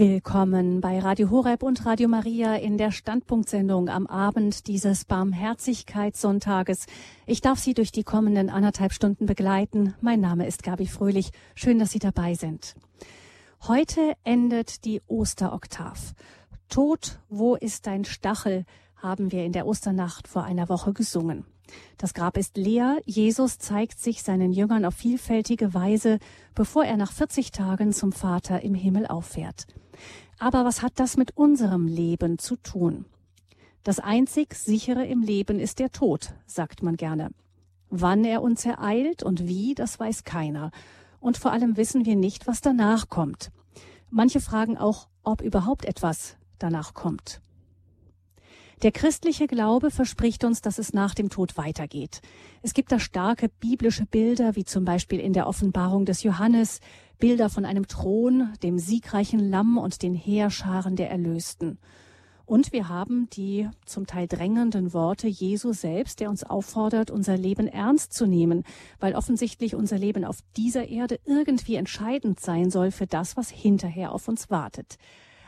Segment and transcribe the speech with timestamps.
[0.00, 6.86] Willkommen bei Radio Horeb und Radio Maria in der Standpunktsendung am Abend dieses Barmherzigkeitssonntages.
[7.26, 9.92] Ich darf Sie durch die kommenden anderthalb Stunden begleiten.
[10.00, 11.32] Mein Name ist Gabi Fröhlich.
[11.54, 12.76] Schön, dass Sie dabei sind.
[13.68, 16.14] Heute endet die Osteroktav.
[16.70, 18.64] Tod, wo ist dein Stachel?
[18.96, 21.44] haben wir in der Osternacht vor einer Woche gesungen.
[21.98, 23.02] Das Grab ist leer.
[23.04, 26.20] Jesus zeigt sich seinen Jüngern auf vielfältige Weise,
[26.54, 29.66] bevor er nach 40 Tagen zum Vater im Himmel auffährt.
[30.40, 33.04] Aber was hat das mit unserem Leben zu tun?
[33.82, 37.30] Das einzig sichere im Leben ist der Tod, sagt man gerne.
[37.90, 40.70] Wann er uns ereilt und wie, das weiß keiner.
[41.20, 43.50] Und vor allem wissen wir nicht, was danach kommt.
[44.08, 47.42] Manche fragen auch, ob überhaupt etwas danach kommt.
[48.82, 52.22] Der christliche Glaube verspricht uns, dass es nach dem Tod weitergeht.
[52.62, 56.80] Es gibt da starke biblische Bilder, wie zum Beispiel in der Offenbarung des Johannes,
[57.18, 61.78] Bilder von einem Thron, dem siegreichen Lamm und den Heerscharen der Erlösten.
[62.46, 67.68] Und wir haben die zum Teil drängenden Worte Jesu selbst, der uns auffordert, unser Leben
[67.68, 68.64] ernst zu nehmen,
[68.98, 74.12] weil offensichtlich unser Leben auf dieser Erde irgendwie entscheidend sein soll für das, was hinterher
[74.12, 74.96] auf uns wartet.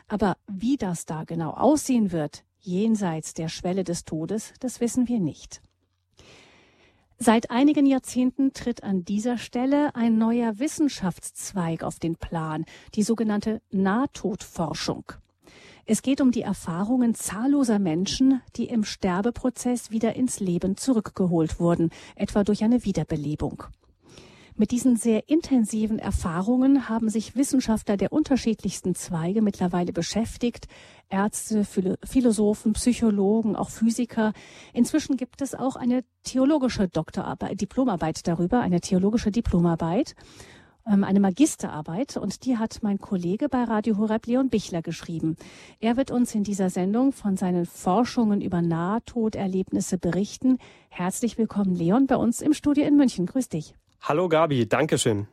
[0.07, 5.19] Aber wie das da genau aussehen wird, jenseits der Schwelle des Todes, das wissen wir
[5.19, 5.61] nicht.
[7.19, 13.61] Seit einigen Jahrzehnten tritt an dieser Stelle ein neuer Wissenschaftszweig auf den Plan, die sogenannte
[13.71, 15.13] Nahtodforschung.
[15.85, 21.91] Es geht um die Erfahrungen zahlloser Menschen, die im Sterbeprozess wieder ins Leben zurückgeholt wurden,
[22.15, 23.63] etwa durch eine Wiederbelebung.
[24.55, 30.67] Mit diesen sehr intensiven Erfahrungen haben sich Wissenschaftler der unterschiedlichsten Zweige mittlerweile beschäftigt.
[31.09, 34.31] Ärzte, Philosophen, Psychologen, auch Physiker.
[34.71, 40.13] Inzwischen gibt es auch eine theologische Doktorarbeit, Diplomarbeit darüber, eine theologische Diplomarbeit,
[40.85, 45.35] ähm, eine Magisterarbeit und die hat mein Kollege bei Radio Horeb Leon Bichler geschrieben.
[45.79, 50.59] Er wird uns in dieser Sendung von seinen Forschungen über Nahtoderlebnisse berichten.
[50.89, 53.25] Herzlich willkommen, Leon, bei uns im Studio in München.
[53.25, 53.73] Grüß dich.
[54.05, 55.27] Hallo Gabi, Dankeschön.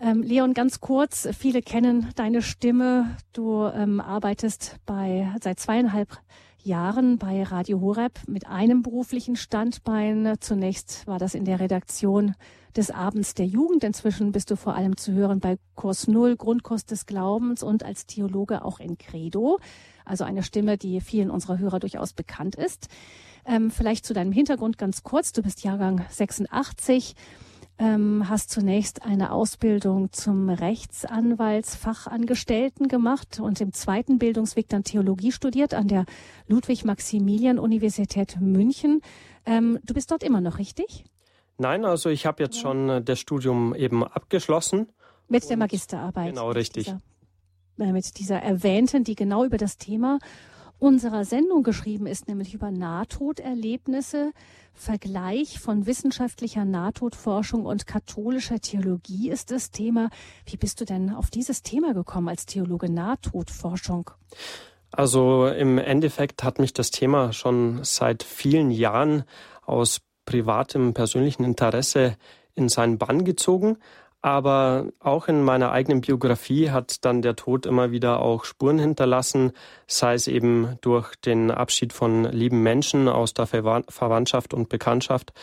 [0.00, 3.14] Ähm, Leon, ganz kurz, viele kennen deine Stimme.
[3.34, 6.18] Du ähm, arbeitest bei seit zweieinhalb
[6.62, 10.36] Jahren bei Radio Horeb mit einem beruflichen Standbein.
[10.40, 12.34] Zunächst war das in der Redaktion
[12.74, 13.84] des Abends der Jugend.
[13.84, 18.06] Inzwischen bist du vor allem zu hören bei Kurs Null, Grundkurs des Glaubens und als
[18.06, 19.58] Theologe auch in Credo.
[20.06, 22.88] Also eine Stimme, die vielen unserer Hörer durchaus bekannt ist.
[23.44, 25.32] Ähm, vielleicht zu deinem Hintergrund ganz kurz.
[25.32, 27.14] Du bist Jahrgang 86
[27.78, 35.74] ähm, hast zunächst eine Ausbildung zum Rechtsanwaltsfachangestellten gemacht und im zweiten Bildungsweg dann Theologie studiert
[35.74, 36.04] an der
[36.46, 39.00] Ludwig-Maximilian-Universität München.
[39.44, 41.04] Ähm, du bist dort immer noch, richtig?
[41.58, 44.88] Nein, also ich habe jetzt schon äh, das Studium eben abgeschlossen.
[45.28, 46.30] Mit der Magisterarbeit.
[46.30, 46.86] Genau, richtig.
[46.86, 46.98] Mit
[47.78, 50.18] dieser, äh, mit dieser erwähnten, die genau über das Thema
[50.84, 54.32] unserer Sendung geschrieben ist, nämlich über Nahtoderlebnisse,
[54.74, 60.10] Vergleich von wissenschaftlicher Nahtodforschung und katholischer Theologie ist das Thema.
[60.44, 64.10] Wie bist du denn auf dieses Thema gekommen als Theologe Nahtodforschung?
[64.90, 69.24] Also im Endeffekt hat mich das Thema schon seit vielen Jahren
[69.62, 72.16] aus privatem, persönlichen Interesse
[72.54, 73.78] in seinen Bann gezogen.
[74.24, 79.52] Aber auch in meiner eigenen Biografie hat dann der Tod immer wieder auch Spuren hinterlassen,
[79.86, 85.34] sei es eben durch den Abschied von lieben Menschen aus der Verwandtschaft und Bekanntschaft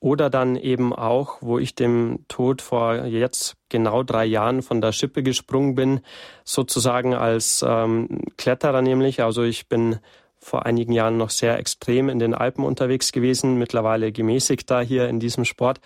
[0.00, 4.92] oder dann eben auch, wo ich dem Tod vor jetzt genau drei Jahren von der
[4.92, 6.00] Schippe gesprungen bin,
[6.42, 9.22] sozusagen als ähm, Kletterer nämlich.
[9.22, 9.98] Also ich bin
[10.42, 15.08] vor einigen Jahren noch sehr extrem in den Alpen unterwegs gewesen, mittlerweile gemäßigt da hier
[15.08, 15.80] in diesem Sport.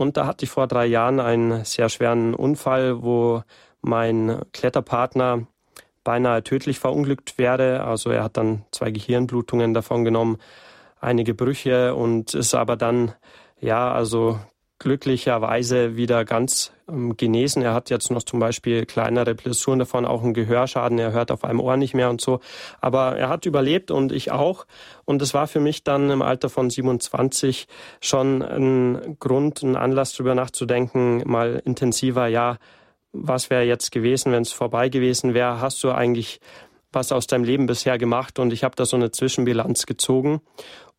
[0.00, 3.42] Und da hatte ich vor drei Jahren einen sehr schweren Unfall, wo
[3.82, 5.46] mein Kletterpartner
[6.04, 7.84] beinahe tödlich verunglückt wäre.
[7.84, 10.38] Also er hat dann zwei Gehirnblutungen davon genommen,
[11.00, 13.12] einige Brüche und ist aber dann
[13.60, 14.40] ja, also
[14.78, 17.62] glücklicherweise wieder ganz ähm, genesen.
[17.62, 20.98] Er hat jetzt noch zum Beispiel kleinere Blessuren davon, auch einen Gehörschaden.
[20.98, 22.40] Er hört auf einem Ohr nicht mehr und so.
[22.80, 24.66] Aber er hat überlebt und ich auch.
[25.04, 27.66] Und es war für mich dann im Alter von 27
[28.00, 32.58] schon ein Grund, ein Anlass darüber nachzudenken, mal intensiver, ja,
[33.12, 35.60] was wäre jetzt gewesen, wenn es vorbei gewesen wäre?
[35.60, 36.40] Hast du eigentlich
[36.92, 38.38] was aus deinem Leben bisher gemacht?
[38.38, 40.40] Und ich habe da so eine Zwischenbilanz gezogen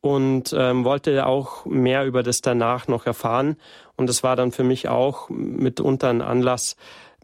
[0.01, 3.57] und ähm, wollte auch mehr über das danach noch erfahren.
[3.95, 6.75] Und das war dann für mich auch mitunter ein Anlass,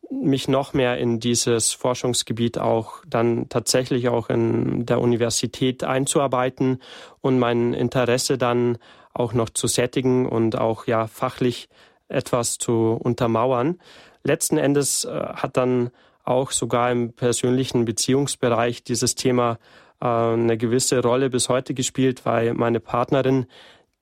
[0.09, 6.81] mich noch mehr in dieses Forschungsgebiet auch dann tatsächlich auch in der Universität einzuarbeiten
[7.19, 8.77] und mein Interesse dann
[9.13, 11.68] auch noch zu sättigen und auch ja fachlich
[12.07, 13.79] etwas zu untermauern.
[14.24, 15.89] Letzten Endes äh, hat dann
[16.24, 19.57] auch sogar im persönlichen Beziehungsbereich dieses Thema
[19.99, 23.47] eine gewisse Rolle bis heute gespielt, weil meine Partnerin,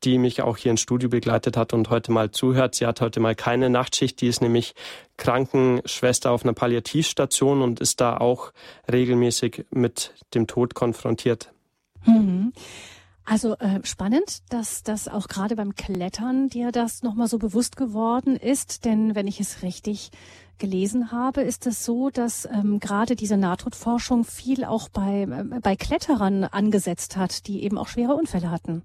[0.03, 3.19] die mich auch hier ins Studio begleitet hat und heute mal zuhört, sie hat heute
[3.19, 4.75] mal keine Nachtschicht, die ist nämlich
[5.17, 8.51] Krankenschwester auf einer Palliativstation und ist da auch
[8.91, 11.51] regelmäßig mit dem Tod konfrontiert.
[12.05, 12.53] Mhm.
[13.27, 18.35] Also äh, spannend, dass das auch gerade beim Klettern dir das nochmal so bewusst geworden
[18.35, 20.11] ist, denn wenn ich es richtig
[20.59, 25.75] gelesen habe, ist es so, dass ähm, gerade diese Nahtodforschung viel auch bei, äh, bei
[25.75, 28.83] Kletterern angesetzt hat, die eben auch schwere Unfälle hatten.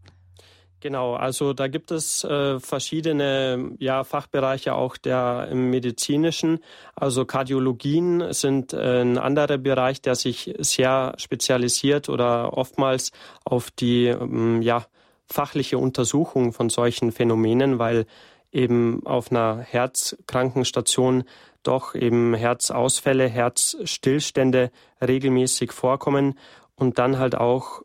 [0.80, 6.60] Genau, also da gibt es äh, verschiedene ja, Fachbereiche auch der im medizinischen.
[6.94, 13.12] Also Kardiologien sind äh, ein anderer Bereich, der sich sehr spezialisiert oder oftmals
[13.44, 14.86] auf die ähm, ja,
[15.26, 18.06] fachliche Untersuchung von solchen Phänomenen, weil
[18.50, 21.24] eben auf einer Herzkrankenstation
[21.62, 24.70] doch eben Herzausfälle, Herzstillstände
[25.00, 26.38] regelmäßig vorkommen
[26.74, 27.82] und dann halt auch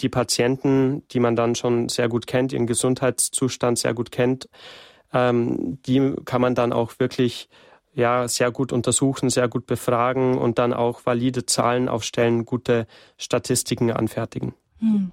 [0.00, 4.48] die Patienten, die man dann schon sehr gut kennt, ihren Gesundheitszustand sehr gut kennt,
[5.12, 7.48] ähm, die kann man dann auch wirklich
[7.94, 12.86] ja sehr gut untersuchen, sehr gut befragen und dann auch valide Zahlen aufstellen, gute
[13.16, 14.54] Statistiken anfertigen.
[14.78, 15.10] Hm.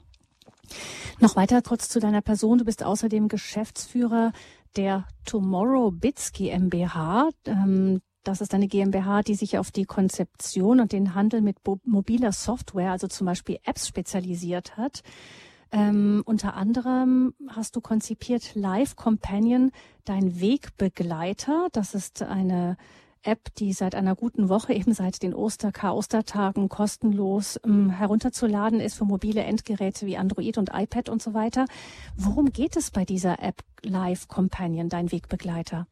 [1.20, 2.58] Noch weiter kurz zu deiner Person.
[2.58, 4.34] Du bist außerdem Geschäftsführer
[4.76, 7.30] der Tomorrow Bits GmbH.
[7.46, 12.32] Ähm, das ist eine GmbH, die sich auf die Konzeption und den Handel mit mobiler
[12.32, 15.04] Software, also zum Beispiel Apps, spezialisiert hat.
[15.72, 19.72] Ähm, unter anderem hast du konzipiert Live Companion,
[20.06, 21.68] dein Wegbegleiter.
[21.72, 22.78] Das ist eine
[23.26, 29.06] App, die seit einer guten Woche, eben seit den Osterkar-Ostertagen kostenlos ähm, herunterzuladen ist für
[29.06, 31.66] mobile Endgeräte wie Android und iPad und so weiter.
[32.16, 35.88] Worum geht es bei dieser App Live Companion, dein Wegbegleiter?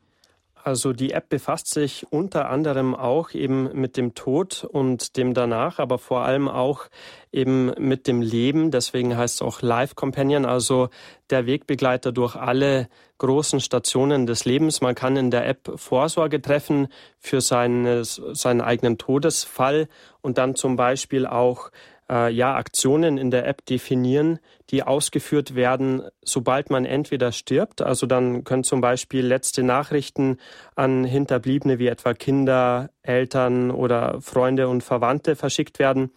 [0.65, 5.77] Also die App befasst sich unter anderem auch eben mit dem Tod und dem danach,
[5.77, 6.85] aber vor allem auch
[7.33, 8.71] eben mit dem Leben.
[8.71, 10.87] Deswegen heißt es auch Life Companion, also
[11.29, 12.87] der Wegbegleiter durch alle
[13.17, 14.79] großen Stationen des Lebens.
[14.79, 16.87] Man kann in der App Vorsorge treffen
[17.19, 19.89] für seine, seinen eigenen Todesfall
[20.21, 21.71] und dann zum Beispiel auch
[22.09, 24.39] äh, ja, Aktionen in der App definieren,
[24.69, 30.37] die ausgeführt werden, sobald man entweder stirbt, also dann können zum Beispiel letzte Nachrichten
[30.75, 36.11] an Hinterbliebene wie etwa Kinder, Eltern oder Freunde und Verwandte verschickt werden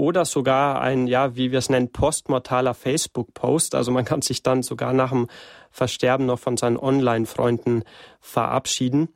[0.00, 3.74] oder sogar ein, ja, wie wir es nennen, postmortaler Facebook-Post.
[3.74, 5.28] Also man kann sich dann sogar nach dem
[5.70, 7.84] Versterben noch von seinen Online-Freunden
[8.18, 9.10] verabschieden.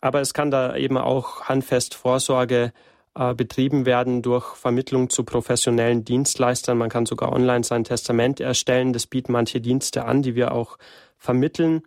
[0.00, 2.72] Aber es kann da eben auch handfest Vorsorge
[3.36, 6.78] betrieben werden durch Vermittlung zu professionellen Dienstleistern.
[6.78, 8.92] Man kann sogar online sein Testament erstellen.
[8.92, 10.78] Das bieten manche Dienste an, die wir auch
[11.16, 11.82] vermitteln.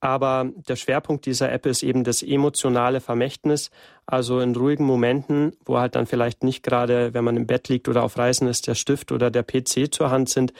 [0.00, 3.70] Aber der Schwerpunkt dieser App ist eben das emotionale Vermächtnis.
[4.04, 7.88] Also in ruhigen Momenten, wo halt dann vielleicht nicht gerade, wenn man im Bett liegt
[7.88, 10.52] oder auf Reisen ist, der Stift oder der PC zur Hand sind,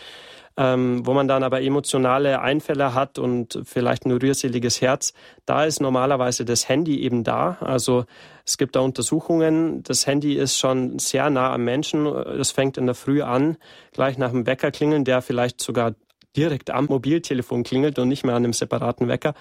[0.56, 5.12] ähm, wo man dann aber emotionale Einfälle hat und vielleicht ein rührseliges Herz,
[5.44, 7.58] da ist normalerweise das Handy eben da.
[7.60, 8.04] Also
[8.44, 12.06] es gibt da Untersuchungen, das Handy ist schon sehr nah am Menschen.
[12.06, 13.56] Es fängt in der Früh an,
[13.92, 15.94] gleich nach dem Wecker klingeln, der vielleicht sogar
[16.36, 19.34] direkt am Mobiltelefon klingelt und nicht mehr an einem separaten Wecker.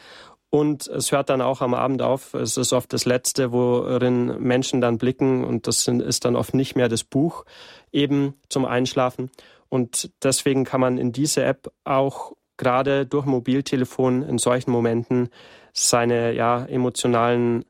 [0.50, 2.33] Und es hört dann auch am Abend auf.
[2.33, 5.44] Es ist oft das Letzte, worin Menschen dann blicken.
[5.44, 7.44] Und das ist dann oft nicht mehr das Buch
[7.91, 9.31] eben zum Einschlafen.
[9.75, 15.27] Und deswegen kann man in diese App auch gerade durch Mobiltelefon in solchen Momenten
[15.74, 17.65] seine ja, emotionalen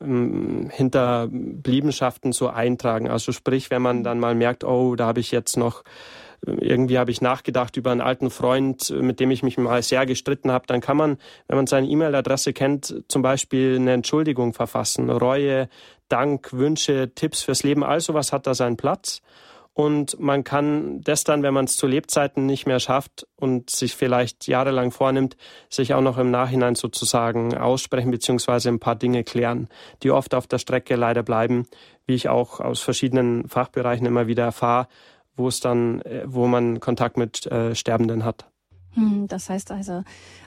[0.00, 3.08] ähm, Hinterbliebenschaften so eintragen.
[3.10, 5.82] Also sprich, wenn man dann mal merkt, oh, da habe ich jetzt noch
[6.46, 10.52] irgendwie habe ich nachgedacht über einen alten Freund, mit dem ich mich mal sehr gestritten
[10.52, 15.10] habe, dann kann man, wenn man seine E-Mail-Adresse kennt, zum Beispiel eine Entschuldigung verfassen.
[15.10, 15.68] Reue,
[16.08, 19.20] Dank, Wünsche, Tipps fürs Leben, all sowas hat da seinen Platz.
[19.74, 23.94] Und man kann das dann, wenn man es zu Lebzeiten nicht mehr schafft und sich
[23.94, 25.36] vielleicht jahrelang vornimmt,
[25.68, 29.68] sich auch noch im Nachhinein sozusagen aussprechen beziehungsweise ein paar Dinge klären,
[30.02, 31.66] die oft auf der Strecke leider bleiben,
[32.06, 34.88] wie ich auch aus verschiedenen Fachbereichen immer wieder erfahre,
[35.36, 38.46] wo es dann, äh, wo man Kontakt mit äh, Sterbenden hat.
[38.98, 40.02] Hm, das heißt also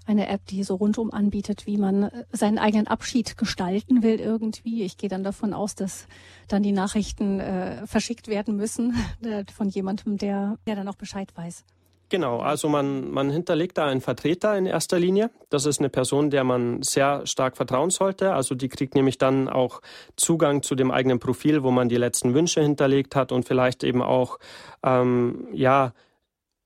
[0.06, 4.84] eine App, die so rundum anbietet, wie man äh, seinen eigenen Abschied gestalten will irgendwie.
[4.84, 6.08] Ich gehe dann davon aus, dass
[6.48, 11.30] dann die Nachrichten äh, verschickt werden müssen äh, von jemandem, der, der dann auch Bescheid
[11.36, 11.64] weiß.
[12.10, 15.30] Genau, also man, man hinterlegt da einen Vertreter in erster Linie.
[15.50, 18.34] Das ist eine Person, der man sehr stark vertrauen sollte.
[18.34, 19.82] Also die kriegt nämlich dann auch
[20.18, 24.02] Zugang zu dem eigenen Profil, wo man die letzten Wünsche hinterlegt hat und vielleicht eben
[24.02, 24.40] auch
[24.84, 25.94] ähm, ja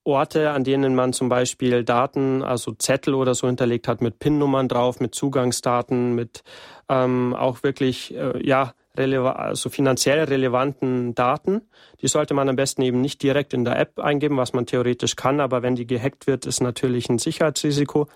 [0.05, 4.67] Orte, an denen man zum Beispiel Daten, also Zettel oder so hinterlegt hat mit PIN-Nummern
[4.67, 6.43] drauf, mit Zugangsdaten, mit
[6.89, 11.63] ähm, auch wirklich äh, ja also finanziell relevanten Daten.
[12.01, 15.17] Die sollte man am besten eben nicht direkt in der App eingeben, was man theoretisch
[15.17, 18.07] kann, aber wenn die gehackt wird, ist natürlich ein Sicherheitsrisiko.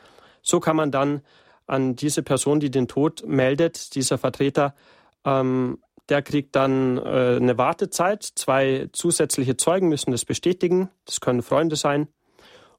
[0.41, 1.21] So kann man dann
[1.67, 4.73] an diese Person, die den Tod meldet, dieser Vertreter,
[5.25, 8.23] ähm, der kriegt dann äh, eine Wartezeit.
[8.23, 10.89] Zwei zusätzliche Zeugen müssen das bestätigen.
[11.05, 12.07] Das können Freunde sein.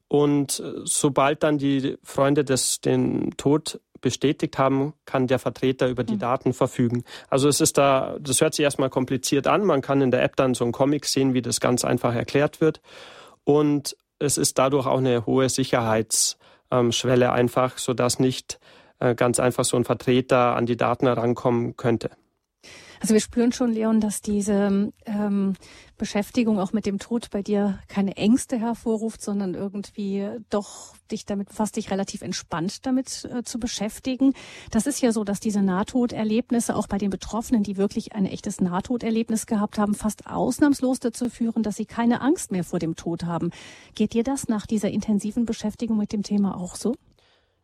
[0.07, 6.03] Und äh, sobald dann die Freunde des, den Tod bestätigt haben, kann der Vertreter über
[6.03, 6.19] die mhm.
[6.19, 7.03] Daten verfügen.
[7.29, 9.63] Also es ist da, das hört sich erstmal kompliziert an.
[9.63, 12.59] Man kann in der App dann so einen Comic sehen, wie das ganz einfach erklärt
[12.61, 12.81] wird.
[13.43, 18.59] Und es ist dadurch auch eine hohe Sicherheitsschwelle ähm, einfach, sodass nicht
[18.99, 22.11] äh, ganz einfach so ein Vertreter an die Daten herankommen könnte.
[23.01, 25.53] Also wir spüren schon, Leon, dass diese ähm,
[25.97, 31.51] Beschäftigung auch mit dem Tod bei dir keine Ängste hervorruft, sondern irgendwie doch dich damit
[31.51, 34.33] fast dich relativ entspannt damit äh, zu beschäftigen.
[34.69, 38.61] Das ist ja so, dass diese Nahtoderlebnisse auch bei den Betroffenen, die wirklich ein echtes
[38.61, 43.23] Nahtoderlebnis gehabt haben, fast ausnahmslos dazu führen, dass sie keine Angst mehr vor dem Tod
[43.23, 43.49] haben.
[43.95, 46.93] Geht dir das nach dieser intensiven Beschäftigung mit dem Thema auch so?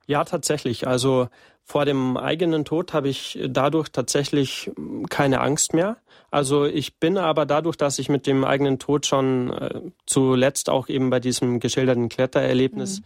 [0.07, 0.87] Ja, tatsächlich.
[0.87, 1.27] Also
[1.63, 4.71] vor dem eigenen Tod habe ich dadurch tatsächlich
[5.09, 5.97] keine Angst mehr.
[6.31, 10.87] Also ich bin aber dadurch, dass ich mit dem eigenen Tod schon äh, zuletzt auch
[10.87, 13.01] eben bei diesem geschilderten Klettererlebnis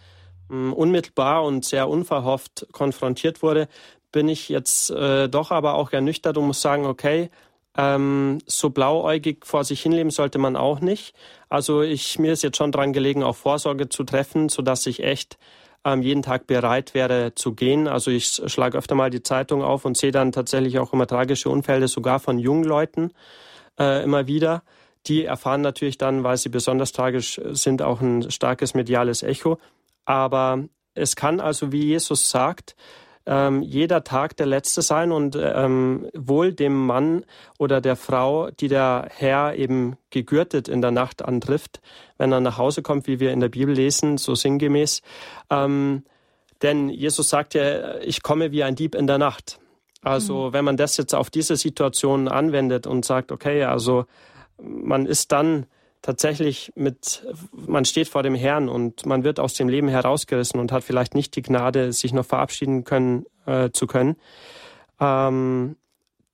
[0.48, 0.74] mhm.
[0.74, 3.68] unmittelbar und sehr unverhofft konfrontiert wurde,
[4.12, 7.32] bin ich jetzt äh, doch aber auch ernüchtert und muss sagen, okay,
[7.78, 11.16] ähm, so blauäugig vor sich hinleben sollte man auch nicht.
[11.50, 15.02] Also ich mir ist jetzt schon dran gelegen, auch Vorsorge zu treffen, so dass ich
[15.04, 15.40] echt
[15.86, 17.88] ähm, jeden Tag bereit wäre zu gehen.
[17.88, 21.50] Also ich schlage öfter mal die Zeitung auf und sehe dann tatsächlich auch immer tragische
[21.50, 23.12] Unfälle, sogar von jungen Leuten
[23.80, 24.64] äh, immer wieder.
[25.08, 29.58] Die erfahren natürlich dann, weil sie besonders tragisch sind, auch ein starkes mediales Echo.
[30.06, 32.76] Aber es kann also, wie Jesus sagt,
[33.26, 37.24] ähm, jeder Tag der letzte sein und ähm, wohl dem Mann
[37.60, 41.82] oder der Frau, die der Herr eben gegürtet in der Nacht antrifft,
[42.18, 45.02] wenn er nach Hause kommt, wie wir in der Bibel lesen, so sinngemäß.
[45.50, 46.04] Ähm,
[46.62, 49.60] denn Jesus sagt ja, ich komme wie ein Dieb in der Nacht.
[50.02, 50.54] Also mhm.
[50.54, 54.06] wenn man das jetzt auf diese Situation anwendet und sagt, okay, also
[54.62, 55.66] man ist dann
[56.02, 60.72] tatsächlich mit, man steht vor dem Herrn und man wird aus dem Leben herausgerissen und
[60.72, 64.16] hat vielleicht nicht die Gnade, sich noch verabschieden können, äh, zu können,
[65.00, 65.76] ähm,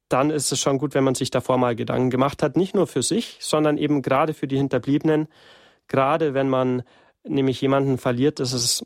[0.09, 2.88] dann ist es schon gut, wenn man sich davor mal Gedanken gemacht hat, nicht nur
[2.88, 5.27] für sich, sondern eben gerade für die Hinterbliebenen,
[5.88, 6.83] gerade wenn man
[7.27, 8.86] nämlich jemanden verliert, das ist,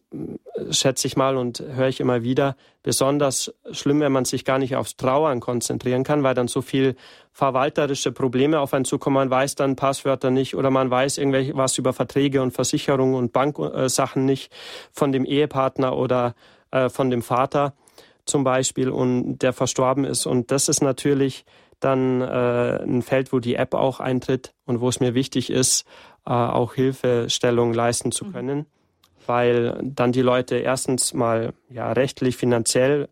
[0.69, 4.75] schätze ich mal und höre ich immer wieder, besonders schlimm, wenn man sich gar nicht
[4.75, 6.95] aufs Trauern konzentrieren kann, weil dann so viel
[7.31, 9.15] verwalterische Probleme auf einen zukommen.
[9.15, 13.33] Man weiß dann Passwörter nicht oder man weiß irgendwelche was über Verträge und Versicherungen und
[13.33, 14.51] Banksachen nicht
[14.91, 16.35] von dem Ehepartner oder
[16.71, 17.73] äh, von dem Vater
[18.25, 20.25] zum Beispiel und der verstorben ist.
[20.25, 21.45] Und das ist natürlich
[21.81, 25.85] dann äh, ein Feld, wo die App auch eintritt und wo es mir wichtig ist,
[26.25, 28.33] äh, auch Hilfestellung leisten zu mhm.
[28.33, 28.65] können, mhm.
[29.25, 33.09] weil dann die Leute erstens mal ja rechtlich, finanziell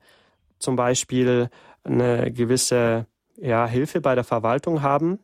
[0.60, 1.50] zum Beispiel
[1.84, 3.06] eine gewisse
[3.38, 5.20] ja, Hilfe bei der Verwaltung haben,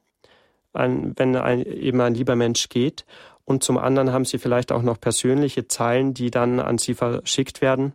[0.74, 3.06] ein, wenn ein, eben ein lieber Mensch geht.
[3.44, 7.62] Und zum anderen haben sie vielleicht auch noch persönliche Zeilen, die dann an sie verschickt
[7.62, 7.94] werden.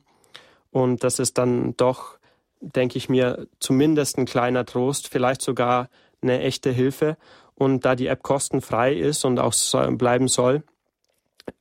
[0.70, 2.18] Und das ist dann doch,
[2.60, 5.88] denke ich mir, zumindest ein kleiner Trost, vielleicht sogar
[6.22, 7.16] eine echte Hilfe.
[7.60, 9.52] Und da die App kostenfrei ist und auch
[9.98, 10.62] bleiben soll,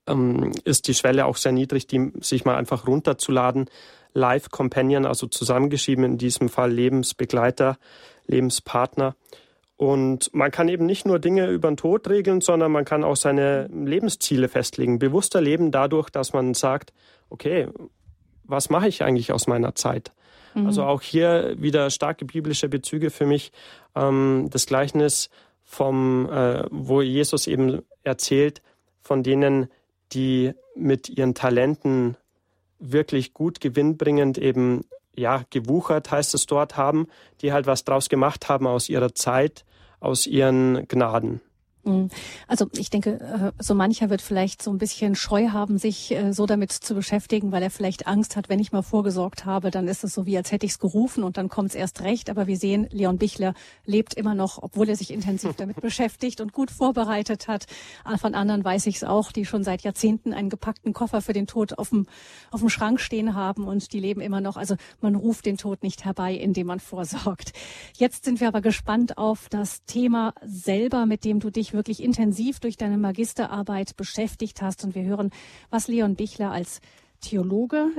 [0.08, 3.70] ähm, ist die Schwelle auch sehr niedrig, die sich mal einfach runterzuladen.
[4.14, 7.78] Live Companion, also zusammengeschrieben in diesem Fall Lebensbegleiter,
[8.28, 9.18] Lebenspartner.
[9.76, 13.18] Und man kann eben nicht nur Dinge über den Tod regeln, sondern man kann auch
[13.18, 15.00] seine Lebensziele festlegen.
[15.00, 16.94] Bewusster leben dadurch, dass man sagt,
[17.30, 17.68] okay,
[18.46, 20.14] was mache ich eigentlich aus meiner Zeit?
[20.54, 20.66] Mhm.
[20.66, 23.52] Also auch hier wieder starke biblische Bezüge für mich.
[23.96, 25.30] Ähm, das Gleichnis
[25.70, 28.64] vom, äh, wo Jesus eben erzählt
[29.02, 29.70] von denen,
[30.12, 32.18] die mit ihren Talenten
[32.80, 34.86] wirklich gut gewinnbringend eben
[35.16, 37.08] ja gewuchert heißt es dort haben,
[37.42, 39.64] die halt was draus gemacht haben aus ihrer Zeit,
[40.00, 41.40] aus ihren Gnaden.
[41.84, 42.10] Mhm.
[42.48, 46.34] Also ich denke, äh, so mancher wird vielleicht so ein bisschen Scheu haben, sich äh,
[46.34, 49.88] so damit zu beschäftigen, weil er vielleicht Angst hat, wenn ich mal vorgesorgt habe, dann
[49.88, 52.30] ist es so wie, als hätte ich es gerufen und dann kommt es erst recht.
[52.30, 53.54] Aber wir sehen, Leon Bichler
[53.86, 57.66] lebt immer noch, obwohl er sich intensiv damit beschäftigt und gut vorbereitet hat.
[58.20, 61.48] Von anderen weiß ich es auch, die schon seit Jahrzehnten einen gepackten Koffer für den
[61.48, 62.08] Tod auf dem,
[62.52, 64.58] auf dem Schrank stehen haben und die leben immer noch.
[64.58, 67.54] Also man ruft den Tod nicht herbei, indem man vorsorgt.
[67.98, 72.04] Jetzt sind wir aber gespannt auf das Thema selber, mit dem du dich dich wirklich
[72.04, 74.84] intensiv durch deine Magisterarbeit beschäftigt hast.
[74.84, 75.32] Und wir hören,
[75.70, 76.82] was Leon Bichler als
[77.22, 77.92] Theologe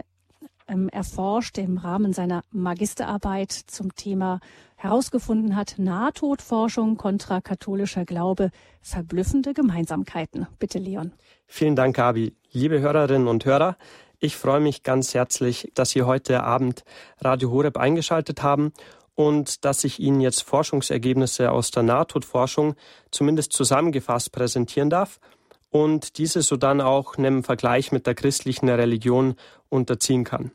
[0.66, 4.40] ähm, erforscht im Rahmen seiner Magisterarbeit zum Thema
[4.76, 8.50] herausgefunden hat, Nahtodforschung kontra katholischer Glaube,
[8.80, 10.46] verblüffende Gemeinsamkeiten.
[10.58, 11.12] Bitte, Leon.
[11.46, 12.34] Vielen Dank, Gabi.
[12.50, 13.76] Liebe Hörerinnen und Hörer,
[14.18, 16.84] ich freue mich ganz herzlich, dass Sie heute Abend
[17.20, 18.72] Radio Horeb eingeschaltet haben
[19.20, 22.74] und dass ich Ihnen jetzt Forschungsergebnisse aus der Nahtodforschung
[23.10, 25.20] zumindest zusammengefasst präsentieren darf
[25.68, 29.34] und diese so dann auch einem Vergleich mit der christlichen Religion
[29.68, 30.52] unterziehen kann.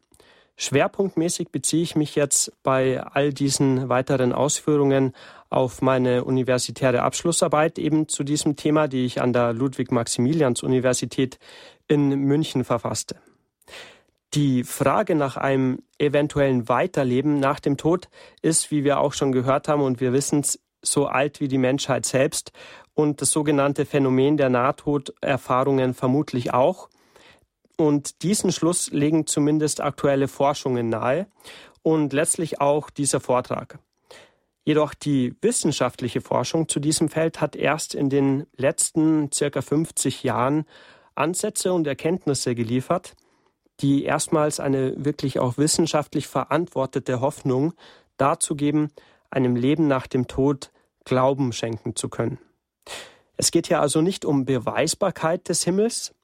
[0.57, 5.13] Schwerpunktmäßig beziehe ich mich jetzt bei all diesen weiteren Ausführungen
[5.51, 11.37] auf meine universitäre Abschlussarbeit eben zu diesem Thema, die ich an der Ludwig-Maximilians-Universität
[11.87, 13.17] in München verfasste.
[14.35, 18.09] Die Frage nach einem eventuellen Weiterleben nach dem Tod
[18.41, 21.57] ist, wie wir auch schon gehört haben und wir wissen es, so alt wie die
[21.57, 22.51] Menschheit selbst
[22.93, 26.89] und das sogenannte Phänomen der Nahtoderfahrungen vermutlich auch.
[27.77, 31.27] Und diesen Schluss legen zumindest aktuelle Forschungen nahe
[31.81, 33.79] und letztlich auch dieser Vortrag.
[34.65, 40.65] Jedoch die wissenschaftliche Forschung zu diesem Feld hat erst in den letzten circa 50 Jahren
[41.15, 43.15] Ansätze und Erkenntnisse geliefert,
[43.81, 47.73] die erstmals eine wirklich auch wissenschaftlich verantwortete Hoffnung
[48.17, 48.91] dazu geben,
[49.29, 50.71] einem Leben nach dem Tod
[51.03, 52.39] Glauben schenken zu können.
[53.37, 56.15] Es geht hier also nicht um Beweisbarkeit des Himmels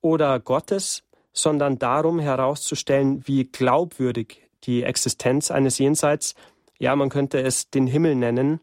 [0.00, 6.34] oder Gottes, sondern darum herauszustellen, wie glaubwürdig die Existenz eines Jenseits,
[6.78, 8.60] ja man könnte es den Himmel nennen,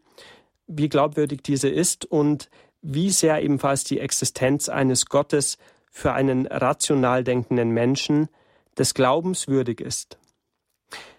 [0.66, 2.50] wie glaubwürdig diese ist und
[2.82, 5.56] wie sehr ebenfalls die Existenz eines Gottes
[5.94, 8.28] für einen rational denkenden Menschen
[8.76, 10.18] des Glaubens würdig ist.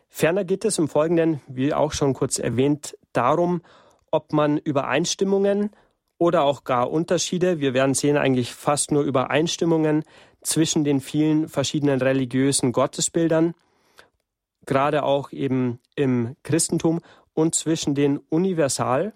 [0.10, 3.62] Ferner geht es im Folgenden, wie auch schon kurz erwähnt, darum,
[4.12, 5.72] ob man Übereinstimmungen
[6.18, 10.04] oder auch gar Unterschiede, wir werden sehen eigentlich fast nur Übereinstimmungen
[10.42, 13.54] zwischen den vielen verschiedenen religiösen Gottesbildern,
[14.66, 17.00] gerade auch eben im Christentum
[17.34, 19.14] und zwischen den universal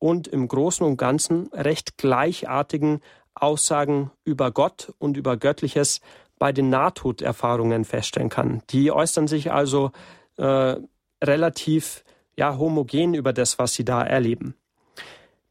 [0.00, 3.00] und im Großen und Ganzen recht gleichartigen
[3.42, 6.00] Aussagen über Gott und über Göttliches
[6.38, 8.62] bei den Nahtoderfahrungen feststellen kann.
[8.70, 9.90] Die äußern sich also
[10.36, 10.76] äh,
[11.22, 12.04] relativ
[12.36, 14.54] ja, homogen über das, was sie da erleben.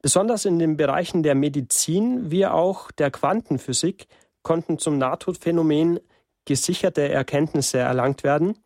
[0.02, 4.08] Besonders in den Bereichen der Medizin wie auch der Quantenphysik
[4.42, 6.00] konnten zum Nahtodphänomen
[6.46, 8.58] gesicherte Erkenntnisse erlangt werden,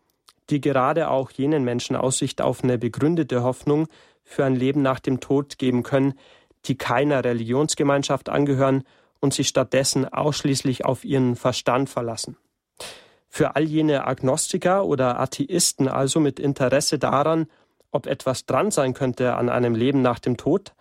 [0.51, 3.87] die gerade auch jenen Menschen Aussicht auf eine begründete Hoffnung
[4.23, 6.13] für ein Leben nach dem Tod geben können,
[6.65, 8.83] die keiner Religionsgemeinschaft angehören
[9.21, 12.35] und sich stattdessen ausschließlich auf ihren Verstand verlassen.
[13.29, 17.47] Für all jene Agnostiker oder Atheisten also mit Interesse daran,
[17.91, 20.73] ob etwas dran sein könnte an einem Leben nach dem Tod,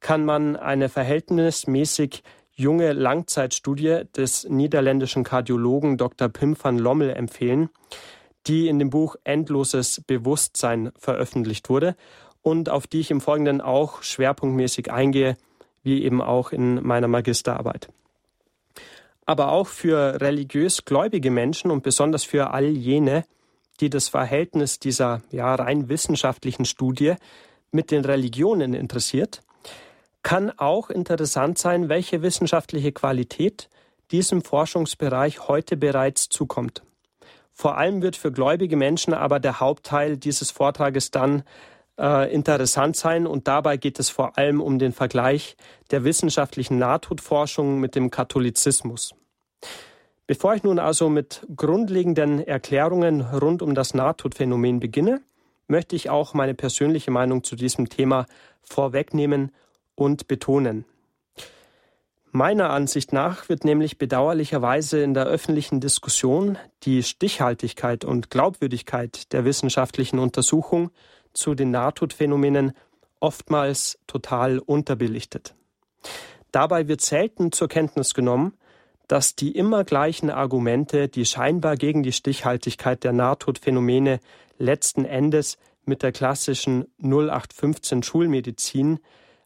[0.00, 6.28] kann man eine verhältnismäßig junge Langzeitstudie des niederländischen Kardiologen Dr.
[6.28, 7.70] Pim van Lommel empfehlen,
[8.46, 11.96] die in dem Buch Endloses Bewusstsein veröffentlicht wurde
[12.42, 15.36] und auf die ich im Folgenden auch schwerpunktmäßig eingehe,
[15.84, 17.88] wie eben auch in meiner Magisterarbeit.
[19.26, 23.24] Aber auch für religiös gläubige Menschen und besonders für all jene,
[23.80, 27.14] die das Verhältnis dieser ja rein wissenschaftlichen Studie
[27.70, 29.42] mit den Religionen interessiert,
[30.22, 33.68] kann auch interessant sein, welche wissenschaftliche Qualität
[34.10, 36.82] diesem Forschungsbereich heute bereits zukommt.
[37.52, 41.44] Vor allem wird für gläubige Menschen aber der Hauptteil dieses Vortrages dann
[41.98, 45.56] äh, interessant sein und dabei geht es vor allem um den Vergleich
[45.90, 49.14] der wissenschaftlichen Nahtodforschung mit dem Katholizismus.
[50.26, 55.20] Bevor ich nun also mit grundlegenden Erklärungen rund um das Nahtodphänomen beginne,
[55.68, 58.26] möchte ich auch meine persönliche Meinung zu diesem Thema
[58.62, 59.52] vorwegnehmen
[59.94, 60.84] und betonen.
[62.32, 69.44] Meiner Ansicht nach wird nämlich bedauerlicherweise in der öffentlichen Diskussion die Stichhaltigkeit und Glaubwürdigkeit der
[69.44, 70.90] wissenschaftlichen Untersuchung
[71.34, 72.72] zu den Nahtodphänomenen
[73.20, 75.54] oftmals total unterbelichtet.
[76.52, 78.54] Dabei wird selten zur Kenntnis genommen,
[79.08, 84.20] dass die immer gleichen Argumente, die scheinbar gegen die Stichhaltigkeit der Nahtodphänomene
[84.58, 89.00] letzten Endes mit der klassischen 0815 Schulmedizin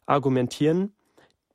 [0.05, 0.93] argumentieren,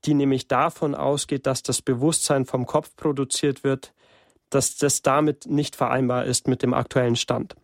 [0.04, 3.94] die nämlich davon ausgeht, dass das Bewusstsein vom Kopf produziert wird,
[4.50, 7.56] dass das damit nicht vereinbar ist mit dem aktuellen Stand.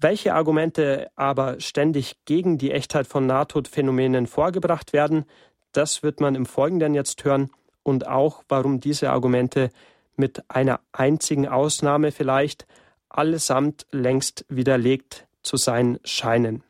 [0.00, 5.24] Welche Argumente aber ständig gegen die Echtheit von Nahtodphänomenen vorgebracht werden,
[5.72, 7.50] das wird man im Folgenden jetzt hören
[7.82, 9.70] und auch, warum diese Argumente
[10.14, 12.66] mit einer einzigen Ausnahme vielleicht
[13.08, 16.62] allesamt längst widerlegt zu sein scheinen.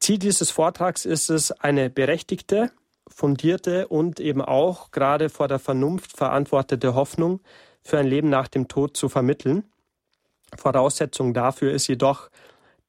[0.00, 2.70] Ziel dieses Vortrags ist es, eine berechtigte,
[3.08, 7.40] fundierte und eben auch gerade vor der Vernunft verantwortete Hoffnung
[7.82, 9.64] für ein Leben nach dem Tod zu vermitteln.
[10.56, 12.30] Voraussetzung dafür ist jedoch,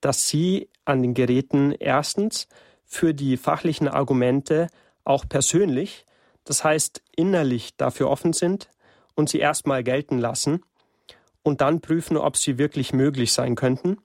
[0.01, 2.47] dass Sie an den Geräten erstens
[2.85, 4.67] für die fachlichen Argumente
[5.03, 6.05] auch persönlich,
[6.45, 8.69] das heißt innerlich dafür offen sind
[9.15, 10.63] und sie erstmal gelten lassen
[11.43, 13.97] und dann prüfen, ob sie wirklich möglich sein könnten,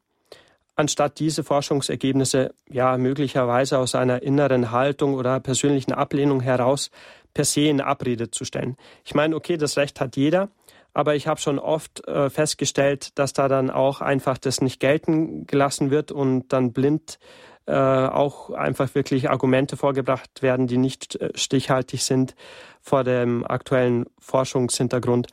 [0.74, 6.90] anstatt diese Forschungsergebnisse ja möglicherweise aus einer inneren Haltung oder persönlichen Ablehnung heraus
[7.34, 8.76] per se in Abrede zu stellen.
[9.04, 10.50] Ich meine, okay, das Recht hat jeder,
[10.94, 15.46] aber ich habe schon oft äh, festgestellt, dass da dann auch einfach das nicht gelten
[15.46, 17.18] gelassen wird und dann blind
[17.66, 22.34] äh, auch einfach wirklich Argumente vorgebracht werden, die nicht äh, stichhaltig sind
[22.80, 25.28] vor dem aktuellen Forschungshintergrund.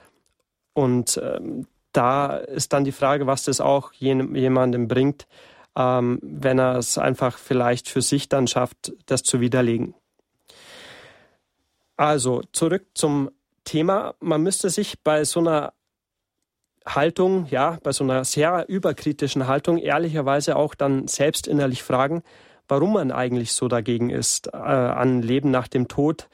[0.73, 5.27] Und ähm, da ist dann die Frage, was das auch jemandem bringt,
[5.75, 9.95] ähm, wenn er es einfach vielleicht für sich dann schafft, das zu widerlegen.
[11.97, 13.31] Also zurück zum
[13.69, 14.15] Thema.
[14.19, 15.73] Man müsste sich bei so einer
[16.87, 22.23] Haltung, ja, bei so einer sehr überkritischen Haltung ehrlicherweise auch dann selbst innerlich fragen,
[22.67, 26.29] warum man eigentlich so dagegen ist, äh, an Leben nach dem Tod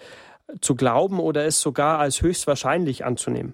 [0.62, 3.54] zu glauben oder es sogar als höchstwahrscheinlich anzunehmen.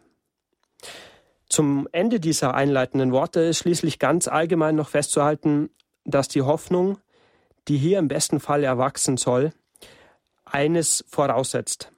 [1.50, 5.72] Zum Ende dieser einleitenden Worte ist schließlich ganz allgemein noch festzuhalten,
[6.06, 7.00] dass die Hoffnung,
[7.68, 9.54] die hier im besten Fall erwachsen soll,
[10.46, 11.92] eines voraussetzt,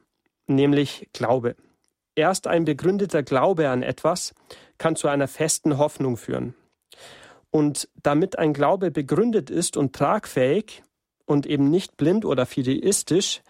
[0.48, 1.56] nämlich Glaube.
[2.16, 4.34] Erst ein begründeter Glaube an etwas
[4.78, 6.54] kann zu einer festen Hoffnung führen.
[7.50, 10.84] Und damit ein Glaube begründet ist und tragfähig
[11.26, 13.42] und eben nicht blind oder fideistisch,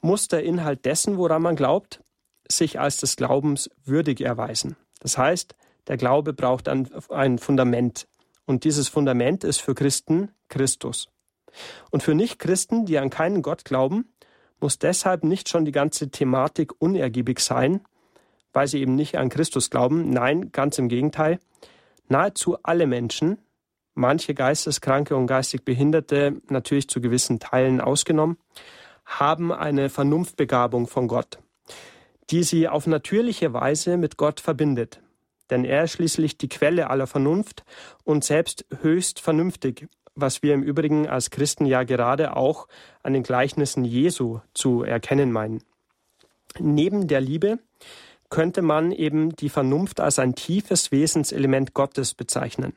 [0.00, 2.02] muss der Inhalt dessen, woran man glaubt,
[2.50, 4.76] sich als des Glaubens würdig erweisen.
[5.00, 5.54] Das heißt,
[5.86, 8.06] der Glaube braucht ein, Fundament.
[8.44, 11.08] Und dieses Fundament ist für Christen Christus.
[11.90, 14.12] Und für Nichtchristen, die an keinen Gott glauben,
[14.60, 17.82] muss deshalb nicht schon die ganze Thematik unergiebig sein,
[18.52, 20.10] weil sie eben nicht an Christus glauben.
[20.10, 21.38] Nein, ganz im Gegenteil.
[22.08, 23.38] Nahezu alle Menschen,
[23.94, 28.36] manche Geisteskranke und geistig Behinderte natürlich zu gewissen Teilen ausgenommen,
[29.04, 31.38] haben eine Vernunftbegabung von Gott,
[32.30, 35.00] die sie auf natürliche Weise mit Gott verbindet.
[35.50, 37.64] Denn er ist schließlich die Quelle aller Vernunft
[38.04, 42.68] und selbst höchst vernünftig, was wir im Übrigen als Christen ja gerade auch
[43.02, 45.62] an den Gleichnissen Jesu zu erkennen meinen.
[46.58, 47.58] Neben der Liebe
[48.32, 52.72] könnte man eben die Vernunft als ein tiefes Wesenselement Gottes bezeichnen,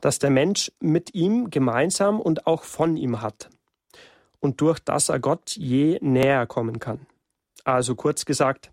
[0.00, 3.50] das der Mensch mit ihm gemeinsam und auch von ihm hat
[4.40, 7.06] und durch das er Gott je näher kommen kann.
[7.64, 8.70] Also kurz gesagt,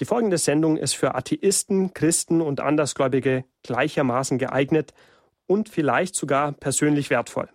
[0.00, 4.92] die folgende Sendung ist für Atheisten, Christen und Andersgläubige gleichermaßen geeignet
[5.46, 7.48] und vielleicht sogar persönlich wertvoll.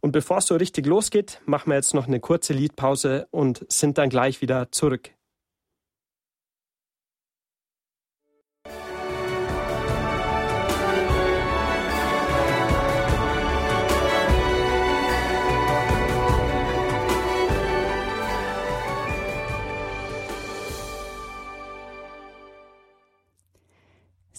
[0.00, 3.98] Und bevor es so richtig losgeht, machen wir jetzt noch eine kurze Liedpause und sind
[3.98, 5.10] dann gleich wieder zurück.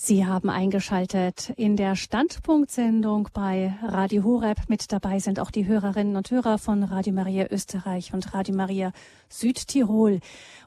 [0.10, 4.58] Sie haben eingeschaltet in der Standpunktsendung bei Radio Horeb.
[4.68, 8.92] Mit dabei sind auch die Hörerinnen und Hörer von Radio Maria Österreich und Radio Maria
[9.30, 10.20] Südtirol.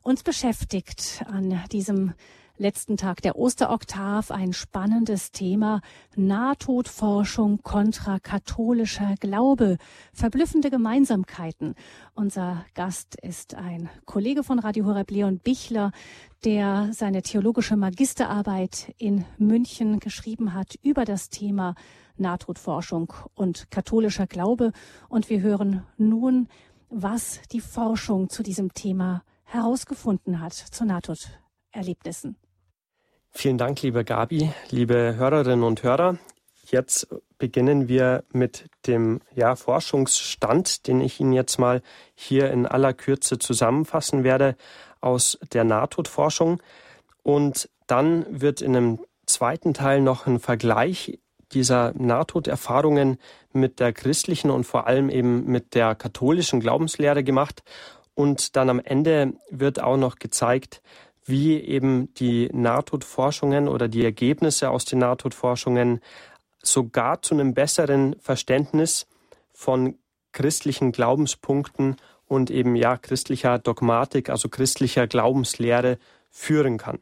[0.03, 2.13] Uns beschäftigt an diesem
[2.59, 5.81] letzten Tag der Osteroktav ein spannendes Thema
[6.17, 9.79] Nahtodforschung kontra katholischer Glaube.
[10.13, 11.75] Verblüffende Gemeinsamkeiten.
[12.15, 15.93] Unser Gast ist ein Kollege von Radio Horeb, Leon Bichler,
[16.45, 21.75] der seine theologische Magisterarbeit in München geschrieben hat über das Thema
[22.17, 24.73] Nahtodforschung und katholischer Glaube.
[25.09, 26.49] Und wir hören nun,
[26.89, 32.37] was die Forschung zu diesem Thema herausgefunden hat, zu Nahtoderlebnissen.
[33.35, 36.19] Vielen Dank, liebe Gabi, liebe Hörerinnen und Hörer.
[36.67, 41.83] Jetzt beginnen wir mit dem ja, Forschungsstand, den ich Ihnen jetzt mal
[42.15, 44.55] hier in aller Kürze zusammenfassen werde
[45.01, 46.63] aus der Nahtodforschung.
[47.23, 51.19] Und dann wird in einem zweiten Teil noch ein Vergleich
[51.53, 53.17] dieser Nahtoderfahrungen
[53.53, 57.63] mit der christlichen und vor allem eben mit der katholischen Glaubenslehre gemacht.
[58.15, 60.83] Und dann am Ende wird auch noch gezeigt,
[61.25, 66.01] wie eben die Nahtodforschungen oder die Ergebnisse aus den Nahtodforschungen
[66.63, 69.07] sogar zu einem besseren Verständnis
[69.53, 69.99] von
[70.33, 75.99] christlichen Glaubenspunkten und eben ja christlicher Dogmatik, also christlicher Glaubenslehre
[76.31, 76.99] führen kann.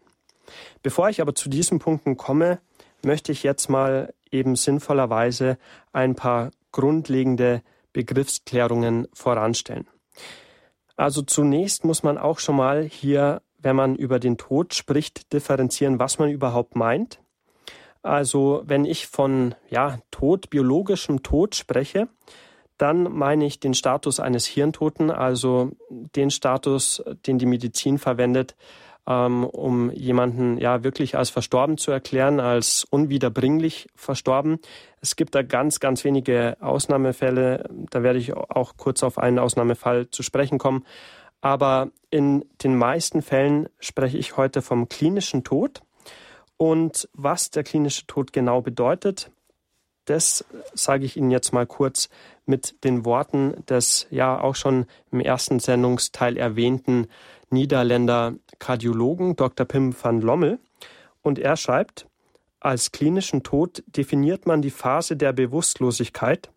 [0.83, 2.59] Bevor ich aber zu diesen Punkten komme,
[3.03, 5.59] möchte ich jetzt mal eben sinnvollerweise
[5.93, 9.87] ein paar grundlegende Begriffsklärungen voranstellen.
[10.97, 15.99] Also zunächst muss man auch schon mal hier wenn man über den Tod spricht, differenzieren,
[15.99, 17.21] was man überhaupt meint.
[18.03, 22.09] Also wenn ich von ja, Tod, biologischem Tod spreche,
[22.79, 28.57] dann meine ich den Status eines Hirntoten, also den Status, den die Medizin verwendet,
[29.07, 34.61] ähm, um jemanden ja wirklich als verstorben zu erklären, als unwiederbringlich verstorben.
[35.03, 37.69] Es gibt da ganz, ganz wenige Ausnahmefälle.
[37.91, 40.85] Da werde ich auch kurz auf einen Ausnahmefall zu sprechen kommen.
[41.41, 45.81] Aber in den meisten Fällen spreche ich heute vom klinischen Tod.
[46.57, 49.31] Und was der klinische Tod genau bedeutet,
[50.05, 52.09] das sage ich Ihnen jetzt mal kurz
[52.45, 57.07] mit den Worten des ja auch schon im ersten Sendungsteil erwähnten
[57.51, 59.67] Niederländer Kardiologen Dr.
[59.67, 60.59] Pim van Lommel.
[61.23, 62.07] Und er schreibt,
[62.61, 66.51] als klinischen Tod definiert man die Phase der Bewusstlosigkeit,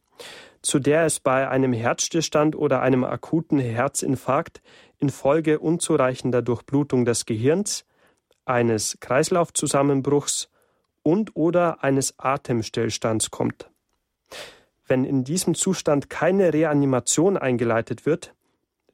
[0.64, 4.62] zu der es bei einem Herzstillstand oder einem akuten Herzinfarkt
[4.98, 7.86] infolge unzureichender Durchblutung des Gehirns
[8.46, 10.50] eines Kreislaufzusammenbruchs
[11.04, 13.70] und oder eines Atemstillstands kommt.
[14.88, 18.34] Wenn in diesem Zustand keine Reanimation eingeleitet wird,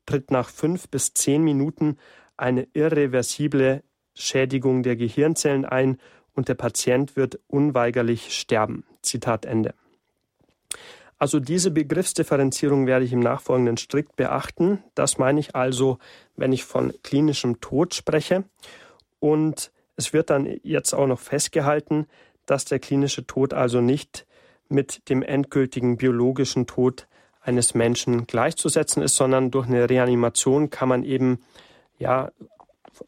[0.06, 1.98] tritt nach fünf bis zehn Minuten
[2.36, 3.84] eine irreversible
[4.16, 5.98] Schädigung der Gehirnzellen ein
[6.34, 8.86] und der Patient wird unweigerlich sterben.
[9.02, 9.74] Zitat Ende.
[11.20, 14.82] Also diese Begriffsdifferenzierung werde ich im Nachfolgenden strikt beachten.
[14.96, 16.00] Das meine ich also,
[16.38, 18.46] wenn ich von klinischem Tod spreche.
[19.20, 22.08] Und es wird dann jetzt auch noch festgehalten,
[22.46, 24.26] dass der klinische Tod also nicht
[24.70, 27.08] mit dem endgültigen biologischen Tod
[27.42, 31.40] eines Menschen gleichzusetzen ist, sondern durch eine Reanimation kann man eben,
[31.98, 32.32] ja,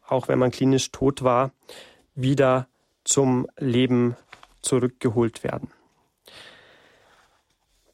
[0.06, 1.52] auch wenn man klinisch tot war,
[2.14, 2.68] wieder
[3.04, 4.16] zum Leben
[4.60, 5.70] zurückgeholt werden.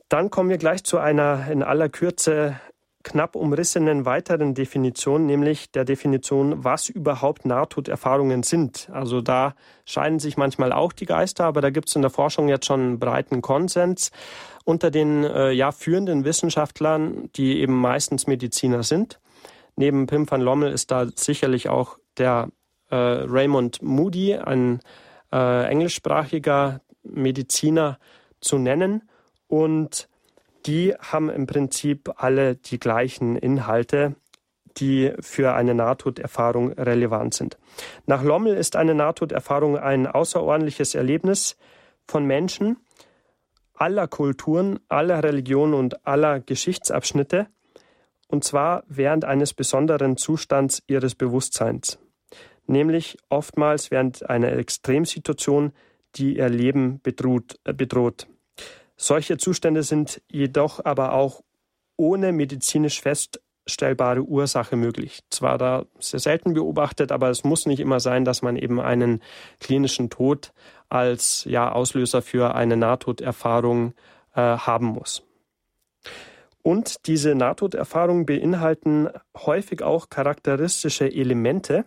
[0.08, 2.58] Dann kommen wir gleich zu einer in aller Kürze
[3.04, 8.88] knapp umrissenen weiteren Definition, nämlich der Definition, was überhaupt Nahtoderfahrungen sind.
[8.92, 12.48] Also da scheiden sich manchmal auch die Geister, aber da gibt es in der Forschung
[12.48, 14.10] jetzt schon einen breiten Konsens
[14.64, 19.20] unter den äh, ja, führenden Wissenschaftlern, die eben meistens Mediziner sind.
[19.76, 22.48] Neben Pim van Lommel ist da sicherlich auch der
[22.90, 24.80] äh, Raymond Moody, ein
[25.32, 27.98] äh, englischsprachiger Mediziner,
[28.40, 29.07] zu nennen.
[29.48, 30.08] Und
[30.66, 34.14] die haben im Prinzip alle die gleichen Inhalte,
[34.76, 37.58] die für eine Nahtoderfahrung relevant sind.
[38.06, 41.56] Nach Lommel ist eine Nahtoderfahrung ein außerordentliches Erlebnis
[42.06, 42.76] von Menschen
[43.74, 47.46] aller Kulturen, aller Religionen und aller Geschichtsabschnitte,
[48.26, 51.98] und zwar während eines besonderen Zustands ihres Bewusstseins,
[52.66, 55.72] nämlich oftmals während einer Extremsituation,
[56.16, 57.58] die ihr Leben bedroht.
[57.64, 58.26] Äh, bedroht.
[59.00, 61.42] Solche Zustände sind jedoch aber auch
[61.96, 65.20] ohne medizinisch feststellbare Ursache möglich.
[65.30, 69.22] Zwar da sehr selten beobachtet, aber es muss nicht immer sein, dass man eben einen
[69.60, 70.52] klinischen Tod
[70.88, 73.94] als ja, Auslöser für eine Nahtoderfahrung
[74.34, 75.22] äh, haben muss.
[76.62, 81.84] Und diese Nahtoderfahrungen beinhalten häufig auch charakteristische Elemente,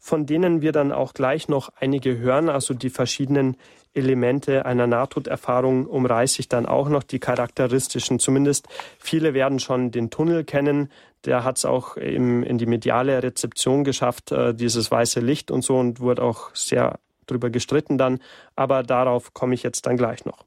[0.00, 3.56] von denen wir dann auch gleich noch einige hören, also die verschiedenen
[3.92, 8.18] Elemente einer Nahtoderfahrung umreiße ich dann auch noch die charakteristischen.
[8.18, 10.90] Zumindest viele werden schon den Tunnel kennen.
[11.24, 15.62] Der hat es auch im, in die mediale Rezeption geschafft, äh, dieses weiße Licht und
[15.62, 18.20] so und wurde auch sehr drüber gestritten dann.
[18.56, 20.44] Aber darauf komme ich jetzt dann gleich noch.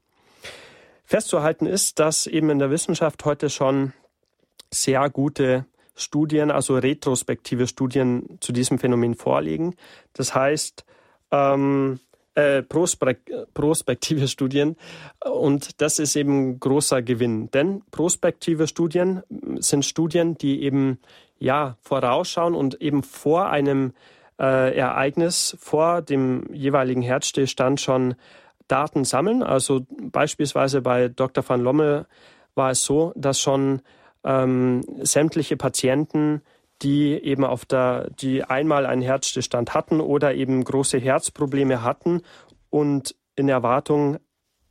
[1.04, 3.92] Festzuhalten ist, dass eben in der Wissenschaft heute schon
[4.72, 9.76] sehr gute Studien, also retrospektive Studien zu diesem Phänomen vorliegen.
[10.14, 10.84] Das heißt,
[11.30, 12.00] ähm,
[12.34, 14.76] äh, prospektive Studien.
[15.24, 17.50] Und das ist eben großer Gewinn.
[17.52, 19.22] Denn prospektive Studien
[19.58, 20.98] sind Studien, die eben
[21.38, 23.92] ja vorausschauen und eben vor einem
[24.38, 28.14] äh, Ereignis, vor dem jeweiligen Herzstillstand schon
[28.68, 29.42] Daten sammeln.
[29.42, 31.48] Also beispielsweise bei Dr.
[31.48, 32.06] van Lommel
[32.54, 33.80] war es so, dass schon
[34.24, 36.42] ähm, sämtliche Patienten
[36.82, 42.22] die eben auf der, die einmal einen Herzstillstand hatten oder eben große Herzprobleme hatten
[42.70, 44.18] und in Erwartung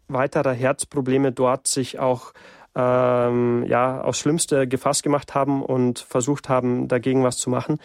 [0.08, 2.34] weiterer Herzprobleme dort sich auch
[2.76, 7.80] ähm, ja aufs Schlimmste gefasst gemacht haben und versucht haben, dagegen was zu machen,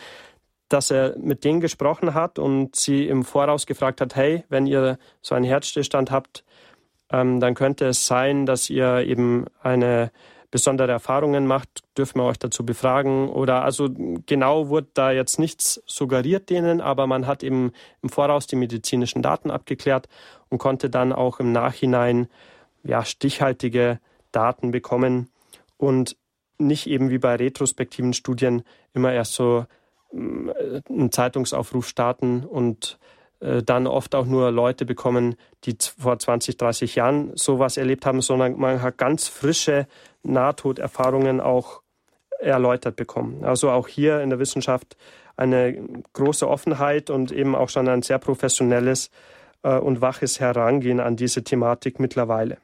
[0.68, 4.98] dass er mit denen gesprochen hat und sie im Voraus gefragt hat, hey, wenn ihr
[5.22, 6.44] so einen Herzstillstand habt,
[7.10, 10.10] ähm, dann könnte es sein, dass ihr eben eine
[10.50, 13.28] besondere Erfahrungen macht, dürfen wir euch dazu befragen.
[13.28, 13.88] Oder also
[14.26, 19.22] genau wurde da jetzt nichts suggeriert denen, aber man hat eben im Voraus die medizinischen
[19.22, 20.08] Daten abgeklärt
[20.48, 22.28] und konnte dann auch im Nachhinein
[22.82, 24.00] ja, stichhaltige
[24.32, 25.30] Daten bekommen
[25.76, 26.16] und
[26.58, 28.62] nicht eben wie bei retrospektiven Studien
[28.94, 29.66] immer erst so
[30.12, 30.50] mm,
[30.88, 36.96] einen Zeitungsaufruf starten und äh, dann oft auch nur Leute bekommen, die vor 20, 30
[36.96, 39.86] Jahren sowas erlebt haben, sondern man hat ganz frische
[40.24, 41.82] Nahtoderfahrungen auch
[42.38, 43.44] erläutert bekommen.
[43.44, 44.96] Also auch hier in der Wissenschaft
[45.36, 49.10] eine große Offenheit und eben auch schon ein sehr professionelles
[49.62, 52.58] äh, und waches Herangehen an diese Thematik mittlerweile.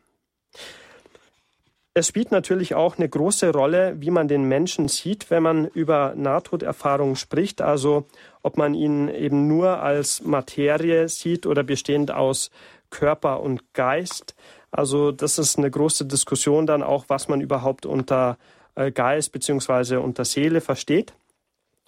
[1.97, 6.15] Es spielt natürlich auch eine große Rolle, wie man den Menschen sieht, wenn man über
[6.17, 7.63] Nahtoderfahrungen spricht.
[7.63, 8.07] Also
[8.43, 12.51] ob man ihn eben nur als Materie sieht oder bestehend aus
[12.91, 14.35] Körper und Geist.
[14.73, 18.39] Also das ist eine große Diskussion dann auch, was man überhaupt unter
[18.75, 19.97] äh, Geist bzw.
[19.97, 21.13] unter Seele versteht.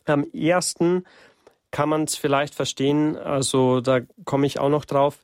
[0.05, 1.03] Am ersten
[1.73, 5.19] kann man es vielleicht verstehen, also da komme ich auch noch drauf,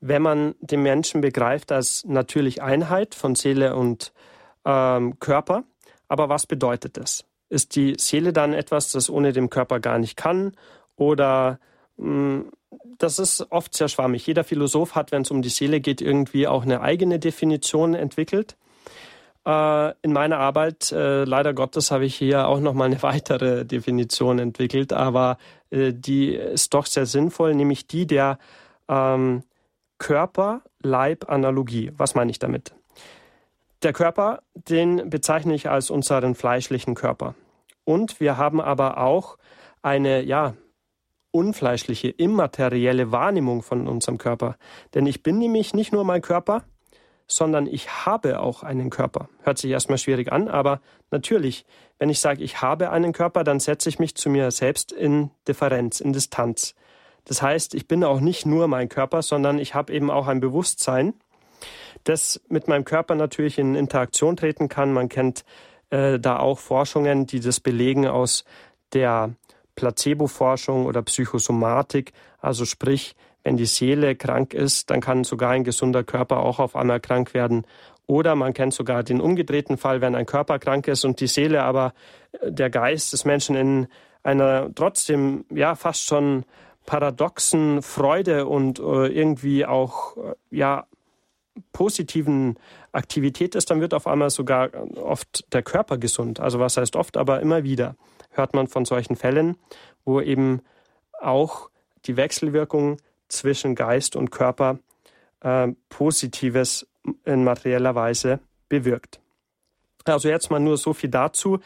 [0.00, 4.12] wenn man den Menschen begreift als natürlich Einheit von Seele und
[4.68, 5.64] ähm, Körper.
[6.06, 7.24] Aber was bedeutet das?
[7.48, 10.52] Ist die Seele dann etwas, das ohne den Körper gar nicht kann?
[10.96, 11.58] Oder
[11.96, 12.52] mh, hm,
[12.98, 14.26] das ist oft sehr schwammig.
[14.26, 18.56] Jeder Philosoph hat, wenn es um die Seele geht, irgendwie auch eine eigene Definition entwickelt.
[19.46, 24.38] Äh, in meiner Arbeit, äh, leider Gottes, habe ich hier auch nochmal eine weitere Definition
[24.38, 25.38] entwickelt, aber
[25.70, 28.38] äh, die ist doch sehr sinnvoll, nämlich die der
[28.88, 29.44] ähm,
[29.98, 31.92] Körper-Leib-Analogie.
[31.96, 32.74] Was meine ich damit?
[33.82, 37.34] Der Körper, den bezeichne ich als unseren fleischlichen Körper.
[37.84, 39.38] Und wir haben aber auch
[39.82, 40.54] eine, ja,
[41.30, 44.56] unfleischliche, immaterielle Wahrnehmung von unserem Körper.
[44.94, 46.64] Denn ich bin nämlich nicht nur mein Körper,
[47.28, 49.28] sondern ich habe auch einen Körper.
[49.42, 51.66] Hört sich erstmal schwierig an, aber natürlich,
[51.98, 55.30] wenn ich sage, ich habe einen Körper, dann setze ich mich zu mir selbst in
[55.46, 56.74] Differenz, in Distanz.
[57.24, 60.40] Das heißt, ich bin auch nicht nur mein Körper, sondern ich habe eben auch ein
[60.40, 61.14] Bewusstsein,
[62.08, 64.92] das mit meinem Körper natürlich in Interaktion treten kann.
[64.92, 65.44] Man kennt
[65.90, 68.44] äh, da auch Forschungen, die das belegen aus
[68.92, 69.34] der
[69.76, 72.12] Placebo-Forschung oder Psychosomatik.
[72.40, 76.76] Also sprich, wenn die Seele krank ist, dann kann sogar ein gesunder Körper auch auf
[76.76, 77.66] einmal krank werden.
[78.06, 81.62] Oder man kennt sogar den umgedrehten Fall, wenn ein Körper krank ist und die Seele
[81.62, 81.92] aber
[82.32, 83.86] äh, der Geist des Menschen in
[84.22, 86.44] einer trotzdem ja fast schon
[86.86, 90.86] paradoxen Freude und äh, irgendwie auch äh, ja
[91.72, 92.58] positiven
[92.92, 96.40] Aktivität ist, dann wird auf einmal sogar oft der Körper gesund.
[96.40, 97.96] Also was heißt oft, aber immer wieder
[98.30, 99.56] hört man von solchen Fällen,
[100.04, 100.62] wo eben
[101.20, 101.70] auch
[102.04, 104.78] die Wechselwirkung zwischen Geist und Körper
[105.40, 106.86] äh, Positives
[107.24, 109.20] in materieller Weise bewirkt.
[110.04, 111.58] Also jetzt mal nur so viel dazu.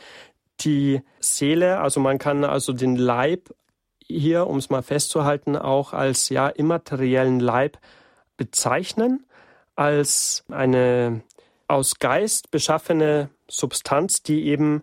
[0.61, 3.55] Die Seele, also man kann also den Leib
[4.07, 7.79] hier, um es mal festzuhalten, auch als ja immateriellen Leib
[8.37, 9.25] bezeichnen,
[9.83, 11.23] als eine
[11.67, 14.83] aus Geist beschaffene Substanz, die eben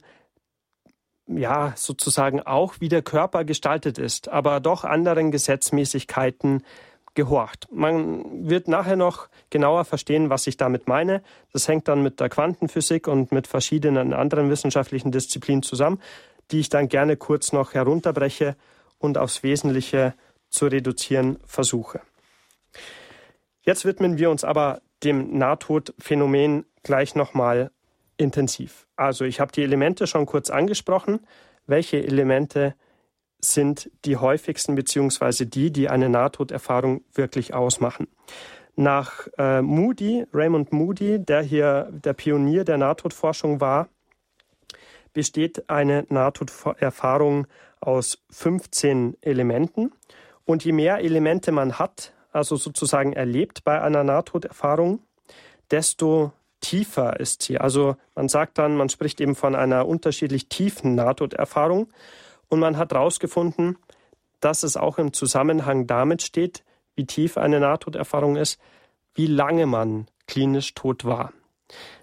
[1.28, 6.66] ja, sozusagen auch wie der Körper gestaltet ist, aber doch anderen Gesetzmäßigkeiten
[7.14, 7.68] gehorcht.
[7.72, 11.22] Man wird nachher noch genauer verstehen, was ich damit meine.
[11.54, 16.02] Das hängt dann mit der Quantenphysik und mit verschiedenen anderen wissenschaftlichen Disziplinen zusammen,
[16.52, 18.56] die ich dann gerne kurz noch herunterbreche
[18.98, 20.14] und aufs Wesentliche
[20.50, 22.02] zu reduzieren versuche.
[23.62, 27.72] Jetzt widmen wir uns aber dem Nahtodphänomen gleich nochmal
[28.18, 28.88] intensiv.
[28.96, 31.22] Also ich habe die Elemente schon kurz angesprochen.
[31.66, 32.76] Welche Elemente
[33.40, 38.08] sind die häufigsten beziehungsweise die, die eine Nahtoderfahrung wirklich ausmachen?
[38.76, 43.90] Nach äh, Moody, Raymond Moody, der hier der Pionier der Nahtodforschung war,
[45.14, 47.48] besteht eine Nahtoderfahrung
[47.82, 49.92] aus 15 Elementen.
[50.46, 55.00] Und je mehr Elemente man hat, also sozusagen erlebt bei einer Nahtoderfahrung,
[55.72, 57.58] desto tiefer ist sie.
[57.58, 61.92] Also man sagt dann, man spricht eben von einer unterschiedlich tiefen Nahtoderfahrung
[62.50, 63.78] und man hat herausgefunden,
[64.40, 66.64] dass es auch im Zusammenhang damit steht,
[66.96, 68.60] wie tief eine Nahtoderfahrung ist,
[69.14, 71.34] wie lange man klinisch tot war.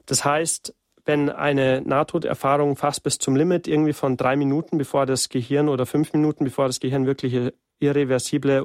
[0.07, 5.29] Das heißt, wenn eine Nahtoderfahrung fast bis zum Limit irgendwie von drei Minuten, bevor das
[5.29, 8.65] Gehirn oder fünf Minuten, bevor das Gehirn wirklich irreversible,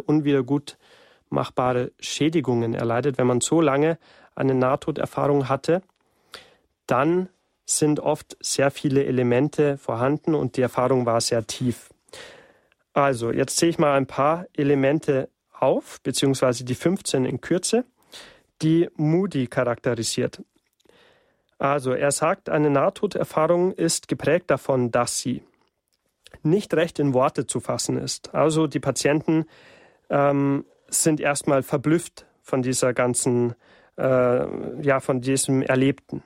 [1.31, 3.97] unwiedergutmachbare Schädigungen erleidet, wenn man so lange
[4.35, 5.81] eine Nahtoderfahrung hatte,
[6.87, 7.29] dann
[7.65, 11.89] sind oft sehr viele Elemente vorhanden und die Erfahrung war sehr tief.
[12.93, 17.85] Also, jetzt sehe ich mal ein paar Elemente auf, beziehungsweise die 15 in Kürze,
[18.61, 20.43] die Moody charakterisiert.
[21.57, 25.43] Also, er sagt, eine Nahtoderfahrung ist geprägt davon, dass sie
[26.43, 28.33] nicht recht in Worte zu fassen ist.
[28.33, 29.45] Also, die Patienten
[30.09, 33.55] ähm, sind erstmal verblüfft von dieser ganzen
[33.97, 36.23] äh, ja, von diesem Erlebten.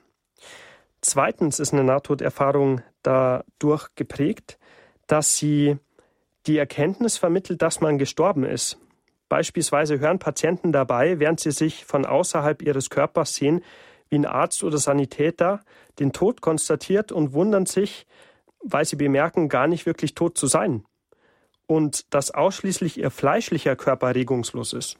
[1.01, 4.57] Zweitens ist eine Nahtoderfahrung dadurch geprägt,
[5.07, 5.77] dass sie
[6.47, 8.77] die Erkenntnis vermittelt, dass man gestorben ist.
[9.29, 13.63] Beispielsweise hören Patienten dabei, während sie sich von außerhalb ihres Körpers sehen,
[14.09, 15.61] wie ein Arzt oder Sanitäter
[15.99, 18.05] den Tod konstatiert und wundern sich,
[18.63, 20.85] weil sie bemerken, gar nicht wirklich tot zu sein.
[21.67, 24.97] Und dass ausschließlich ihr fleischlicher Körper regungslos ist.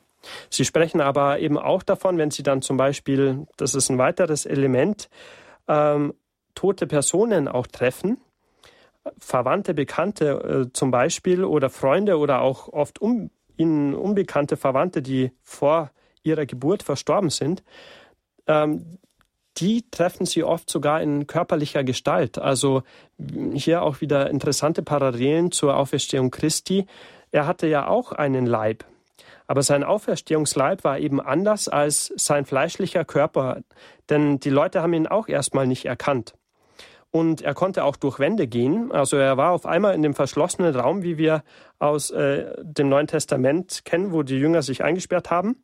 [0.50, 4.46] Sie sprechen aber eben auch davon, wenn Sie dann zum Beispiel, das ist ein weiteres
[4.46, 5.10] Element,
[5.68, 6.14] ähm,
[6.56, 8.18] tote Personen auch treffen,
[9.20, 15.32] Verwandte, Bekannte äh, zum Beispiel oder Freunde oder auch oft um, ihnen unbekannte Verwandte, die
[15.44, 15.92] vor
[16.24, 17.64] ihrer Geburt verstorben sind,
[18.48, 18.98] ähm,
[19.58, 22.38] die treffen sie oft sogar in körperlicher Gestalt.
[22.38, 22.84] Also
[23.54, 26.86] hier auch wieder interessante Parallelen zur Auferstehung Christi.
[27.32, 28.86] Er hatte ja auch einen Leib.
[29.48, 33.62] Aber sein Auferstehungsleib war eben anders als sein fleischlicher Körper,
[34.10, 36.34] denn die Leute haben ihn auch erstmal nicht erkannt.
[37.12, 38.92] Und er konnte auch durch Wände gehen.
[38.92, 41.44] Also er war auf einmal in dem verschlossenen Raum, wie wir
[41.80, 45.64] aus äh, dem Neuen Testament kennen, wo die Jünger sich eingesperrt haben,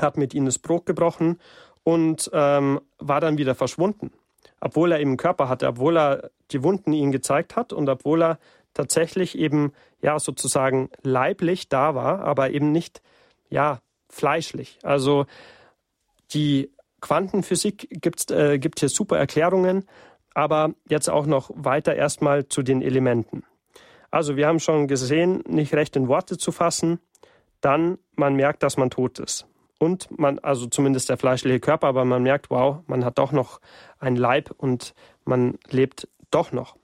[0.00, 1.38] hat mit ihnen das Brot gebrochen
[1.84, 4.12] und ähm, war dann wieder verschwunden.
[4.60, 8.22] Obwohl er eben einen Körper hatte, obwohl er die Wunden ihnen gezeigt hat und obwohl
[8.22, 8.38] er
[8.74, 9.72] tatsächlich eben
[10.02, 13.02] ja sozusagen leiblich da war, aber eben nicht
[13.48, 14.78] ja fleischlich.
[14.82, 15.26] Also
[16.32, 16.70] die
[17.00, 19.86] Quantenphysik gibt's, äh, gibt hier super Erklärungen
[20.34, 23.44] aber jetzt auch noch weiter erstmal zu den Elementen.
[24.10, 27.00] Also wir haben schon gesehen, nicht recht in Worte zu fassen,
[27.60, 29.46] dann man merkt, dass man tot ist.
[29.82, 33.62] Und man, also zumindest der fleischliche Körper, aber man merkt, wow, man hat doch noch
[33.98, 36.76] einen Leib und man lebt doch noch.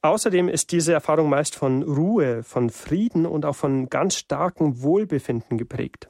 [0.00, 5.58] Außerdem ist diese Erfahrung meist von Ruhe, von Frieden und auch von ganz starkem Wohlbefinden
[5.58, 6.08] geprägt.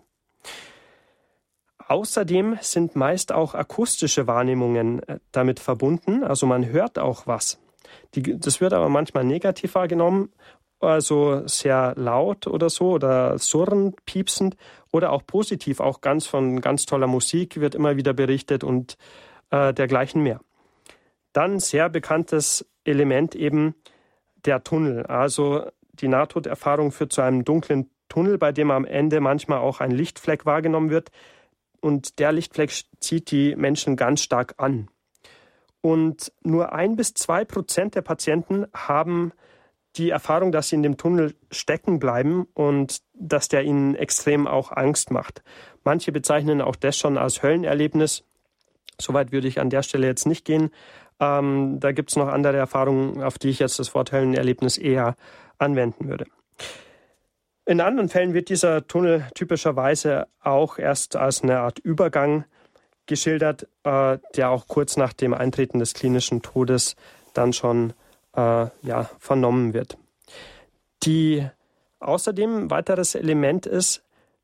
[1.88, 7.58] Außerdem sind meist auch akustische Wahrnehmungen äh, damit verbunden, also man hört auch was.
[8.14, 10.30] Die, das wird aber manchmal negativ wahrgenommen,
[10.80, 14.56] also sehr laut oder so oder surrend, piepsend
[14.92, 18.96] oder auch positiv, auch ganz von ganz toller Musik wird immer wieder berichtet und
[19.50, 20.40] äh, dergleichen mehr.
[21.32, 23.74] Dann sehr bekanntes Element eben
[24.44, 25.06] der Tunnel.
[25.06, 29.90] Also die Nahtoderfahrung führt zu einem dunklen Tunnel, bei dem am Ende manchmal auch ein
[29.90, 31.10] Lichtfleck wahrgenommen wird,
[31.80, 34.88] und der Lichtfleck zieht die Menschen ganz stark an.
[35.80, 39.32] Und nur ein bis zwei Prozent der Patienten haben
[39.96, 44.72] die Erfahrung, dass sie in dem Tunnel stecken bleiben und dass der ihnen extrem auch
[44.72, 45.42] Angst macht.
[45.84, 48.24] Manche bezeichnen auch das schon als Höllenerlebnis.
[49.00, 50.70] Soweit würde ich an der Stelle jetzt nicht gehen.
[51.18, 55.16] Ähm, da gibt es noch andere Erfahrungen, auf die ich jetzt das Wort Höllenerlebnis eher
[55.58, 56.26] anwenden würde.
[57.66, 62.44] In anderen Fällen wird dieser Tunnel typischerweise auch erst als eine Art Übergang
[63.06, 66.96] geschildert, äh, der auch kurz nach dem Eintreten des klinischen Todes
[67.34, 67.92] dann schon
[68.36, 69.98] äh, ja, vernommen wird.
[71.02, 71.46] Die
[72.00, 74.02] außerdem weiteres Element ist,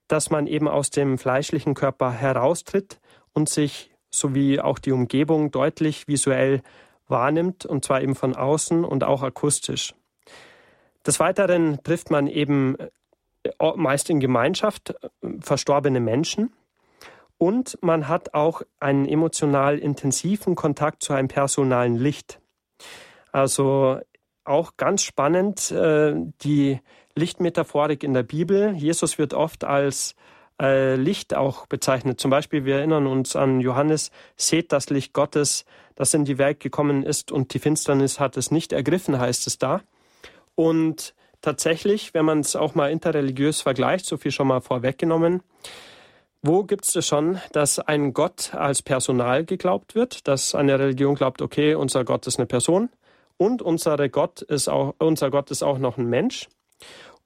[0.09, 3.01] dass man eben aus dem fleischlichen Körper heraustritt
[3.33, 6.63] und sich sowie auch die Umgebung deutlich visuell
[7.09, 9.95] wahrnimmt, und zwar eben von außen und auch akustisch.
[11.07, 12.77] Des Weiteren trifft man eben
[13.77, 16.53] meist in Gemeinschaft äh, verstorbene Menschen.
[17.39, 22.41] Und man hat auch einen emotional intensiven Kontakt zu einem personalen Licht.
[23.37, 24.01] Also
[24.47, 26.81] auch ganz spannend äh, die
[27.15, 28.73] Lichtmetaphorik in der Bibel.
[28.75, 30.17] Jesus wird oft als
[30.59, 32.19] äh, Licht auch bezeichnet.
[32.19, 35.67] Zum Beispiel, wir erinnern uns an Johannes, seht das Licht Gottes,
[35.97, 39.59] das in die Welt gekommen ist und die Finsternis hat es nicht ergriffen, heißt es
[39.59, 39.83] da.
[40.55, 45.43] Und tatsächlich, wenn man es auch mal interreligiös vergleicht, so viel schon mal vorweggenommen,
[46.41, 51.43] wo gibt es schon, dass ein Gott als Personal geglaubt wird, dass eine Religion glaubt,
[51.43, 52.89] okay, unser Gott ist eine Person
[53.39, 56.49] und unsere Gott ist auch, unser Gott ist auch noch ein Mensch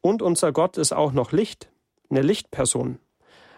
[0.01, 1.71] und unser Gott ist auch noch Licht,
[2.11, 2.99] eine Lichtperson.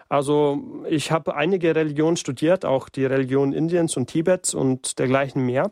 [0.09, 5.71] Also ich habe einige Religionen studiert, auch die Religion Indiens und Tibets und dergleichen mehr.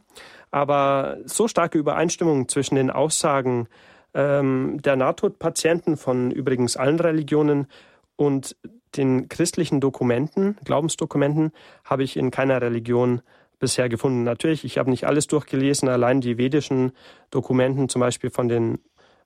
[0.50, 3.68] Aber so starke Übereinstimmung zwischen den Aussagen
[4.14, 7.68] ähm, der Nahtodpatienten von übrigens allen Religionen
[8.16, 8.56] und
[8.98, 11.52] den christlichen Dokumenten, Glaubensdokumenten,
[11.86, 13.22] habe ich in keiner Religion
[13.62, 14.24] bisher gefunden.
[14.24, 16.92] Natürlich, ich habe nicht alles durchgelesen, allein die vedischen
[17.30, 18.80] Dokumenten, zum Beispiel von den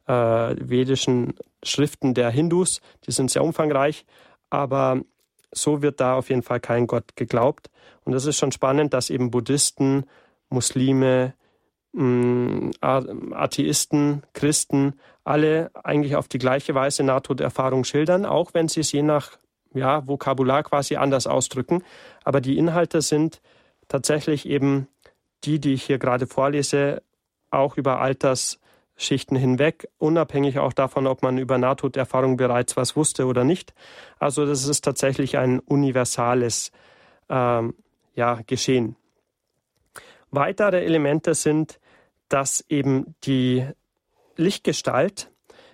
[0.05, 1.33] äh, vedischen
[1.63, 4.05] Schriften der Hindus, die sind sehr umfangreich,
[4.51, 5.01] aber
[5.51, 7.71] so wird da auf jeden Fall kein Gott geglaubt.
[8.03, 10.05] Und es ist schon spannend, dass eben Buddhisten,
[10.49, 11.33] Muslime,
[11.95, 18.91] Mm, Atheisten, Christen, alle eigentlich auf die gleiche Weise Nahtoderfahrung schildern, auch wenn sie es
[18.91, 19.37] je nach
[19.73, 21.83] ja, Vokabular quasi anders ausdrücken.
[22.25, 23.41] Aber die Inhalte sind
[23.87, 24.87] tatsächlich eben
[25.43, 27.01] die, die ich hier gerade vorlese,
[27.49, 28.59] auch über Alters,
[28.97, 33.73] Schichten hinweg, unabhängig auch davon, ob man über Nahtoderfahrung bereits was wusste oder nicht.
[34.19, 36.71] Also das ist tatsächlich ein universales
[37.29, 37.73] ähm,
[38.13, 38.95] ja, Geschehen.
[40.31, 41.79] Weitere Elemente sind,
[42.29, 43.67] dass eben die
[44.37, 45.29] Lichtgestalt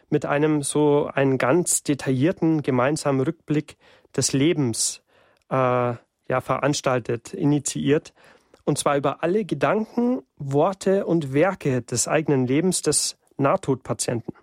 [0.10, 3.78] mit einem so einen ganz detaillierten gemeinsamen Rückblick
[4.16, 5.04] des Lebens
[5.50, 5.94] äh,
[6.32, 8.14] ja, veranstaltet, initiiert.
[8.64, 14.34] Und zwar über alle Gedanken, Worte und Werke des eigenen Lebens des Nahtodpatienten.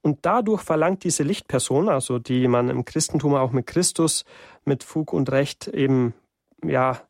[0.00, 4.24] Und dadurch verlangt diese Lichtperson, also die man im Christentum auch mit Christus
[4.64, 6.14] mit Fug und Recht eben
[6.64, 7.02] ja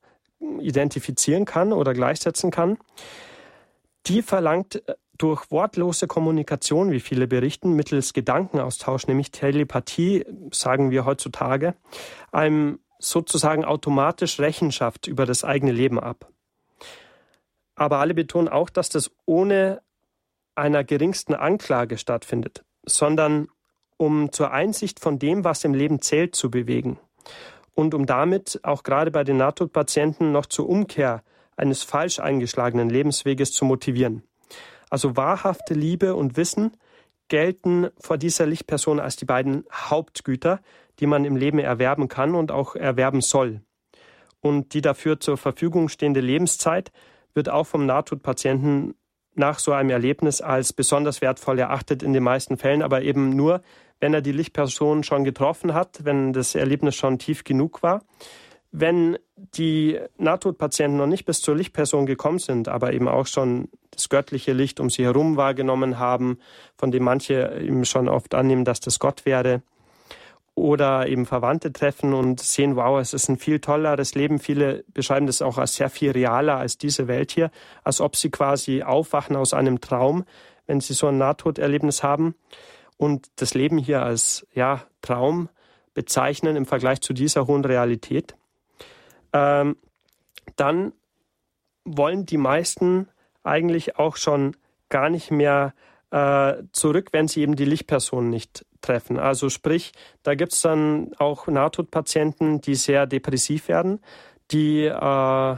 [0.59, 2.79] identifizieren kann oder gleichsetzen kann,
[4.07, 4.83] die verlangt
[5.17, 11.75] durch wortlose Kommunikation, wie viele berichten, mittels Gedankenaustausch, nämlich Telepathie, sagen wir heutzutage,
[12.33, 16.31] einem sozusagen automatisch Rechenschaft über das eigene Leben ab.
[17.75, 19.83] Aber alle betonen auch, dass das ohne
[20.55, 23.49] einer geringsten Anklage stattfindet, sondern
[23.99, 26.99] um zur Einsicht von dem, was im Leben zählt, zu bewegen
[27.75, 31.23] und um damit auch gerade bei den Nahtodpatienten noch zur Umkehr
[31.57, 34.23] eines falsch eingeschlagenen Lebensweges zu motivieren.
[34.91, 36.73] Also wahrhafte Liebe und Wissen
[37.29, 40.61] gelten vor dieser Lichtperson als die beiden Hauptgüter,
[41.01, 43.61] die man im Leben erwerben kann und auch erwerben soll.
[44.41, 46.93] Und die dafür zur Verfügung stehende Lebenszeit
[47.35, 48.95] wird auch vom Nahtodpatienten
[49.35, 53.61] nach so einem Erlebnis als besonders wertvoll erachtet in den meisten Fällen, aber eben nur,
[54.01, 58.03] wenn er die Lichtperson schon getroffen hat, wenn das Erlebnis schon tief genug war.
[58.73, 64.09] Wenn die Nahtodpatienten noch nicht bis zur Lichtperson gekommen sind, aber eben auch schon das
[64.09, 66.39] göttliche Licht um sie herum wahrgenommen haben,
[66.77, 69.63] von dem manche eben schon oft annehmen, dass das Gott wäre,
[70.57, 74.39] oder eben Verwandte treffen und sehen, wow, es ist ein viel tolleres Leben.
[74.39, 77.51] Viele beschreiben das auch als sehr viel realer als diese Welt hier,
[77.85, 80.25] als ob sie quasi aufwachen aus einem Traum,
[80.67, 82.35] wenn sie so ein Nahtoderlebnis haben
[82.97, 85.51] und das Leben hier als ja, Traum
[85.93, 88.35] bezeichnen im Vergleich zu dieser hohen Realität.
[89.35, 89.77] Ähm,
[90.57, 90.93] dann
[91.85, 93.09] wollen die meisten
[93.43, 94.57] eigentlich auch schon
[94.89, 95.75] gar nicht mehr
[96.11, 99.19] äh, zurück, wenn sie eben die Lichtperson nicht treffen.
[99.19, 104.01] Also sprich, da gibt es dann auch Nahtodpatienten, die sehr depressiv werden,
[104.51, 105.57] die äh,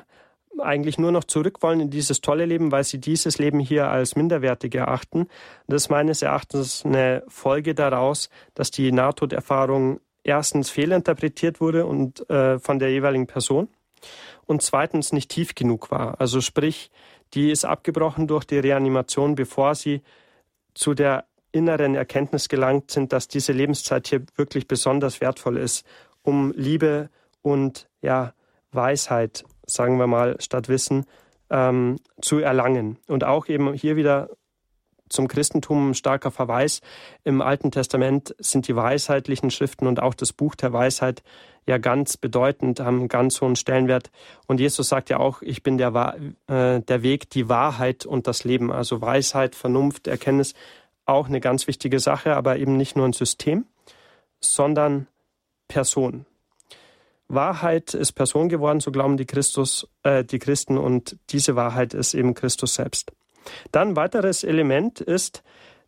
[0.61, 4.17] eigentlich nur noch zurück wollen in dieses tolle Leben, weil sie dieses Leben hier als
[4.17, 5.29] minderwertig erachten.
[5.67, 12.59] Das ist meines Erachtens eine Folge daraus, dass die Nahtoderfahrung erstens fehlinterpretiert wurde und äh,
[12.59, 13.69] von der jeweiligen Person
[14.47, 16.21] und zweitens nicht tief genug war.
[16.21, 16.91] Also sprich,
[17.35, 20.03] die ist abgebrochen durch die Reanimation, bevor sie
[20.75, 25.87] zu der inneren Erkenntnis gelangt sind, dass diese Lebenszeit hier wirklich besonders wertvoll ist,
[26.23, 27.11] um Liebe
[27.43, 28.33] und ja,
[28.73, 31.07] Weisheit, sagen wir mal, statt Wissen
[31.51, 32.99] ähm, zu erlangen.
[33.07, 34.29] Und auch eben hier wieder
[35.09, 36.81] zum Christentum ein starker Verweis.
[37.25, 41.23] Im Alten Testament sind die weisheitlichen Schriften und auch das Buch der Weisheit
[41.67, 44.11] ja ganz bedeutend, haben einen ganz hohen Stellenwert.
[44.47, 48.45] Und Jesus sagt ja auch, ich bin der, äh, der Weg, die Wahrheit und das
[48.45, 48.73] Leben.
[48.73, 50.55] Also Weisheit, Vernunft, Erkenntnis
[51.09, 53.67] auch eine ganz wichtige Sache, aber eben nicht nur ein System,
[54.41, 55.07] sondern
[55.69, 56.27] Person.
[57.29, 62.15] Wahrheit ist Person geworden, so glauben die, Christus, äh, die Christen, und diese Wahrheit ist
[62.15, 63.13] eben Christus selbst.
[63.71, 65.43] Dann weiteres Element ist,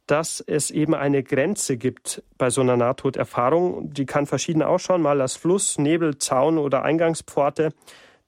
[0.06, 3.92] dass es eben eine Grenze gibt bei so einer Nahtoderfahrung.
[3.92, 7.72] Die kann verschieden ausschauen, mal als Fluss, Nebel, Zaun oder Eingangspforte.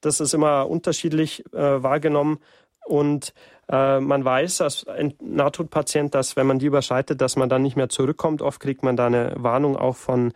[0.00, 2.38] Das ist immer unterschiedlich äh, wahrgenommen.
[2.84, 3.34] Und
[3.72, 7.76] äh, man weiß als ein Nahtodpatient, dass wenn man die überschreitet, dass man dann nicht
[7.76, 8.42] mehr zurückkommt.
[8.42, 10.32] Oft kriegt man da eine Warnung auch von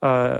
[0.00, 0.38] äh,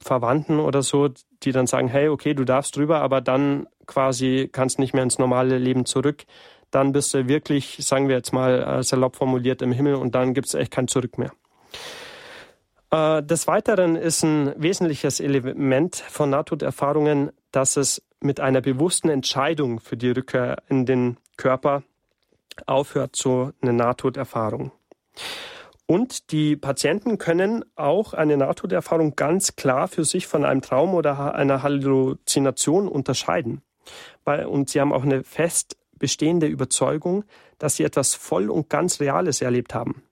[0.00, 1.08] Verwandten oder so,
[1.42, 5.18] die dann sagen, hey, okay, du darfst drüber, aber dann quasi kannst nicht mehr ins
[5.18, 6.24] normale Leben zurück.
[6.70, 10.34] Dann bist du wirklich, sagen wir jetzt mal äh, salopp formuliert, im Himmel und dann
[10.34, 11.32] gibt es echt kein Zurück mehr.
[12.92, 19.80] Äh, des Weiteren ist ein wesentliches Element von Nahtoderfahrungen, dass es mit einer bewussten Entscheidung
[19.80, 21.82] für die Rückkehr in den Körper
[22.66, 24.72] aufhört, so eine Nahtoderfahrung.
[25.86, 31.34] Und die Patienten können auch eine Nahtoderfahrung ganz klar für sich von einem Traum oder
[31.34, 33.62] einer Halluzination unterscheiden.
[34.24, 37.24] Und sie haben auch eine fest bestehende Überzeugung,
[37.58, 40.05] dass sie etwas voll und ganz Reales erlebt haben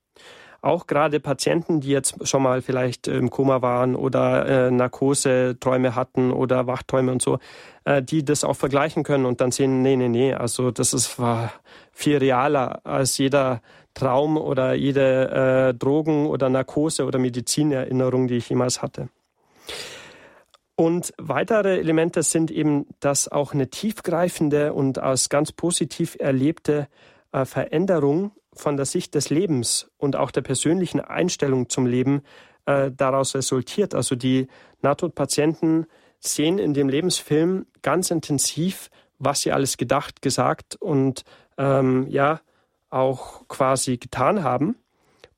[0.65, 6.33] auch gerade Patienten, die jetzt schon mal vielleicht im Koma waren oder äh, Narkoseträume hatten
[6.33, 7.39] oder Wachträume und so,
[7.85, 11.19] äh, die das auch vergleichen können und dann sehen, nee, nee, nee, also das ist
[11.19, 11.53] war
[11.93, 13.61] viel realer als jeder
[13.95, 19.09] Traum oder jede äh, Drogen- oder Narkose- oder Medizinerinnerung, die ich jemals hatte.
[20.77, 26.89] Und weitere Elemente sind eben, dass auch eine tiefgreifende und als ganz positiv erlebte
[27.31, 32.23] äh, Veränderung von der Sicht des Lebens und auch der persönlichen Einstellung zum Leben
[32.67, 33.95] äh, daraus resultiert.
[33.95, 34.49] Also die
[34.83, 35.87] Nahtodpatienten
[36.21, 41.25] sehen in dem Lebensfilm ganz intensiv, was sie alles gedacht, gesagt und
[41.59, 42.41] ähm, ja
[42.91, 44.77] auch quasi getan haben.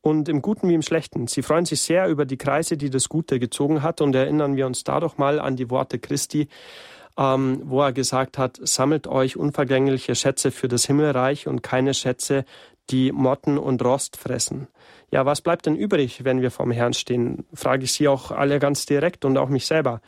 [0.02, 1.26] Und im Guten wie im Schlechten.
[1.26, 4.00] Sie freuen sich sehr über die Kreise, die das Gute gezogen hat.
[4.00, 6.48] Und erinnern wir uns da doch mal an die Worte Christi,
[7.18, 12.44] ähm, wo er gesagt hat, sammelt euch unvergängliche Schätze für das Himmelreich und keine Schätze,
[12.90, 14.68] die Motten und Rost fressen.
[15.10, 17.46] Ja, was bleibt denn übrig, wenn wir vorm Herrn stehen?
[17.52, 20.00] Frage ich Sie auch alle ganz direkt und auch mich selber.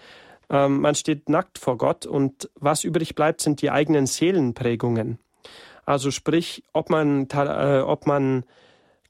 [0.51, 5.19] Ähm, man steht nackt vor Gott und was übrig bleibt, sind die eigenen Seelenprägungen.
[5.85, 8.45] Also sprich, ob man, äh, ob man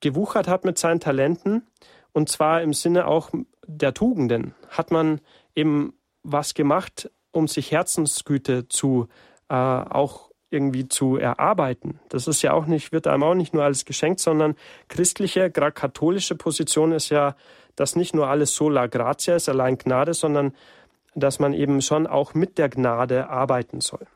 [0.01, 1.67] gewuchert hat mit seinen Talenten
[2.13, 3.31] und zwar im Sinne auch
[3.67, 4.55] der Tugenden.
[4.69, 5.21] Hat man
[5.55, 9.09] eben was gemacht, um sich Herzensgüte zu
[9.49, 12.01] äh, auch irgendwie zu erarbeiten.
[12.09, 14.57] Das ist ja auch nicht, wird einem auch nicht nur alles geschenkt, sondern
[14.89, 17.37] christliche, gerade katholische Position ist ja,
[17.77, 20.55] dass nicht nur alles sola gratia ist, allein Gnade, sondern
[21.15, 24.07] dass man eben schon auch mit der Gnade arbeiten soll.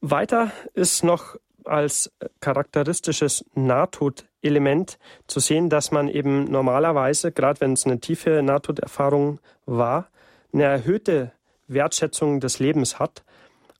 [0.00, 7.84] Weiter ist noch als charakteristisches Nahtodelement zu sehen, dass man eben normalerweise, gerade wenn es
[7.84, 10.08] eine tiefe Nahtoderfahrung war,
[10.52, 11.32] eine erhöhte
[11.68, 13.22] Wertschätzung des Lebens hat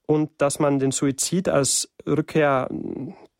[0.05, 2.69] und dass man den Suizid als Rückkehr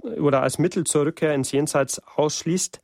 [0.01, 2.79] oder als Mittel zur Rückkehr ins Jenseits ausschließt,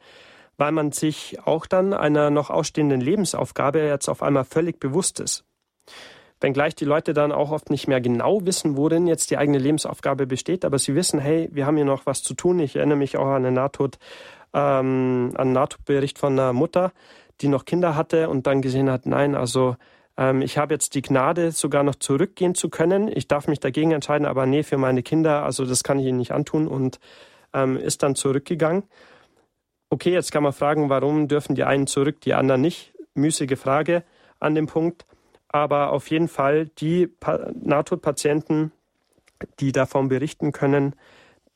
[0.58, 5.46] weil man sich auch dann einer noch ausstehenden Lebensaufgabe jetzt auf einmal völlig bewusst ist.
[6.40, 10.28] Wenngleich die Leute dann auch oft nicht mehr genau wissen, worin jetzt die eigene Lebensaufgabe
[10.28, 12.60] besteht, aber sie wissen, hey, wir haben hier noch was zu tun.
[12.60, 13.98] Ich erinnere mich auch an einen Nahtod,
[14.54, 16.92] ähm, an Nahtodbericht von einer Mutter,
[17.42, 19.78] die noch Kinder hatte und dann gesehen hat, nein, also
[20.42, 23.08] ich habe jetzt die Gnade, sogar noch zurückgehen zu können.
[23.08, 26.18] Ich darf mich dagegen entscheiden, aber nee, für meine Kinder, also das kann ich ihnen
[26.18, 27.00] nicht antun und
[27.54, 28.84] ähm, ist dann zurückgegangen.
[29.90, 32.94] Okay, jetzt kann man fragen, warum dürfen die einen zurück, die anderen nicht?
[33.14, 34.04] Müßige Frage
[34.40, 35.06] an dem Punkt.
[35.50, 37.10] Aber auf jeden Fall die
[37.54, 38.72] Nahtodpatienten,
[39.60, 40.94] die davon berichten können,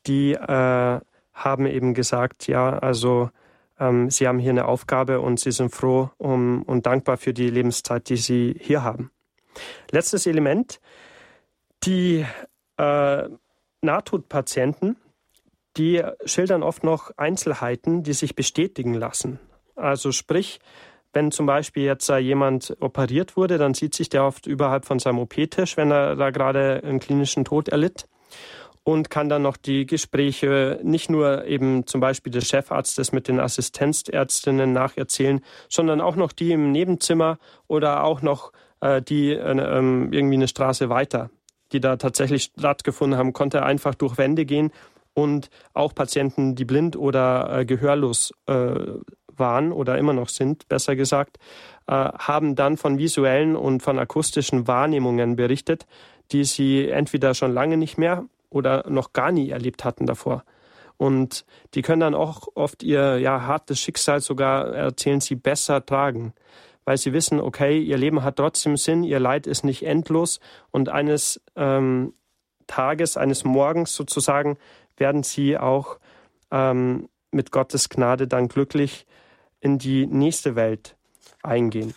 [0.08, 1.00] die äh,
[1.34, 3.32] haben eben gesagt, ja, also
[3.82, 7.50] ähm, sie haben hier eine Aufgabe und sie sind froh um, und dankbar für die
[7.50, 9.12] Lebenszeit, die sie hier haben.
[9.90, 10.80] Letztes Element,
[11.84, 12.26] die
[12.78, 13.24] äh,
[13.82, 14.98] Nahtodpatienten,
[15.78, 19.40] die schildern oft noch Einzelheiten, die sich bestätigen lassen.
[19.76, 20.60] Also sprich,
[21.14, 25.20] wenn zum Beispiel jetzt jemand operiert wurde, dann sieht sich der oft überhalb von seinem
[25.20, 28.08] OP-Tisch, wenn er da gerade einen klinischen Tod erlitt
[28.84, 33.40] und kann dann noch die Gespräche nicht nur eben zum Beispiel des Chefarztes mit den
[33.40, 38.52] Assistenzärztinnen nacherzählen, sondern auch noch die im Nebenzimmer oder auch noch
[38.82, 41.30] äh, die äh, ähm, irgendwie eine Straße weiter,
[41.72, 44.72] die da tatsächlich stattgefunden haben, konnte einfach durch Wände gehen
[45.14, 48.76] und auch Patienten, die blind oder äh, gehörlos äh,
[49.34, 51.38] waren oder immer noch sind, besser gesagt,
[51.88, 55.86] äh, haben dann von visuellen und von akustischen Wahrnehmungen berichtet,
[56.32, 60.44] die sie entweder schon lange nicht mehr oder noch gar nie erlebt hatten davor.
[60.98, 66.34] Und die können dann auch oft ihr ja, hartes Schicksal sogar, erzählen sie, besser tragen,
[66.86, 70.40] weil sie wissen, okay, ihr Leben hat trotzdem Sinn, ihr Leid ist nicht endlos
[70.70, 72.14] und eines ähm,
[72.68, 74.60] Tages, eines Morgens sozusagen,
[74.98, 75.98] werden sie auch
[76.52, 79.08] ähm, mit Gottes Gnade dann glücklich
[79.60, 80.96] in die nächste Welt
[81.42, 81.96] eingehen.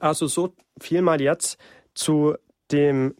[0.00, 1.58] Also so viel mal jetzt
[1.94, 2.34] zu
[2.70, 3.14] dem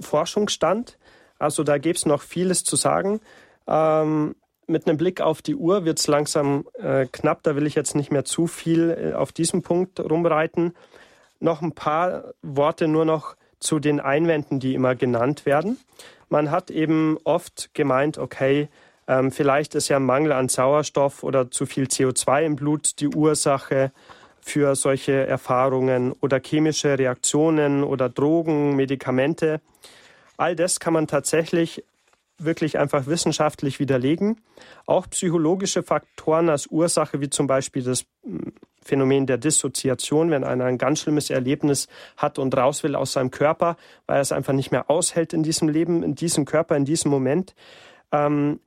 [0.00, 0.98] Forschungsstand.
[1.42, 3.20] Also da gäbe es noch vieles zu sagen.
[3.66, 4.34] Ähm,
[4.66, 7.42] mit einem Blick auf die Uhr wird es langsam äh, knapp.
[7.42, 10.74] Da will ich jetzt nicht mehr zu viel äh, auf diesem Punkt rumreiten.
[11.40, 15.78] Noch ein paar Worte nur noch zu den Einwänden, die immer genannt werden.
[16.28, 18.68] Man hat eben oft gemeint, okay,
[19.08, 23.92] ähm, vielleicht ist ja Mangel an Sauerstoff oder zu viel CO2 im Blut die Ursache
[24.40, 29.60] für solche Erfahrungen oder chemische Reaktionen oder Drogen, Medikamente.
[30.36, 31.84] All das kann man tatsächlich
[32.38, 34.40] wirklich einfach wissenschaftlich widerlegen.
[34.86, 38.52] Auch psychologische Faktoren als Ursache, wie zum Beispiel das hm,
[38.84, 43.30] Phänomen der Dissoziation, wenn einer ein ganz schlimmes Erlebnis hat und raus will aus seinem
[43.30, 43.76] Körper,
[44.06, 47.10] weil er es einfach nicht mehr aushält in diesem Leben, in diesem Körper, in diesem
[47.10, 47.54] Moment.
[48.10, 48.58] Ähm,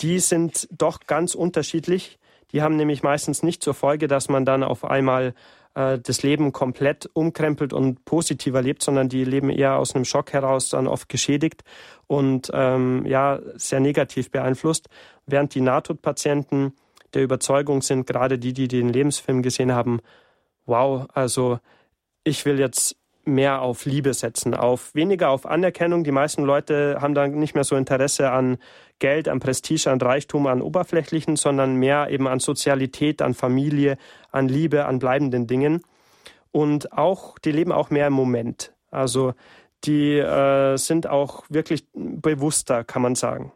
[0.00, 2.18] die sind doch ganz unterschiedlich.
[2.52, 5.34] Die haben nämlich meistens nicht zur Folge, dass man dann auf einmal
[5.78, 10.32] äh, das Leben komplett umkrempelt und positiver lebt, sondern die leben eher aus einem Schock
[10.32, 11.62] heraus dann oft geschädigt
[12.08, 14.88] und ähm, ja sehr negativ beeinflusst,
[15.26, 16.72] während die Nahtodpatienten
[17.14, 20.00] der Überzeugung sind, gerade die, die den Lebensfilm gesehen haben,
[20.66, 21.60] wow, also
[22.24, 22.96] ich will jetzt
[23.28, 26.04] mehr auf Liebe setzen, auf weniger auf Anerkennung.
[26.04, 28.58] Die meisten Leute haben dann nicht mehr so Interesse an
[28.98, 33.96] Geld, an Prestige, an Reichtum, an Oberflächlichen, sondern mehr eben an Sozialität, an Familie,
[34.32, 35.82] an Liebe, an bleibenden Dingen.
[36.50, 38.72] Und auch, die leben auch mehr im Moment.
[38.90, 39.34] Also
[39.84, 43.52] die äh, sind auch wirklich bewusster, kann man sagen.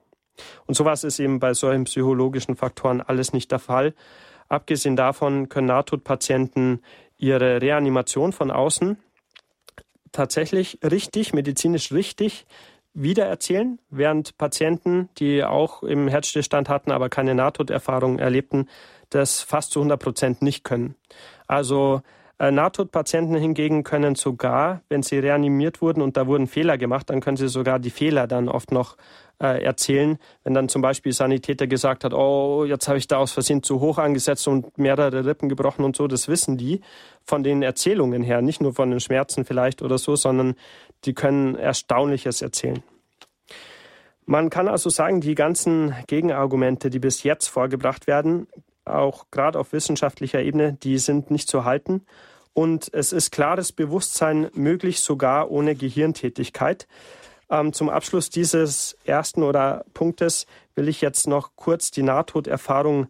[0.67, 3.95] Und sowas ist eben bei solchen psychologischen Faktoren alles nicht der Fall.
[4.49, 6.83] Abgesehen davon können Nahtodpatienten
[7.17, 8.99] ihre Reanimation von außen
[10.13, 12.47] tatsächlich richtig, medizinisch richtig
[12.95, 18.69] wiedererzählen, während Patienten, die auch im Herzstillstand hatten, aber keine Nahtoderfahrung erlebten,
[19.11, 20.95] das fast zu 100 Prozent nicht können.
[21.47, 22.03] Also
[22.51, 27.37] Nahtodpatienten hingegen können sogar, wenn sie reanimiert wurden und da wurden Fehler gemacht, dann können
[27.37, 28.97] sie sogar die Fehler dann oft noch
[29.41, 30.19] äh, erzählen.
[30.43, 33.81] Wenn dann zum Beispiel Sanitäter gesagt hat, oh, jetzt habe ich da aus Versehen zu
[33.81, 36.81] hoch angesetzt und mehrere Rippen gebrochen und so, das wissen die
[37.25, 40.55] von den Erzählungen her, nicht nur von den Schmerzen vielleicht oder so, sondern
[41.05, 42.83] die können Erstaunliches erzählen.
[44.25, 48.47] Man kann also sagen, die ganzen Gegenargumente, die bis jetzt vorgebracht werden,
[48.85, 52.05] auch gerade auf wissenschaftlicher Ebene, die sind nicht zu halten.
[52.55, 56.87] Und es ist klares Bewusstsein möglich, sogar ohne Gehirntätigkeit.
[57.51, 63.09] Ähm, zum Abschluss dieses ersten oder Punktes will ich jetzt noch kurz die Nahtoderfahrung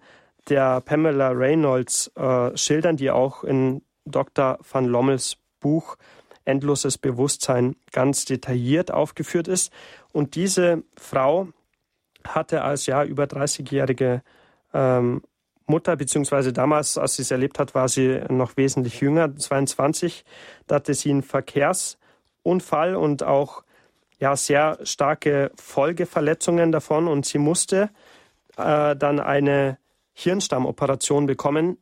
[0.49, 4.59] der Pamela Reynolds äh, schildern, die auch in Dr.
[4.68, 5.97] van Lommels Buch
[6.45, 9.72] Endloses Bewusstsein ganz detailliert aufgeführt ist.
[10.12, 11.49] Und diese Frau
[12.26, 14.22] hatte als ja über 30-jährige
[14.74, 15.22] ähm,
[15.67, 20.25] Mutter, beziehungsweise damals, als sie es erlebt hat, war sie noch wesentlich jünger, 22.
[20.67, 23.65] Da hatte sie einen Verkehrsunfall und auch
[24.19, 27.91] ja, sehr starke Folgeverletzungen davon und sie musste
[28.57, 29.79] äh, dann eine
[30.13, 31.79] Hirnstammoperation bekommen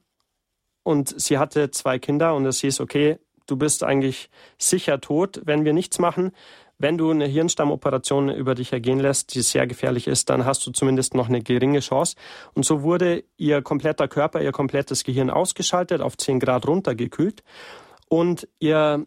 [0.82, 5.64] und sie hatte zwei Kinder und es hieß, okay, du bist eigentlich sicher tot, wenn
[5.64, 6.32] wir nichts machen.
[6.80, 10.70] Wenn du eine Hirnstammoperation über dich ergehen lässt, die sehr gefährlich ist, dann hast du
[10.70, 12.16] zumindest noch eine geringe Chance.
[12.54, 17.42] Und so wurde ihr kompletter Körper, ihr komplettes Gehirn ausgeschaltet, auf 10 Grad runtergekühlt.
[18.08, 19.06] Und ihr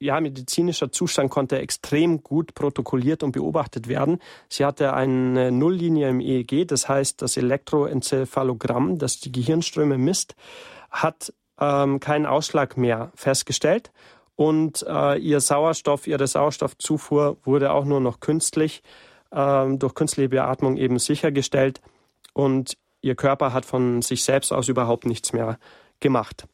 [0.00, 4.18] ja, medizinischer Zustand konnte extrem gut protokolliert und beobachtet werden.
[4.50, 10.36] Sie hatte eine Nulllinie im EEG, das heißt das Elektroenzephalogramm, das die Gehirnströme misst,
[10.90, 13.90] hat ähm, keinen Ausschlag mehr festgestellt
[14.38, 18.84] und äh, ihr Sauerstoff, ihre Sauerstoffzufuhr wurde auch nur noch künstlich
[19.32, 21.80] äh, durch künstliche Beatmung eben sichergestellt
[22.34, 25.58] und ihr Körper hat von sich selbst aus überhaupt nichts mehr
[25.98, 26.46] gemacht.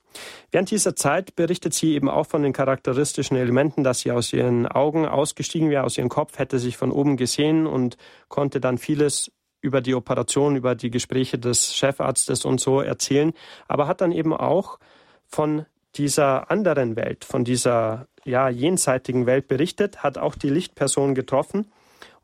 [0.51, 4.67] Während dieser Zeit berichtet sie eben auch von den charakteristischen Elementen, dass sie aus ihren
[4.67, 9.31] Augen ausgestiegen wäre, aus ihrem Kopf, hätte sich von oben gesehen und konnte dann vieles
[9.61, 13.35] über die Operation, über die Gespräche des Chefarztes und so erzählen,
[13.69, 14.79] aber hat dann eben auch
[15.27, 15.67] von
[15.97, 21.71] dieser anderen Welt, von dieser ja, jenseitigen Welt berichtet, hat auch die Lichtperson getroffen.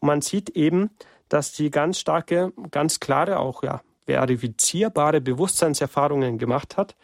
[0.00, 0.90] Und man sieht eben,
[1.28, 6.96] dass die ganz starke, ganz klare, auch ja, verifizierbare Bewusstseinserfahrungen gemacht hat,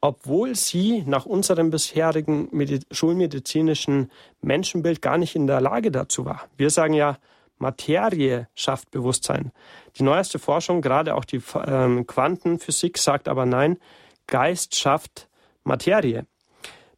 [0.00, 2.48] obwohl sie nach unserem bisherigen
[2.90, 6.48] schulmedizinischen Menschenbild gar nicht in der Lage dazu war.
[6.56, 7.18] Wir sagen ja,
[7.58, 9.52] Materie schafft Bewusstsein.
[9.96, 13.78] Die neueste Forschung, gerade auch die ähm, Quantenphysik, sagt aber nein,
[14.26, 15.28] Geist schafft
[15.64, 16.26] Materie.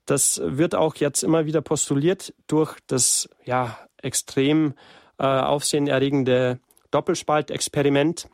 [0.07, 4.75] Das wird auch jetzt immer wieder postuliert durch das ja, extrem
[5.19, 6.61] äh, aufsehenerregende
[6.91, 8.29] Doppelspaltexperiment.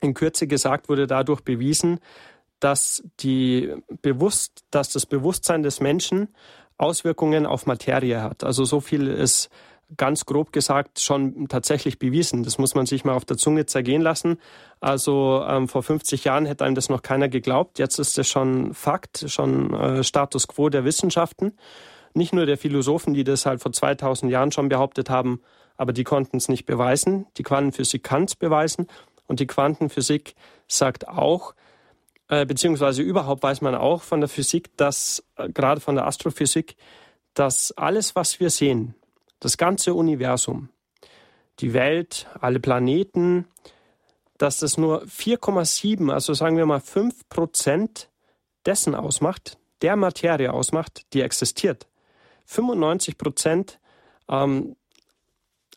[0.00, 2.00] In Kürze gesagt wurde dadurch bewiesen,
[2.60, 6.28] dass, die bewusst, dass das Bewusstsein des Menschen
[6.78, 8.42] Auswirkungen auf Materie hat.
[8.42, 9.50] Also so viel ist
[9.96, 12.42] ganz grob gesagt schon tatsächlich bewiesen.
[12.42, 14.38] Das muss man sich mal auf der Zunge zergehen lassen.
[14.80, 17.78] Also ähm, vor 50 Jahren hätte einem das noch keiner geglaubt.
[17.78, 21.56] Jetzt ist es schon Fakt, schon äh, Status quo der Wissenschaften.
[22.14, 25.40] Nicht nur der Philosophen, die das halt vor 2000 Jahren schon behauptet haben,
[25.76, 27.26] aber die konnten es nicht beweisen.
[27.36, 28.86] Die Quantenphysik kann es beweisen.
[29.26, 30.34] Und die Quantenphysik
[30.68, 31.54] sagt auch,
[32.28, 36.76] äh, beziehungsweise überhaupt weiß man auch von der Physik, dass, äh, gerade von der Astrophysik,
[37.34, 38.94] dass alles, was wir sehen,
[39.44, 40.70] das ganze Universum,
[41.60, 43.46] die Welt, alle Planeten,
[44.38, 48.10] dass das nur 4,7, also sagen wir mal 5 Prozent
[48.64, 51.86] dessen ausmacht, der Materie ausmacht, die existiert.
[52.46, 53.80] 95 Prozent
[54.30, 54.76] ähm,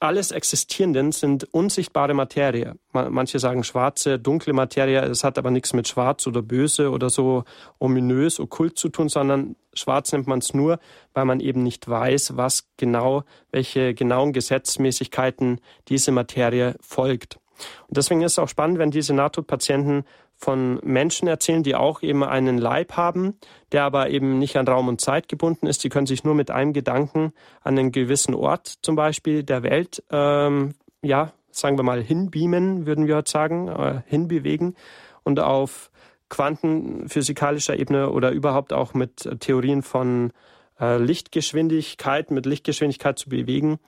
[0.02, 2.76] alles Existierenden sind unsichtbare Materie.
[2.92, 5.02] Manche sagen schwarze, dunkle Materie.
[5.02, 7.44] Es hat aber nichts mit schwarz oder böse oder so
[7.80, 10.80] ominös, okkult zu tun, sondern schwarz nennt man es nur,
[11.14, 17.40] weil man eben nicht weiß, was genau, welche genauen Gesetzmäßigkeiten diese Materie folgt.
[17.88, 20.04] Und deswegen ist es auch spannend, wenn diese Nahtodpatienten
[20.38, 23.38] von Menschen erzählen, die auch eben einen Leib haben,
[23.72, 25.84] der aber eben nicht an Raum und Zeit gebunden ist.
[25.84, 30.04] Die können sich nur mit einem Gedanken an einen gewissen Ort zum Beispiel der Welt,
[30.12, 34.76] ähm, ja, sagen wir mal, hinbeamen, würden wir heute sagen, äh, hinbewegen
[35.24, 35.90] und auf
[36.30, 40.32] quantenphysikalischer Ebene oder überhaupt auch mit Theorien von
[40.80, 43.80] äh, Lichtgeschwindigkeit, mit Lichtgeschwindigkeit zu bewegen,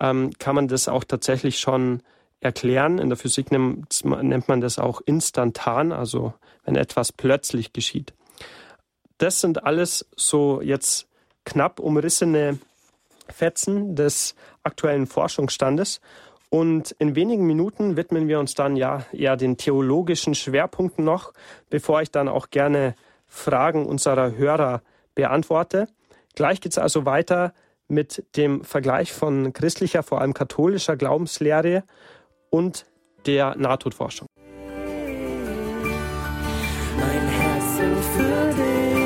[0.00, 2.02] ähm, kann man das auch tatsächlich schon
[2.40, 2.98] erklären.
[2.98, 6.34] In der Physik nennt, nennt man das auch instantan, also
[6.64, 8.12] wenn etwas plötzlich geschieht.
[9.18, 11.08] Das sind alles so jetzt
[11.44, 12.58] knapp umrissene
[13.28, 16.00] Fetzen des aktuellen Forschungsstandes.
[16.48, 21.32] Und in wenigen Minuten widmen wir uns dann ja eher den theologischen Schwerpunkten noch,
[21.70, 22.94] bevor ich dann auch gerne
[23.26, 24.82] Fragen unserer Hörer
[25.14, 25.88] beantworte.
[26.34, 27.52] Gleich geht es also weiter
[27.88, 31.84] mit dem Vergleich von christlicher, vor allem katholischer Glaubenslehre
[32.50, 32.86] und
[33.26, 34.26] der Nahtodforschung.
[36.98, 37.78] Mein Herz
[38.16, 38.96] für dich.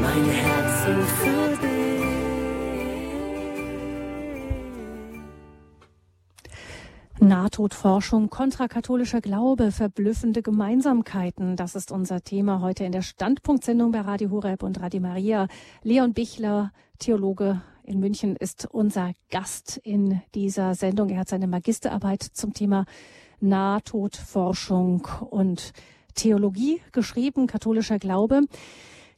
[0.00, 1.68] Mein Herz für dich.
[7.20, 11.56] Nahtodforschung, kontrakatholischer Glaube, verblüffende Gemeinsamkeiten.
[11.56, 15.48] Das ist unser Thema heute in der Standpunktsendung bei Radio Horeb und Radio Maria.
[15.82, 21.08] Leon Bichler, Theologe in München, ist unser Gast in dieser Sendung.
[21.08, 22.84] Er hat seine Magisterarbeit zum Thema
[23.40, 25.72] Nahtodforschung und
[26.14, 28.42] Theologie geschrieben, katholischer Glaube.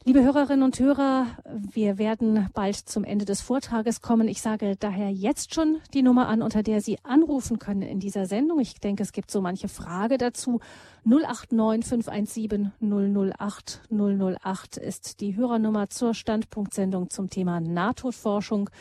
[0.03, 4.27] Liebe Hörerinnen und Hörer, wir werden bald zum Ende des Vortrages kommen.
[4.27, 8.25] Ich sage daher jetzt schon die Nummer an, unter der Sie anrufen können in dieser
[8.25, 8.59] Sendung.
[8.59, 10.59] Ich denke, es gibt so manche Frage dazu.
[11.03, 18.71] 089 517 008 008 ist die Hörernummer zur Standpunktsendung zum Thema Nahtodforschung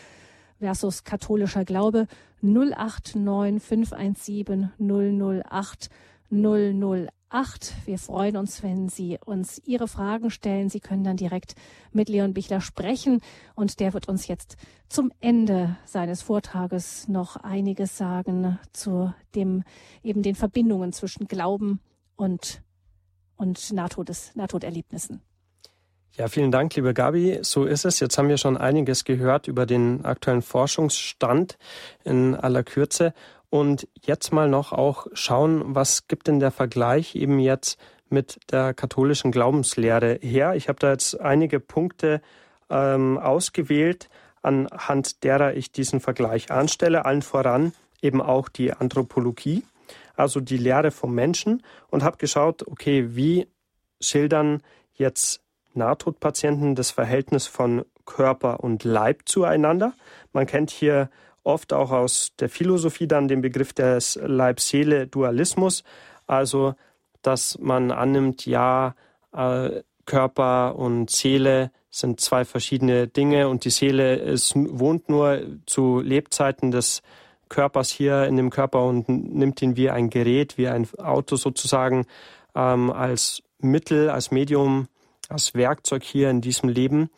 [0.58, 2.06] versus katholischer Glaube.
[2.40, 5.90] 089 517 008
[6.30, 7.19] 008.
[7.30, 7.86] 8.
[7.86, 10.68] Wir freuen uns, wenn Sie uns Ihre Fragen stellen.
[10.68, 11.54] Sie können dann direkt
[11.92, 13.20] mit Leon Bichler sprechen
[13.54, 14.56] und der wird uns jetzt
[14.88, 19.62] zum Ende seines Vortrages noch einiges sagen zu dem,
[20.02, 21.80] eben den Verbindungen zwischen Glauben
[22.16, 22.62] und,
[23.36, 25.22] und Nahtodes, Nahtoderlebnissen.
[26.16, 27.38] Ja, vielen Dank, liebe Gabi.
[27.42, 28.00] So ist es.
[28.00, 31.56] Jetzt haben wir schon einiges gehört über den aktuellen Forschungsstand
[32.04, 33.14] in aller Kürze.
[33.50, 37.78] Und jetzt mal noch auch schauen, was gibt denn der Vergleich eben jetzt
[38.08, 40.54] mit der katholischen Glaubenslehre her?
[40.54, 42.22] Ich habe da jetzt einige Punkte
[42.70, 44.08] ähm, ausgewählt,
[44.42, 47.04] anhand derer ich diesen Vergleich anstelle.
[47.04, 49.64] Allen voran eben auch die Anthropologie,
[50.16, 53.48] also die Lehre vom Menschen und habe geschaut, okay, wie
[54.00, 54.62] schildern
[54.94, 55.42] jetzt
[55.74, 59.92] Nahtodpatienten das Verhältnis von Körper und Leib zueinander.
[60.32, 61.10] Man kennt hier
[61.42, 65.84] oft auch aus der Philosophie dann den Begriff des Leib-Seele-Dualismus,
[66.26, 66.74] also
[67.22, 68.94] dass man annimmt, ja,
[69.32, 76.00] äh, Körper und Seele sind zwei verschiedene Dinge und die Seele ist, wohnt nur zu
[76.00, 77.02] Lebzeiten des
[77.48, 82.06] Körpers hier in dem Körper und nimmt ihn wie ein Gerät, wie ein Auto sozusagen
[82.54, 84.88] ähm, als Mittel, als Medium,
[85.28, 87.10] als Werkzeug hier in diesem Leben.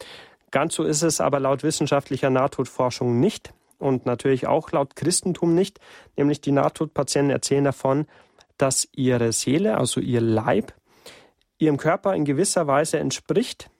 [0.50, 3.52] Ganz so ist es aber laut wissenschaftlicher Nahtodforschung nicht
[3.82, 5.80] und natürlich auch laut Christentum nicht,
[6.16, 8.06] nämlich die Nahtodpatienten erzählen davon,
[8.56, 10.72] dass ihre Seele, also ihr Leib,
[11.58, 13.70] ihrem Körper in gewisser Weise entspricht,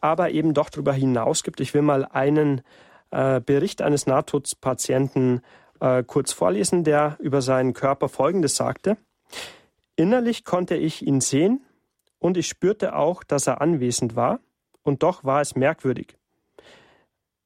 [0.00, 1.60] aber eben doch darüber hinaus gibt.
[1.60, 2.62] Ich will mal einen
[3.10, 5.40] äh, Bericht eines Nahtodspatienten
[5.80, 8.96] äh, kurz vorlesen, der über seinen Körper Folgendes sagte.
[9.96, 11.64] Innerlich konnte ich ihn sehen
[12.18, 14.40] und ich spürte auch, dass er anwesend war,
[14.82, 16.18] und doch war es merkwürdig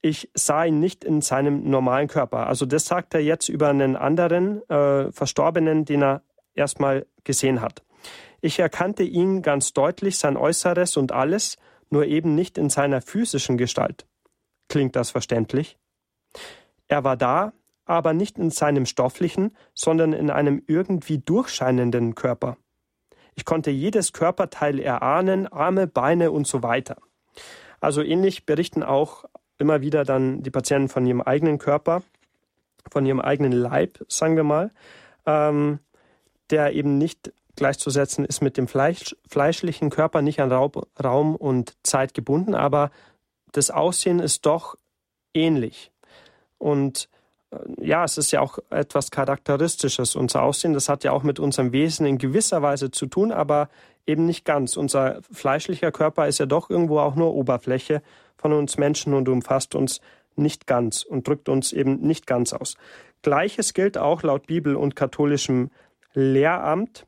[0.02, 2.48] ich sah ihn nicht in seinem normalen Körper.
[2.48, 6.22] Also das sagt er jetzt über einen anderen äh, Verstorbenen, den er
[6.54, 7.84] erstmal gesehen hat.
[8.40, 11.56] Ich erkannte ihn ganz deutlich, sein Äußeres und alles,
[11.88, 14.06] nur eben nicht in seiner physischen Gestalt.
[14.68, 15.78] Klingt das verständlich?
[16.88, 17.52] Er war da,
[17.84, 22.56] aber nicht in seinem stofflichen, sondern in einem irgendwie durchscheinenden Körper.
[23.34, 26.96] Ich konnte jedes Körperteil erahnen, Arme, Beine und so weiter.
[27.80, 29.24] Also ähnlich berichten auch
[29.58, 32.02] immer wieder dann die Patienten von ihrem eigenen Körper,
[32.90, 34.70] von ihrem eigenen Leib, sagen wir mal,
[35.26, 35.78] ähm,
[36.50, 41.74] der eben nicht gleichzusetzen ist mit dem Fleisch, fleischlichen Körper, nicht an Raub, Raum und
[41.82, 42.90] Zeit gebunden, aber
[43.52, 44.76] das Aussehen ist doch
[45.34, 45.90] ähnlich.
[46.58, 47.08] Und
[47.50, 50.16] äh, ja, es ist ja auch etwas Charakteristisches.
[50.16, 53.68] Unser Aussehen, das hat ja auch mit unserem Wesen in gewisser Weise zu tun, aber
[54.06, 54.76] eben nicht ganz.
[54.76, 58.02] Unser fleischlicher Körper ist ja doch irgendwo auch nur Oberfläche
[58.36, 60.00] von uns Menschen und umfasst uns
[60.36, 62.76] nicht ganz und drückt uns eben nicht ganz aus.
[63.22, 65.70] Gleiches gilt auch laut Bibel und katholischem
[66.14, 67.06] Lehramt,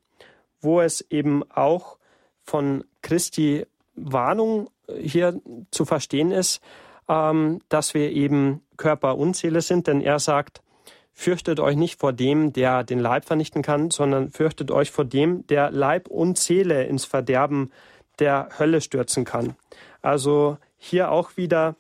[0.61, 1.99] wo es eben auch
[2.43, 6.61] von Christi Warnung hier zu verstehen ist,
[7.09, 10.63] ähm, dass wir eben Körper und Seele sind, denn er sagt,
[11.13, 15.47] fürchtet euch nicht vor dem, der den Leib vernichten kann, sondern fürchtet euch vor dem,
[15.47, 17.71] der Leib und Seele ins Verderben
[18.19, 19.57] der Hölle stürzen kann.
[20.03, 21.77] Also hier auch wieder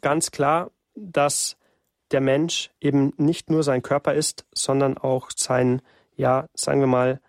[0.00, 1.56] ganz klar, dass
[2.10, 5.82] der Mensch eben nicht nur sein Körper ist, sondern auch sein,
[6.16, 7.20] ja, sagen wir mal,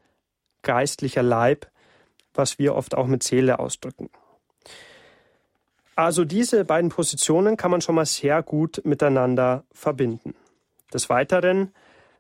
[0.62, 1.68] geistlicher Leib,
[2.34, 4.10] was wir oft auch mit Seele ausdrücken.
[5.96, 10.34] Also diese beiden Positionen kann man schon mal sehr gut miteinander verbinden.
[10.94, 11.72] Des Weiteren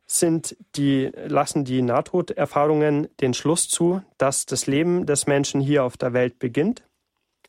[0.05, 5.97] sind die, lassen die Nahtoderfahrungen den Schluss zu, dass das Leben des Menschen hier auf
[5.97, 6.84] der Welt beginnt.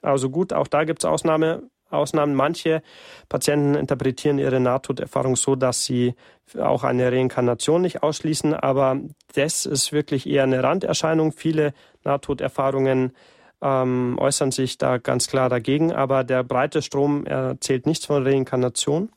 [0.04, 2.34] Also gut, auch da gibt es Ausnahme, Ausnahmen.
[2.34, 2.82] Manche
[3.28, 6.14] Patienten interpretieren ihre Nahtoderfahrung so, dass sie
[6.58, 9.00] auch eine Reinkarnation nicht ausschließen, aber
[9.34, 11.32] das ist wirklich eher eine Randerscheinung.
[11.32, 11.72] Viele
[12.04, 13.12] Nahtoderfahrungen
[13.62, 19.10] ähm, äußern sich da ganz klar dagegen, aber der breite Strom erzählt nichts von Reinkarnation.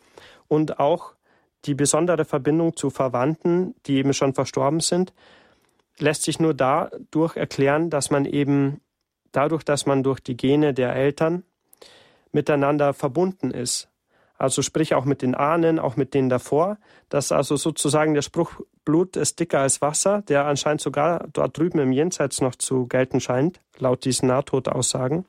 [0.48, 1.14] Und auch
[1.66, 5.14] die besondere Verbindung zu Verwandten, die eben schon verstorben sind,
[6.00, 8.80] lässt sich nur dadurch erklären, dass man eben
[9.38, 11.44] dadurch, dass man durch die Gene der Eltern
[12.32, 13.88] miteinander verbunden ist.
[14.38, 16.78] Also sprich auch mit den Ahnen, auch mit denen davor,
[17.10, 21.80] dass also sozusagen der Spruch Blut ist dicker als Wasser, der anscheinend sogar dort drüben
[21.80, 25.26] im Jenseits noch zu gelten scheint, laut diesen Nahtodaussagen,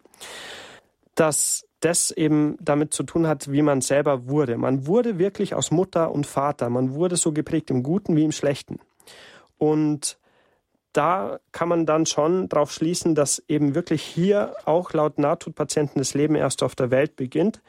[1.14, 4.56] dass das eben damit zu tun hat, wie man selber wurde.
[4.56, 6.70] Man wurde wirklich aus Mutter und Vater.
[6.70, 8.80] Man wurde so geprägt im Guten wie im Schlechten.
[9.58, 10.18] Und
[10.92, 16.14] da kann man dann schon darauf schließen, dass eben wirklich hier auch laut Nahtodpatienten das
[16.14, 17.60] Leben erst auf der Welt beginnt.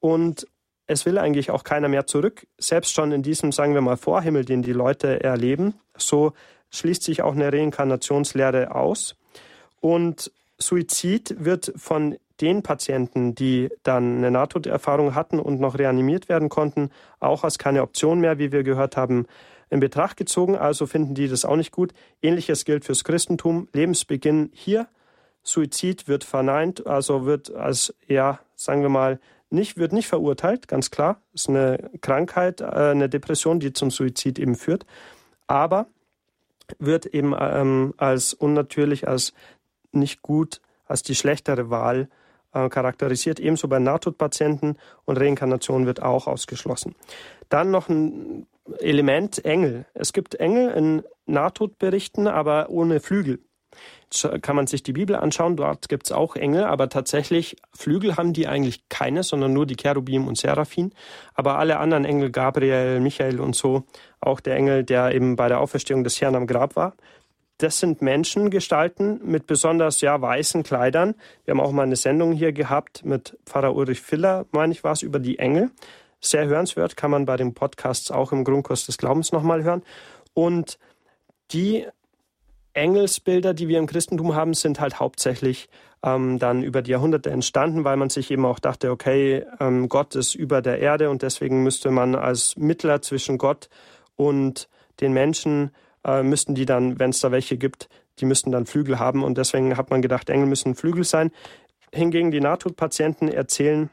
[0.00, 0.46] Und
[0.86, 4.44] es will eigentlich auch keiner mehr zurück, selbst schon in diesem, sagen wir mal, Vorhimmel,
[4.44, 5.74] den die Leute erleben.
[5.96, 6.32] So
[6.70, 9.16] schließt sich auch eine Reinkarnationslehre aus.
[9.80, 16.48] Und Suizid wird von den Patienten, die dann eine Nahtoderfahrung hatten und noch reanimiert werden
[16.48, 19.26] konnten, auch als keine Option mehr, wie wir gehört haben,
[19.72, 20.54] in Betracht gezogen.
[20.54, 21.94] Also finden die das auch nicht gut.
[22.20, 23.68] Ähnliches gilt fürs Christentum.
[23.72, 24.86] Lebensbeginn hier.
[25.42, 29.18] Suizid wird verneint, also wird als, ja, sagen wir mal,
[29.50, 31.20] nicht, wird nicht verurteilt, ganz klar.
[31.32, 34.84] Ist eine Krankheit, äh, eine Depression, die zum Suizid eben führt.
[35.46, 35.86] Aber
[36.78, 39.32] wird eben ähm, als unnatürlich, als
[39.90, 42.08] nicht gut, als die schlechtere Wahl
[42.52, 46.94] äh, charakterisiert, ebenso bei Nahtodpatienten und Reinkarnation wird auch ausgeschlossen.
[47.48, 48.46] Dann noch ein
[48.78, 49.86] Element Engel.
[49.94, 53.40] Es gibt Engel in Nahtodberichten, aber ohne Flügel.
[54.04, 58.16] Jetzt kann man sich die Bibel anschauen, dort gibt es auch Engel, aber tatsächlich Flügel
[58.16, 60.92] haben die eigentlich keine, sondern nur die Cherubim und Seraphim.
[61.34, 63.84] Aber alle anderen Engel, Gabriel, Michael und so,
[64.20, 66.94] auch der Engel, der eben bei der Auferstehung des Herrn am Grab war,
[67.58, 71.14] das sind Menschengestalten mit besonders ja weißen Kleidern.
[71.44, 74.96] Wir haben auch mal eine Sendung hier gehabt mit Pfarrer Ulrich Filler, meine ich, war
[75.00, 75.70] über die Engel.
[76.22, 79.82] Sehr hörenswert, kann man bei den Podcasts auch im Grundkurs des Glaubens nochmal hören.
[80.34, 80.78] Und
[81.50, 81.86] die
[82.74, 85.68] Engelsbilder, die wir im Christentum haben, sind halt hauptsächlich
[86.02, 90.14] ähm, dann über die Jahrhunderte entstanden, weil man sich eben auch dachte, okay, ähm, Gott
[90.14, 93.68] ist über der Erde und deswegen müsste man als Mittler zwischen Gott
[94.16, 94.68] und
[95.00, 95.70] den Menschen
[96.04, 99.38] äh, müssten die dann, wenn es da welche gibt, die müssten dann Flügel haben und
[99.38, 101.30] deswegen hat man gedacht, Engel müssen Flügel sein.
[101.92, 103.90] Hingegen die Nahtodpatienten erzählen,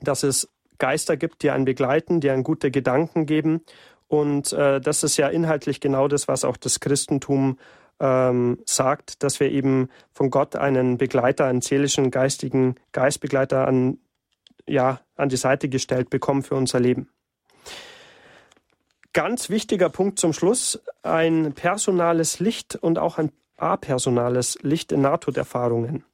[0.00, 0.48] dass es
[0.78, 3.62] Geister gibt, die einen begleiten, die einen gute Gedanken geben.
[4.06, 7.58] Und äh, das ist ja inhaltlich genau das, was auch das Christentum
[8.00, 13.98] ähm, sagt, dass wir eben von Gott einen Begleiter, einen seelischen, geistigen Geistbegleiter an,
[14.66, 17.08] ja, an die Seite gestellt bekommen für unser Leben.
[19.12, 26.04] Ganz wichtiger Punkt zum Schluss, ein personales Licht und auch ein apersonales Licht in Nahtoderfahrungen.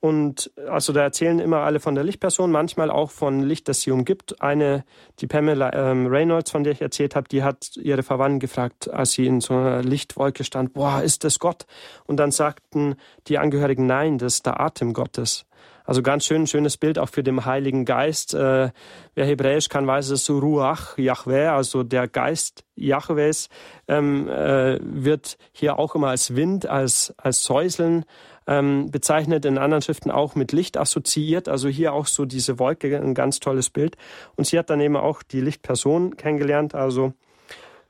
[0.00, 3.90] Und also da erzählen immer alle von der Lichtperson, manchmal auch von Licht, das sie
[3.90, 4.40] umgibt.
[4.42, 4.84] Eine,
[5.20, 9.12] die Pamela ähm, Reynolds, von der ich erzählt habe, die hat ihre Verwandten gefragt, als
[9.12, 11.66] sie in so einer Lichtwolke stand, boah, ist das Gott?
[12.04, 12.96] Und dann sagten
[13.26, 15.46] die Angehörigen, nein, das ist der Atem Gottes.
[15.86, 18.34] Also ganz schön, schönes Bild auch für den Heiligen Geist.
[18.34, 18.70] Äh,
[19.14, 23.48] wer Hebräisch kann, weiß es, Ruach Yahweh, also der Geist Yahwehs,
[23.86, 28.04] ähm, äh, wird hier auch immer als Wind, als, als Säuseln
[28.46, 31.48] ähm, bezeichnet, in anderen Schriften auch mit Licht assoziiert.
[31.48, 33.96] Also hier auch so diese Wolke, ein ganz tolles Bild.
[34.36, 37.12] Und sie hat dann eben auch die Lichtperson kennengelernt, also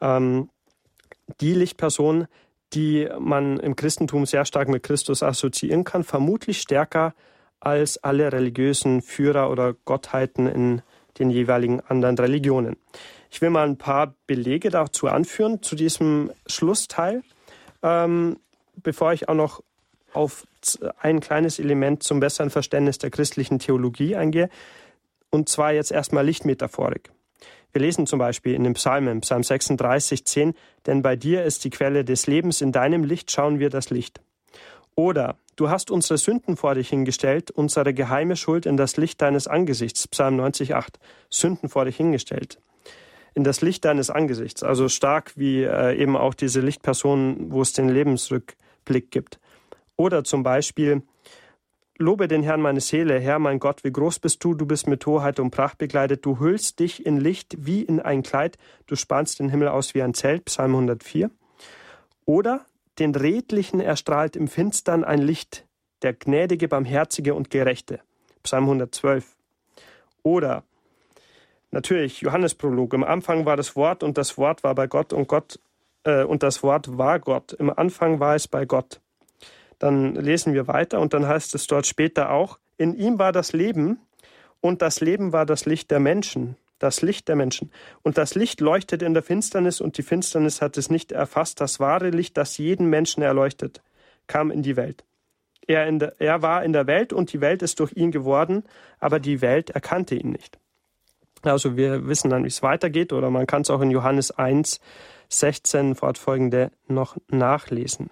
[0.00, 0.48] ähm,
[1.40, 2.26] die Lichtperson,
[2.72, 7.14] die man im Christentum sehr stark mit Christus assoziieren kann, vermutlich stärker
[7.61, 10.82] als alle religiösen Führer oder Gottheiten in
[11.18, 12.76] den jeweiligen anderen Religionen.
[13.30, 17.22] Ich will mal ein paar Belege dazu anführen, zu diesem Schlussteil,
[17.82, 18.38] ähm,
[18.76, 19.62] bevor ich auch noch
[20.16, 20.46] auf
[20.98, 24.48] ein kleines Element zum besseren Verständnis der christlichen Theologie eingehe.
[25.30, 27.10] Und zwar jetzt erstmal Lichtmetaphorik.
[27.72, 30.54] Wir lesen zum Beispiel in den Psalmen, Psalm 36, 10,
[30.86, 34.20] denn bei dir ist die Quelle des Lebens, in deinem Licht schauen wir das Licht.
[34.94, 39.46] Oder du hast unsere Sünden vor dich hingestellt, unsere geheime Schuld in das Licht deines
[39.46, 40.98] Angesichts, Psalm 90, 8,
[41.28, 42.58] Sünden vor dich hingestellt.
[43.34, 47.74] In das Licht deines Angesichts, also stark wie äh, eben auch diese Lichtpersonen, wo es
[47.74, 49.38] den Lebensrückblick gibt.
[49.97, 51.03] Oder zum Beispiel,
[51.99, 55.01] Lobe den Herrn meine Seele, Herr mein Gott, wie groß bist du, du bist mit
[55.01, 59.38] Torheit und Pracht begleitet, du hüllst dich in Licht wie in ein Kleid, du spannst
[59.38, 61.30] den Himmel aus wie ein Zelt, Psalm 104.
[62.26, 62.66] Oder
[62.99, 65.66] den Redlichen erstrahlt im Finstern ein Licht,
[66.03, 68.01] der gnädige, barmherzige und gerechte,
[68.42, 69.34] Psalm 112.
[70.22, 70.64] Oder
[71.70, 75.61] natürlich Johannesprolog, im Anfang war das Wort und das Wort war bei Gott und Gott
[76.05, 79.01] äh, und das Wort war Gott, im Anfang war es bei Gott.
[79.79, 83.53] Dann lesen wir weiter und dann heißt es dort später auch, in ihm war das
[83.53, 83.99] Leben
[84.61, 87.70] und das Leben war das Licht der Menschen, das Licht der Menschen.
[88.03, 91.61] Und das Licht leuchtet in der Finsternis und die Finsternis hat es nicht erfasst.
[91.61, 93.83] Das wahre Licht, das jeden Menschen erleuchtet,
[94.27, 95.05] kam in die Welt.
[95.66, 98.64] Er, der, er war in der Welt und die Welt ist durch ihn geworden,
[99.01, 100.59] aber die Welt erkannte ihn nicht.
[101.43, 104.81] Also wir wissen dann, wie es weitergeht, oder man kann es auch in Johannes 1,
[105.29, 108.11] 16 fortfolgende noch nachlesen.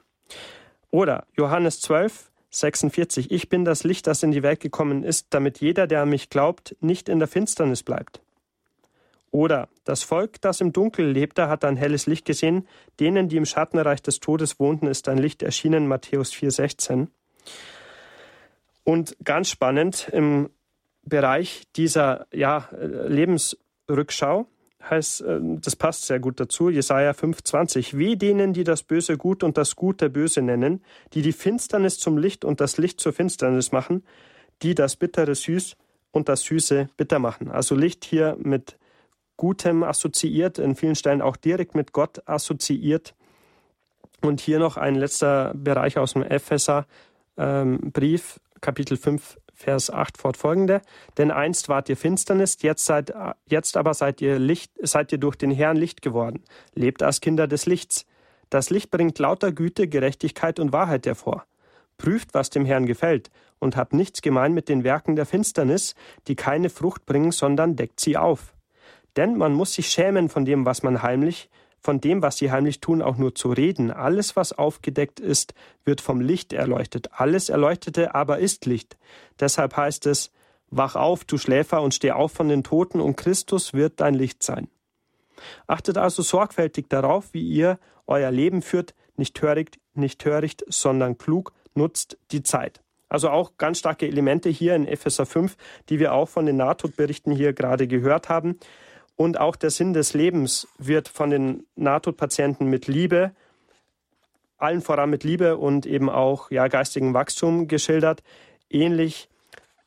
[0.94, 3.32] Oder Johannes 12, 46.
[3.32, 6.30] Ich bin das Licht, das in die Welt gekommen ist, damit jeder, der an mich
[6.30, 8.20] glaubt, nicht in der Finsternis bleibt.
[9.32, 12.68] Oder das Volk, das im Dunkel lebte, hat ein helles Licht gesehen.
[13.00, 15.88] Denen, die im Schattenreich des Todes wohnten, ist ein Licht erschienen.
[15.88, 17.08] Matthäus 4,16.
[18.84, 20.48] Und ganz spannend im
[21.02, 24.46] Bereich dieser ja, Lebensrückschau
[24.88, 27.96] heißt, äh, das passt sehr gut dazu, Jesaja 5,20.
[27.96, 30.82] Wie denen, die das Böse gut und das Gute böse nennen,
[31.12, 34.04] die die Finsternis zum Licht und das Licht zur Finsternis machen,
[34.62, 35.76] die das Bittere süß
[36.12, 37.50] und das Süße bitter machen.
[37.50, 38.78] Also Licht hier mit
[39.36, 43.14] Gutem assoziiert, in vielen Stellen auch direkt mit Gott assoziiert.
[44.22, 46.86] Und hier noch ein letzter Bereich aus dem Epheser
[47.36, 47.92] ähm,
[48.60, 50.82] Kapitel 5, Vers 8 fortfolgende.
[51.16, 53.12] Denn einst wart ihr Finsternis, jetzt, seid,
[53.46, 56.42] jetzt aber seid ihr, Licht, seid ihr durch den Herrn Licht geworden.
[56.74, 58.06] Lebt als Kinder des Lichts.
[58.50, 61.44] Das Licht bringt lauter Güte, Gerechtigkeit und Wahrheit hervor.
[61.98, 65.94] Prüft, was dem Herrn gefällt, und habt nichts gemein mit den Werken der Finsternis,
[66.26, 68.52] die keine Frucht bringen, sondern deckt sie auf.
[69.16, 71.48] Denn man muss sich schämen von dem, was man heimlich,
[71.84, 73.90] von dem, was sie heimlich tun, auch nur zu reden.
[73.90, 75.52] Alles, was aufgedeckt ist,
[75.84, 77.10] wird vom Licht erleuchtet.
[77.12, 78.96] Alles Erleuchtete aber ist Licht.
[79.38, 80.32] Deshalb heißt es,
[80.70, 84.42] Wach auf, du Schläfer, und steh auf von den Toten, und Christus wird dein Licht
[84.42, 84.68] sein.
[85.66, 91.52] Achtet also sorgfältig darauf, wie ihr euer Leben führt, nicht töricht, nicht töricht, sondern klug,
[91.74, 92.80] nutzt die Zeit.
[93.08, 95.56] Also auch ganz starke Elemente hier in Epheser 5,
[95.90, 98.58] die wir auch von den Nahtodberichten hier gerade gehört haben.
[99.16, 103.32] Und auch der Sinn des Lebens wird von den Nahtodpatienten mit Liebe,
[104.58, 108.22] allen voran mit Liebe und eben auch ja, geistigem Wachstum geschildert.
[108.70, 109.28] Ähnlich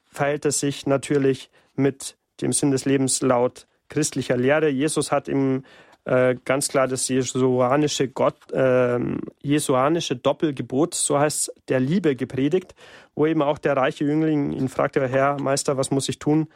[0.06, 4.70] verhält es sich natürlich mit dem Sinn des Lebens laut christlicher Lehre.
[4.70, 5.64] Jesus hat im
[6.08, 8.98] äh, ganz klar das jesuanische, Gott, äh,
[9.42, 12.76] jesuanische Doppelgebot, so heißt der Liebe gepredigt,
[13.14, 16.48] wo eben auch der reiche Jüngling ihn fragte, Herr, Meister, was muss ich tun,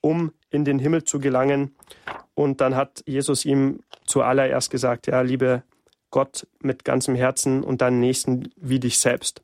[0.00, 1.74] um in den Himmel zu gelangen.
[2.34, 5.62] Und dann hat Jesus ihm zuallererst gesagt, ja, liebe
[6.10, 9.42] Gott mit ganzem Herzen und deinen Nächsten wie dich selbst.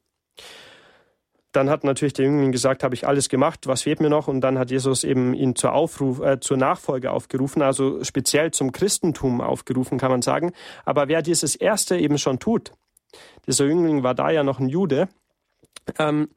[1.53, 4.29] Dann hat natürlich der Jüngling gesagt, habe ich alles gemacht, was fehlt mir noch?
[4.29, 8.73] Und dann hat Jesus eben ihn zur, Aufruf, äh, zur Nachfolge aufgerufen, also speziell zum
[8.73, 10.53] Christentum aufgerufen, kann man sagen.
[10.85, 12.73] Aber wer dieses Erste eben schon tut,
[13.47, 15.09] dieser Jüngling war da ja noch ein Jude,
[15.99, 16.29] ähm,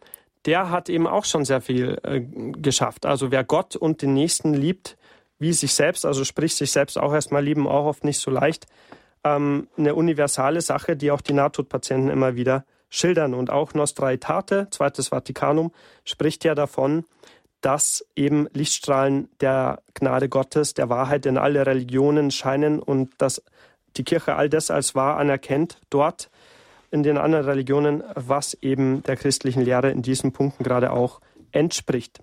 [0.45, 3.05] der hat eben auch schon sehr viel äh, geschafft.
[3.05, 4.97] Also wer Gott und den Nächsten liebt,
[5.37, 8.65] wie sich selbst, also sprich sich selbst auch erstmal lieben, auch oft nicht so leicht,
[9.23, 13.33] ähm, eine universale Sache, die auch die Nahtodpatienten immer wieder schildern.
[13.33, 15.71] Und auch Nostra Aetate, Zweites Vatikanum,
[16.03, 17.05] spricht ja davon,
[17.61, 23.43] dass eben Lichtstrahlen der Gnade Gottes, der Wahrheit in alle Religionen scheinen und dass
[23.97, 26.29] die Kirche all das als wahr anerkennt dort
[26.91, 31.21] in den anderen Religionen, was eben der christlichen Lehre in diesen Punkten gerade auch
[31.51, 32.21] entspricht.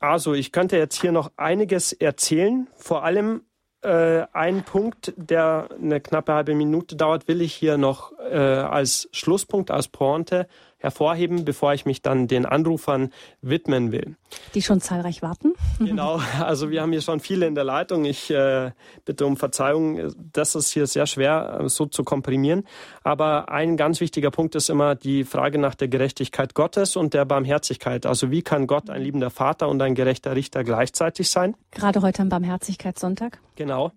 [0.00, 2.66] Also, ich könnte jetzt hier noch einiges erzählen.
[2.74, 3.42] Vor allem
[3.82, 9.08] äh, ein Punkt, der eine knappe halbe Minute dauert, will ich hier noch äh, als
[9.12, 10.48] Schlusspunkt, als Pointe
[10.82, 13.10] hervorheben, bevor ich mich dann den Anrufern
[13.40, 14.16] widmen will.
[14.54, 15.54] Die schon zahlreich warten.
[15.78, 18.04] Genau, also wir haben hier schon viele in der Leitung.
[18.04, 18.72] Ich äh,
[19.04, 22.64] bitte um Verzeihung, das ist hier sehr schwer äh, so zu komprimieren.
[23.04, 27.24] Aber ein ganz wichtiger Punkt ist immer die Frage nach der Gerechtigkeit Gottes und der
[27.24, 28.04] Barmherzigkeit.
[28.04, 31.54] Also wie kann Gott ein liebender Vater und ein gerechter Richter gleichzeitig sein?
[31.70, 33.38] Gerade heute am Barmherzigkeitssonntag.
[33.54, 33.92] Genau.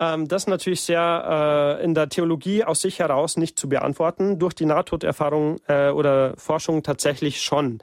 [0.00, 4.38] Ähm, das ist natürlich sehr äh, in der Theologie aus sich heraus nicht zu beantworten.
[4.38, 7.78] Durch die Nahtoderfahrung äh, oder Forschung tatsächlich schon.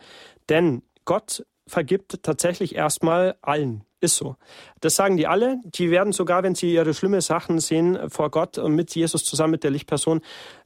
[0.49, 3.83] Denn Gott vergibt tatsächlich erstmal allen.
[4.01, 4.35] Ist so.
[4.79, 5.59] Das sagen die alle.
[5.63, 9.51] Die werden sogar, wenn sie ihre schlimme Sachen sehen vor Gott und mit Jesus zusammen
[9.51, 10.21] mit der Lichtperson,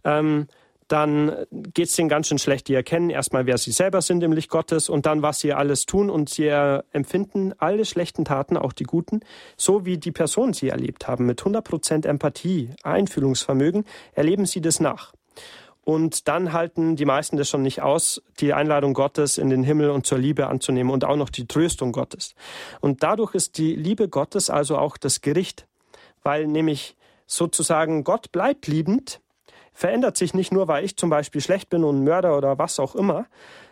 [0.06, 0.48] ähm,
[0.88, 2.68] dann geht es denen ganz schön schlecht.
[2.68, 5.86] Die erkennen erstmal, wer sie selber sind im Licht Gottes und dann, was sie alles
[5.86, 9.22] tun und sie empfinden alle schlechten Taten, auch die guten,
[9.58, 15.14] so wie die Person sie erlebt haben, mit 100% Empathie, Einfühlungsvermögen, erleben sie das nach.
[15.86, 19.92] Und dann halten die meisten das schon nicht aus, die Einladung Gottes in den Himmel
[19.92, 22.34] und zur Liebe anzunehmen und auch noch die Tröstung Gottes.
[22.82, 25.68] Und dadurch ist die Liebe Gottes also auch das Gericht,
[26.24, 26.96] weil nämlich
[27.28, 29.22] sozusagen Gott bleibt liebend,
[29.76, 32.96] verändert sich nicht nur, weil ich zum Beispiel schlecht bin und Mörder oder was auch
[32.96, 33.28] immer,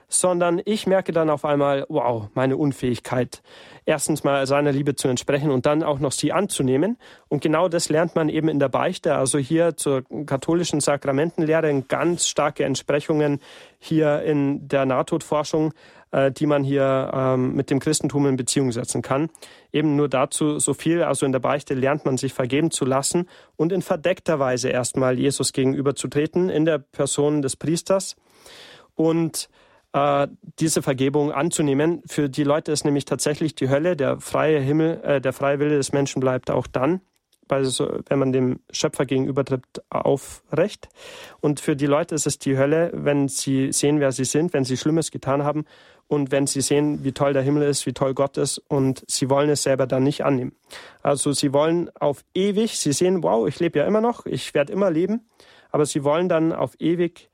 [0.10, 3.42] sondern ich merke dann auf einmal, wow, meine Unfähigkeit,
[3.86, 6.98] erstens mal seiner Liebe zu entsprechen und dann auch noch sie anzunehmen.
[7.30, 12.28] Und genau das lernt man eben in der Beichte, also hier zur katholischen Sakramentenlehre, ganz
[12.28, 13.40] starke Entsprechungen
[13.80, 15.74] hier in der Nahtodforschung,
[16.14, 19.30] äh, die man hier ähm, mit dem Christentum in Beziehung setzen kann.
[19.72, 23.28] Eben nur dazu so viel, also in der Beichte lernt man sich vergeben zu lassen
[23.56, 28.16] und in verdeckter Weise erstmal Jesus gegenüberzutreten in der Person des Priesters.
[28.96, 29.50] Und
[29.94, 30.28] äh,
[30.60, 32.04] diese Vergebung anzunehmen.
[32.06, 35.78] Für die Leute ist nämlich tatsächlich die Hölle, der freie Himmel, äh, der freie Wille
[35.78, 37.02] des Menschen bleibt auch dann,
[37.48, 40.90] also wenn man dem Schöpfer gegenübertritt, aufrecht.
[41.42, 44.64] Und für die Leute ist es die Hölle, wenn sie sehen, wer sie sind, wenn
[44.64, 45.66] sie Schlimmes getan haben
[46.08, 49.30] und wenn sie sehen, wie toll der Himmel ist, wie toll Gott ist und sie
[49.30, 50.54] wollen es selber dann nicht annehmen.
[51.02, 54.74] Also sie wollen auf ewig, sie sehen, wow, ich lebe ja immer noch, ich werde
[54.74, 55.22] immer leben,
[55.72, 57.30] aber sie wollen dann auf ewig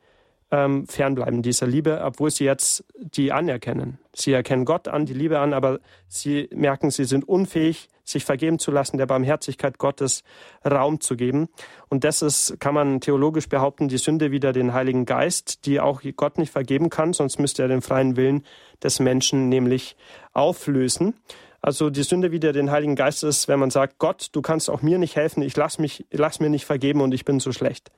[0.52, 4.00] ähm, fernbleiben dieser Liebe, obwohl sie jetzt die anerkennen.
[4.14, 8.60] Sie erkennen Gott an, die Liebe an, aber sie merken, sie sind unfähig, sich vergeben
[8.60, 10.24] zu lassen, der Barmherzigkeit Gottes
[10.66, 11.50] Raum zu geben.
[11.90, 16.02] Und das ist, kann man theologisch behaupten, die Sünde wieder den Heiligen Geist, die auch
[16.16, 18.44] Gott nicht vergeben kann, sonst müsste er den freien Willen
[18.84, 19.96] des Menschen nämlich
[20.34, 21.14] auflösen.
[21.62, 24.82] Also die Sünde wieder den Heiligen Geist ist, wenn man sagt, Gott, du kannst auch
[24.82, 27.92] mir nicht helfen, ich lass mich, lass mir nicht vergeben und ich bin so schlecht.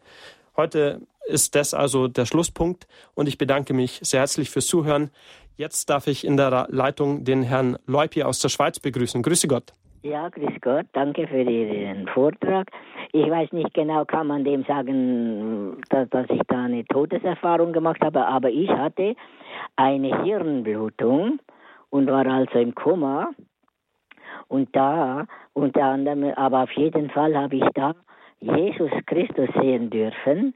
[0.57, 5.11] Heute ist das also der Schlusspunkt und ich bedanke mich sehr herzlich fürs Zuhören.
[5.55, 9.21] Jetzt darf ich in der Leitung den Herrn Leupi aus der Schweiz begrüßen.
[9.21, 9.73] Grüße Gott.
[10.03, 12.71] Ja, grüß Gott, danke für Ihren Vortrag.
[13.13, 18.01] Ich weiß nicht genau, kann man dem sagen, dass, dass ich da eine Todeserfahrung gemacht
[18.03, 19.15] habe, aber ich hatte
[19.75, 21.37] eine Hirnblutung
[21.91, 23.29] und war also im Koma.
[24.47, 27.93] Und da, unter anderem, aber auf jeden Fall habe ich da
[28.39, 30.55] Jesus Christus sehen dürfen,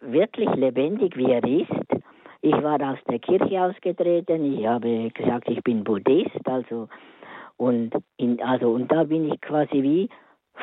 [0.00, 2.04] wirklich lebendig wie er ist.
[2.42, 6.88] Ich war aus der Kirche ausgetreten, ich habe gesagt, ich bin Buddhist, also
[7.58, 10.08] und in, also und da bin ich quasi wie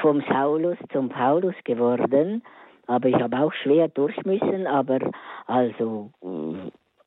[0.02, 2.42] vom Saulus zum Paulus geworden,
[2.88, 5.00] aber ich habe auch schwer durch müssen, aber
[5.46, 6.10] also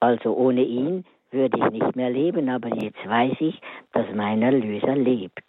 [0.00, 3.60] also ohne ihn würde ich nicht mehr leben, aber jetzt weiß ich,
[3.92, 5.44] dass mein Erlöser lebt.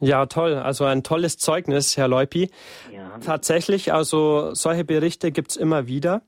[0.00, 0.54] Ja, toll.
[0.54, 2.50] Also ein tolles Zeugnis, Herr Leupi.
[2.92, 3.18] Ja.
[3.24, 6.22] Tatsächlich, also solche Berichte gibt's immer wieder.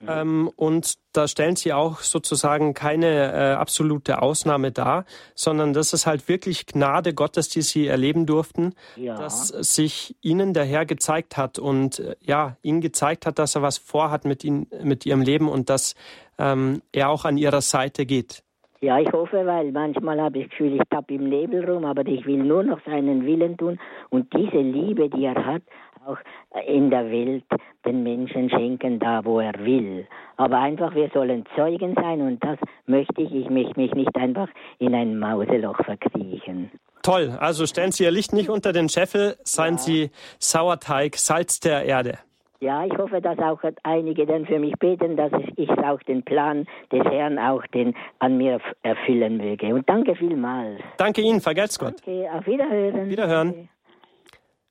[0.00, 0.08] Mhm.
[0.08, 6.06] Ähm, und da stellen Sie auch sozusagen keine äh, absolute Ausnahme dar, sondern das ist
[6.06, 9.16] halt wirklich Gnade Gottes, die Sie erleben durften, ja.
[9.16, 13.62] dass sich Ihnen der Herr gezeigt hat und äh, ja, Ihnen gezeigt hat, dass er
[13.62, 15.94] was vorhat mit Ihnen, mit Ihrem Leben und dass
[16.38, 18.42] ähm, er auch an Ihrer Seite geht.
[18.82, 22.06] Ja, ich hoffe, weil manchmal habe ich das Gefühl, ich tappe im Nebel rum, aber
[22.06, 23.78] ich will nur noch seinen Willen tun
[24.10, 25.62] und diese Liebe, die er hat,
[26.06, 26.18] auch
[26.66, 27.44] in der Welt
[27.84, 30.06] den Menschen schenken, da wo er will.
[30.36, 33.32] Aber einfach, wir sollen Zeugen sein und das möchte ich.
[33.32, 36.70] Ich möchte mich nicht einfach in ein Mauseloch verkriechen.
[37.02, 39.78] Toll, also stellen Sie Ihr Licht nicht unter den Scheffel, seien ja.
[39.78, 42.18] Sie Sauerteig, Salz der Erde.
[42.60, 46.66] Ja, ich hoffe, dass auch einige dann für mich beten, dass ich auch den Plan
[46.90, 49.74] des Herrn auch den an mir erfüllen möge.
[49.74, 50.80] Und danke vielmals.
[50.96, 51.96] Danke Ihnen, vergelt's Gott.
[52.04, 53.10] Danke, auf Wiederhören.
[53.10, 53.68] Wiederhören.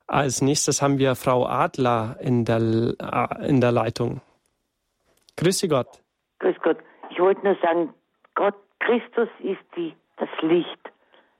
[0.06, 4.20] Als nächstes haben wir Frau Adler in der, äh, in der Leitung.
[5.36, 5.88] Grüße Gott.
[6.38, 6.78] Grüß Gott.
[7.10, 7.92] Ich wollte nur sagen,
[8.34, 10.80] Gott, Christus ist die, das Licht.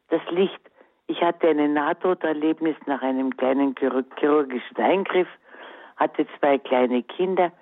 [0.08, 0.60] Das Licht.
[1.06, 5.28] Ich hatte ein Nahtoderlebnis nach einem kleinen chirurgischen Eingriff
[5.96, 7.52] hatte zwei kleine Kinder.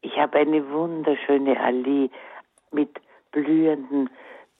[0.00, 2.10] Ich Ich habe eine wunderschöne Allee
[2.70, 3.00] mit
[3.32, 4.10] blühenden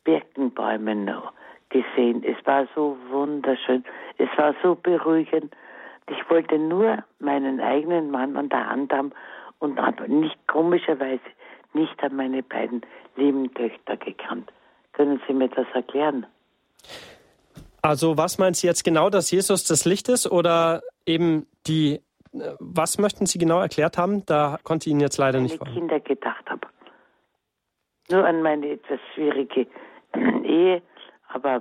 [0.05, 1.05] Birkenbäumen
[1.71, 2.25] gesehen.
[2.25, 3.85] Es war so wunderschön.
[4.19, 5.55] Es war so beruhigend.
[6.09, 9.13] Ich wollte nur meinen eigenen Mann an der Hand haben
[9.59, 11.21] und habe nicht komischerweise
[11.73, 12.83] nicht an meine beiden
[13.17, 14.53] lieben Töchter gekannt.
[14.93, 16.27] Können Sie mir das erklären?
[17.83, 22.01] Also was meinen Sie jetzt genau, dass Jesus das Licht ist oder eben die,
[22.59, 24.25] was möchten Sie genau erklärt haben?
[24.27, 25.75] Da konnte ich Ihnen jetzt leider nicht folgen.
[25.75, 26.67] Kinder gedacht habe.
[28.11, 29.67] Nur an meine etwas schwierige
[30.45, 30.83] Ehe,
[31.29, 31.61] aber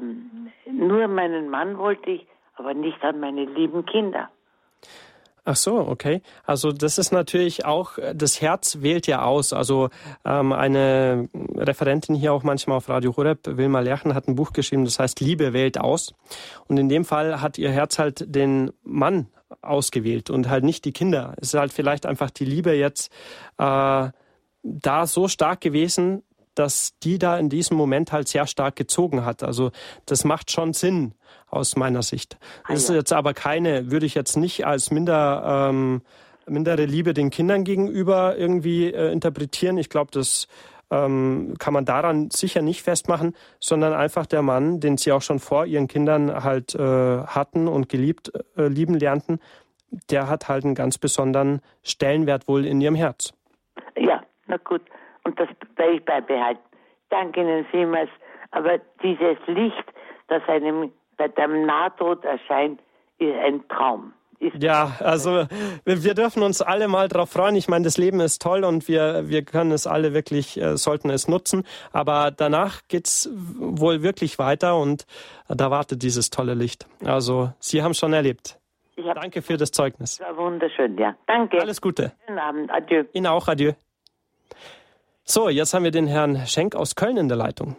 [0.72, 4.30] nur meinen Mann wollte ich, aber nicht an meine lieben Kinder.
[5.48, 6.24] Ach so, okay.
[6.44, 9.54] Also das ist natürlich auch, das Herz wählt ja aus.
[9.54, 9.90] Also
[10.26, 14.86] ähm, eine Referentin hier auch manchmal auf Radio Horeb, Wilma Lerchen, hat ein Buch geschrieben,
[14.86, 16.16] das heißt Liebe wählt aus.
[16.68, 19.28] Und in dem Fall hat ihr Herz halt den Mann
[19.62, 21.36] ausgewählt und halt nicht die Kinder.
[21.38, 23.14] Es ist halt vielleicht einfach die Liebe jetzt
[23.60, 24.10] äh,
[24.64, 26.24] da so stark gewesen,
[26.56, 29.44] dass die da in diesem Moment halt sehr stark gezogen hat.
[29.44, 29.72] Also
[30.06, 31.14] das macht schon Sinn
[31.48, 32.38] aus meiner Sicht.
[32.64, 36.02] Ah, das ist jetzt aber keine, würde ich jetzt nicht als minder, ähm,
[36.48, 39.78] mindere Liebe den Kindern gegenüber irgendwie äh, interpretieren.
[39.78, 40.48] Ich glaube, das
[40.92, 45.40] ähm, kann man daran sicher nicht festmachen, sondern einfach der Mann, den sie auch schon
[45.40, 49.40] vor ihren Kindern halt äh, hatten und geliebt, äh, lieben lernten,
[50.10, 53.34] der hat halt einen ganz besonderen Stellenwert wohl in ihrem Herz.
[53.96, 54.82] Ja, na gut
[55.26, 56.62] und das werde ich beibehalten.
[57.10, 58.10] Danke Ihnen vielmals.
[58.52, 59.86] Aber dieses Licht,
[60.28, 62.80] das einem bei dem Nahtod erscheint,
[63.18, 64.14] ist ein Traum.
[64.60, 65.48] Ja, also
[65.86, 67.56] wir dürfen uns alle mal darauf freuen.
[67.56, 71.10] Ich meine, das Leben ist toll und wir, wir können es alle wirklich, äh, sollten
[71.10, 71.64] es nutzen.
[71.92, 75.06] Aber danach geht es wohl wirklich weiter und
[75.48, 76.86] da wartet dieses tolle Licht.
[77.04, 78.60] Also Sie haben es schon erlebt.
[78.98, 80.18] Danke für das Zeugnis.
[80.18, 81.16] Das war wunderschön, ja.
[81.28, 81.60] Danke.
[81.62, 82.14] Alles Gute.
[82.26, 82.72] Schönen Abend.
[82.72, 83.04] Adieu.
[83.14, 83.48] Ihnen auch.
[83.48, 83.74] Adieu.
[85.28, 87.76] So, jetzt haben wir den Herrn Schenk aus Köln in der Leitung.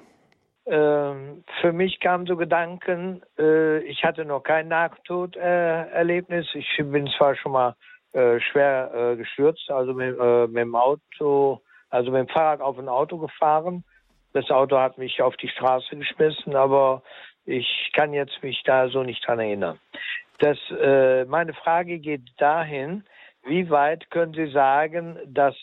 [0.66, 6.44] Ähm, für mich kamen so Gedanken, äh, ich hatte noch kein Nahtoderlebnis.
[6.54, 7.76] ich bin zwar schon mal
[8.14, 12.88] äh, schwer äh, gestürzt, also mit, mit, dem Auto, also mit dem Fahrrad auf ein
[12.88, 13.84] Auto gefahren.
[14.32, 17.04] Das Auto hat mich auf die Straße geschmissen, aber
[17.44, 19.78] ich kann jetzt mich da so nicht dran erinnern.
[20.40, 20.58] Das,
[21.28, 23.04] meine Frage geht dahin,
[23.46, 25.54] wie weit können Sie sagen, dass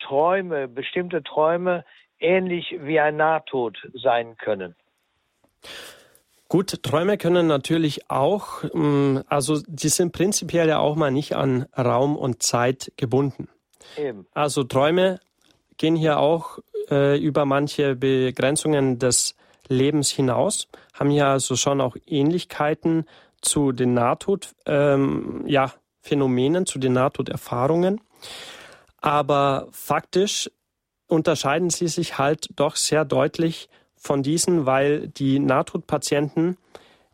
[0.00, 1.84] Träume, bestimmte Träume
[2.18, 4.74] ähnlich wie ein Nahtod sein können?
[6.48, 11.66] Gut, Träume können natürlich auch, mm, also die sind prinzipiell ja auch mal nicht an
[11.76, 13.48] Raum und Zeit gebunden.
[13.96, 14.26] Eben.
[14.34, 15.18] Also Träume
[15.78, 16.58] gehen hier auch
[16.90, 19.34] äh, über manche Begrenzungen des
[19.68, 23.06] Lebens hinaus, haben ja also schon auch Ähnlichkeiten
[23.40, 25.72] zu den Nahtod, ähm, ja,
[26.02, 28.00] Phänomenen, zu den Nahtoderfahrungen.
[29.00, 30.50] Aber faktisch
[31.06, 36.56] unterscheiden sie sich halt doch sehr deutlich von diesen, weil die Nahtodpatienten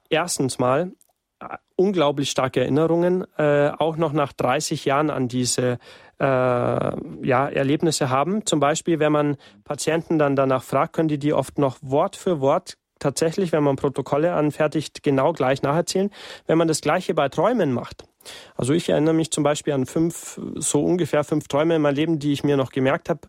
[0.08, 0.92] erstens mal
[1.40, 5.78] äh, unglaublich starke Erinnerungen, äh, auch noch nach 30 Jahren an diese
[6.18, 8.46] äh, ja, Erlebnisse haben.
[8.46, 12.40] Zum Beispiel, wenn man Patienten dann danach fragt, können die die oft noch Wort für
[12.40, 16.10] Wort tatsächlich, wenn man Protokolle anfertigt, genau gleich nacherzählen.
[16.46, 18.07] Wenn man das Gleiche bei Träumen macht,
[18.56, 22.18] also ich erinnere mich zum Beispiel an fünf, so ungefähr fünf Träume in meinem Leben,
[22.18, 23.20] die ich mir noch gemerkt habe.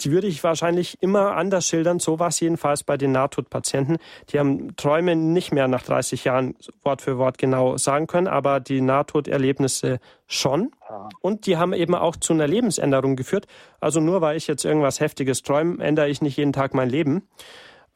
[0.00, 2.00] Die würde ich wahrscheinlich immer anders schildern.
[2.00, 3.98] So war es jedenfalls bei den Nahtodpatienten.
[4.30, 8.58] Die haben Träume nicht mehr nach 30 Jahren Wort für Wort genau sagen können, aber
[8.58, 10.72] die Nahtoderlebnisse schon.
[11.20, 13.46] Und die haben eben auch zu einer Lebensänderung geführt.
[13.80, 17.28] Also nur weil ich jetzt irgendwas Heftiges träume, ändere ich nicht jeden Tag mein Leben.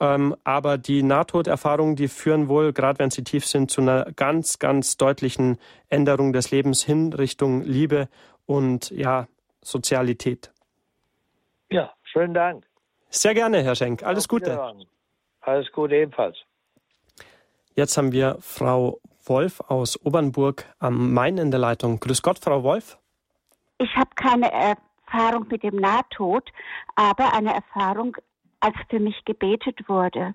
[0.01, 4.59] Ähm, aber die Nahtoderfahrungen, die führen wohl, gerade wenn sie tief sind, zu einer ganz,
[4.59, 5.59] ganz deutlichen
[5.89, 8.09] Änderung des Lebens hin Richtung Liebe
[8.47, 9.27] und ja,
[9.61, 10.53] Sozialität.
[11.70, 12.65] Ja, schönen Dank.
[13.11, 14.03] Sehr gerne, Herr Schenk.
[14.03, 14.75] Alles Auf Gute.
[15.41, 16.37] Alles Gute ebenfalls.
[17.75, 22.01] Jetzt haben wir Frau Wolf aus Obernburg am Main in der Leitung.
[22.01, 22.99] Grüß Gott, Frau Wolf.
[23.79, 26.51] Ich habe keine Erfahrung mit dem Nahtod,
[26.97, 28.16] aber eine Erfahrung
[28.60, 30.35] als für mich gebetet wurde.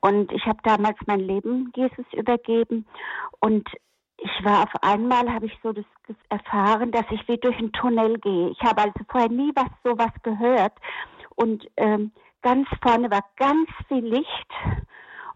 [0.00, 2.86] Und ich habe damals mein Leben Jesus übergeben
[3.40, 3.68] und
[4.16, 5.84] ich war auf einmal, habe ich so das
[6.28, 8.50] erfahren, dass ich wie durch einen Tunnel gehe.
[8.50, 10.72] Ich habe also vorher nie was sowas gehört
[11.36, 12.12] und ähm,
[12.42, 14.50] ganz vorne war ganz viel Licht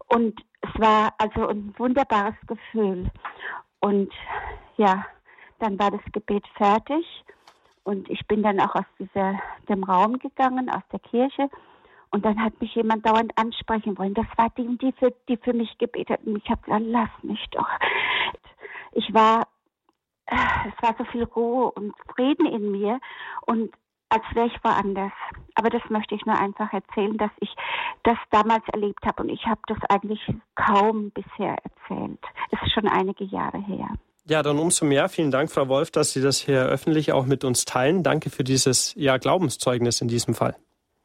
[0.07, 3.09] und es war also ein wunderbares Gefühl.
[3.79, 4.11] Und
[4.77, 5.05] ja,
[5.59, 7.05] dann war das Gebet fertig
[7.83, 9.39] und ich bin dann auch aus dieser,
[9.69, 11.49] dem Raum gegangen, aus der Kirche
[12.11, 14.13] und dann hat mich jemand dauernd ansprechen wollen.
[14.13, 16.25] Das war die, die für, die für mich gebetet hat.
[16.25, 17.67] Und ich habe gesagt, lass mich doch.
[18.93, 19.47] Ich war,
[20.25, 22.99] es war so viel Ruhe und Frieden in mir.
[23.45, 23.71] Und
[24.09, 25.11] als wäre ich woanders.
[25.55, 27.49] Aber das möchte ich nur einfach erzählen, dass ich
[28.03, 30.21] das damals erlebt habe und ich habe das eigentlich
[30.55, 32.19] kaum bisher erzählt.
[32.51, 33.89] Es ist schon einige Jahre her.
[34.29, 35.07] Ja, dann umso mehr.
[35.09, 38.03] Vielen Dank, Frau Wolf, dass Sie das hier öffentlich auch mit uns teilen.
[38.03, 40.55] Danke für dieses ja, Glaubenszeugnis in diesem Fall.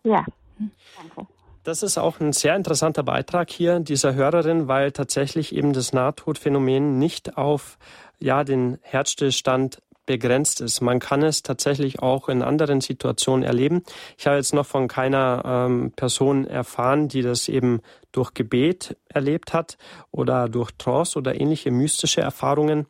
[0.04, 0.24] Ja,
[0.58, 1.26] danke.
[1.64, 6.98] Das ist auch ein sehr interessanter Beitrag hier dieser Hörerin, weil tatsächlich eben das Nahtodphänomen
[6.98, 7.78] nicht auf
[8.18, 10.80] ja, den Herzstillstand begrenzt ist.
[10.80, 13.84] Man kann es tatsächlich auch in anderen Situationen erleben.
[14.18, 17.80] Ich habe jetzt noch von keiner ähm, Person erfahren, die das eben
[18.10, 19.78] durch Gebet erlebt hat
[20.10, 22.86] oder durch Trance oder ähnliche mystische Erfahrungen.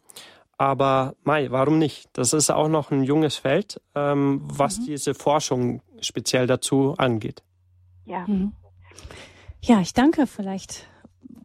[0.56, 2.08] Aber Mai, warum nicht?
[2.14, 4.86] Das ist auch noch ein junges Feld, ähm, was mhm.
[4.86, 7.42] diese Forschung speziell dazu angeht.
[8.04, 8.26] Ja.
[8.26, 8.52] Mhm.
[9.60, 10.26] Ja, ich danke.
[10.26, 10.88] Vielleicht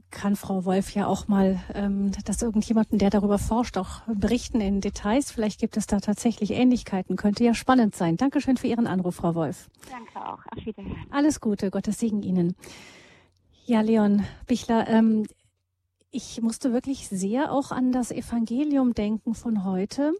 [0.10, 4.82] kann Frau Wolf ja auch mal, ähm, dass irgendjemanden, der darüber forscht, auch berichten in
[4.82, 5.32] Details.
[5.32, 7.16] Vielleicht gibt es da tatsächlich Ähnlichkeiten.
[7.16, 8.18] Könnte ja spannend sein.
[8.18, 9.70] Dankeschön für Ihren Anruf, Frau Wolf.
[9.92, 10.40] Danke auch.
[10.52, 10.96] Auf Wiedersehen.
[11.12, 11.70] Alles Gute.
[11.70, 12.56] Gottes Segen Ihnen.
[13.66, 15.28] Ja, Leon Bichler, ähm,
[16.10, 20.14] ich musste wirklich sehr auch an das Evangelium denken von heute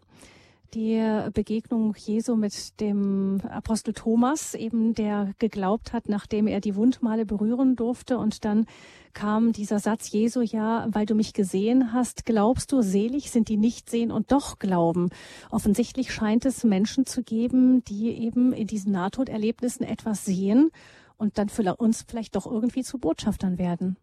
[0.74, 7.24] die Begegnung Jesu mit dem Apostel Thomas, eben der geglaubt hat, nachdem er die Wundmale
[7.24, 8.18] berühren durfte.
[8.18, 8.66] Und dann
[9.14, 13.56] kam dieser Satz Jesu, ja, weil du mich gesehen hast, glaubst du, selig sind die
[13.56, 15.10] nicht sehen und doch glauben.
[15.50, 20.70] Offensichtlich scheint es Menschen zu geben, die eben in diesen Nahtoderlebnissen etwas sehen
[21.16, 23.96] und dann für uns vielleicht doch irgendwie zu Botschaftern werden.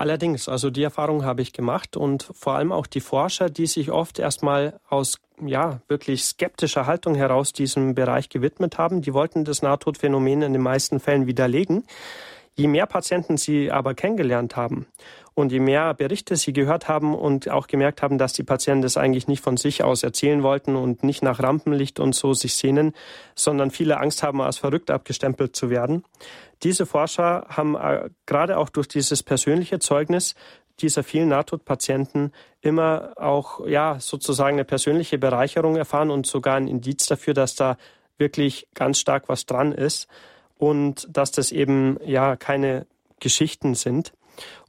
[0.00, 3.90] Allerdings, also die Erfahrung habe ich gemacht und vor allem auch die Forscher, die sich
[3.90, 9.62] oft erstmal aus ja, wirklich skeptischer Haltung heraus diesem Bereich gewidmet haben, die wollten das
[9.62, 11.84] Nahtodphänomen in den meisten Fällen widerlegen.
[12.54, 14.86] Je mehr Patienten sie aber kennengelernt haben
[15.34, 18.96] und je mehr Berichte sie gehört haben und auch gemerkt haben, dass die Patienten das
[18.96, 22.92] eigentlich nicht von sich aus erzählen wollten und nicht nach Rampenlicht und so sich sehnen,
[23.34, 26.04] sondern viele Angst haben, als verrückt abgestempelt zu werden.
[26.62, 30.34] Diese Forscher haben äh, gerade auch durch dieses persönliche Zeugnis
[30.82, 37.06] dieser vielen Nahtodpatienten immer auch ja sozusagen eine persönliche Bereicherung erfahren und sogar ein Indiz
[37.06, 37.76] dafür, dass da
[38.18, 40.08] wirklich ganz stark was dran ist
[40.58, 42.86] und dass das eben ja keine
[43.18, 44.12] Geschichten sind.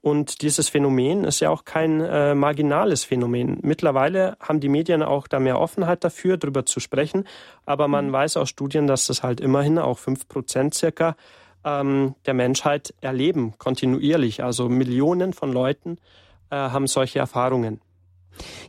[0.01, 3.59] Und dieses Phänomen ist ja auch kein äh, marginales Phänomen.
[3.61, 7.25] Mittlerweile haben die Medien auch da mehr Offenheit dafür, darüber zu sprechen.
[7.65, 8.13] Aber man mhm.
[8.13, 11.15] weiß aus Studien, dass das halt immerhin auch fünf Prozent circa
[11.63, 14.43] ähm, der Menschheit erleben, kontinuierlich.
[14.43, 15.97] Also Millionen von Leuten
[16.49, 17.81] äh, haben solche Erfahrungen.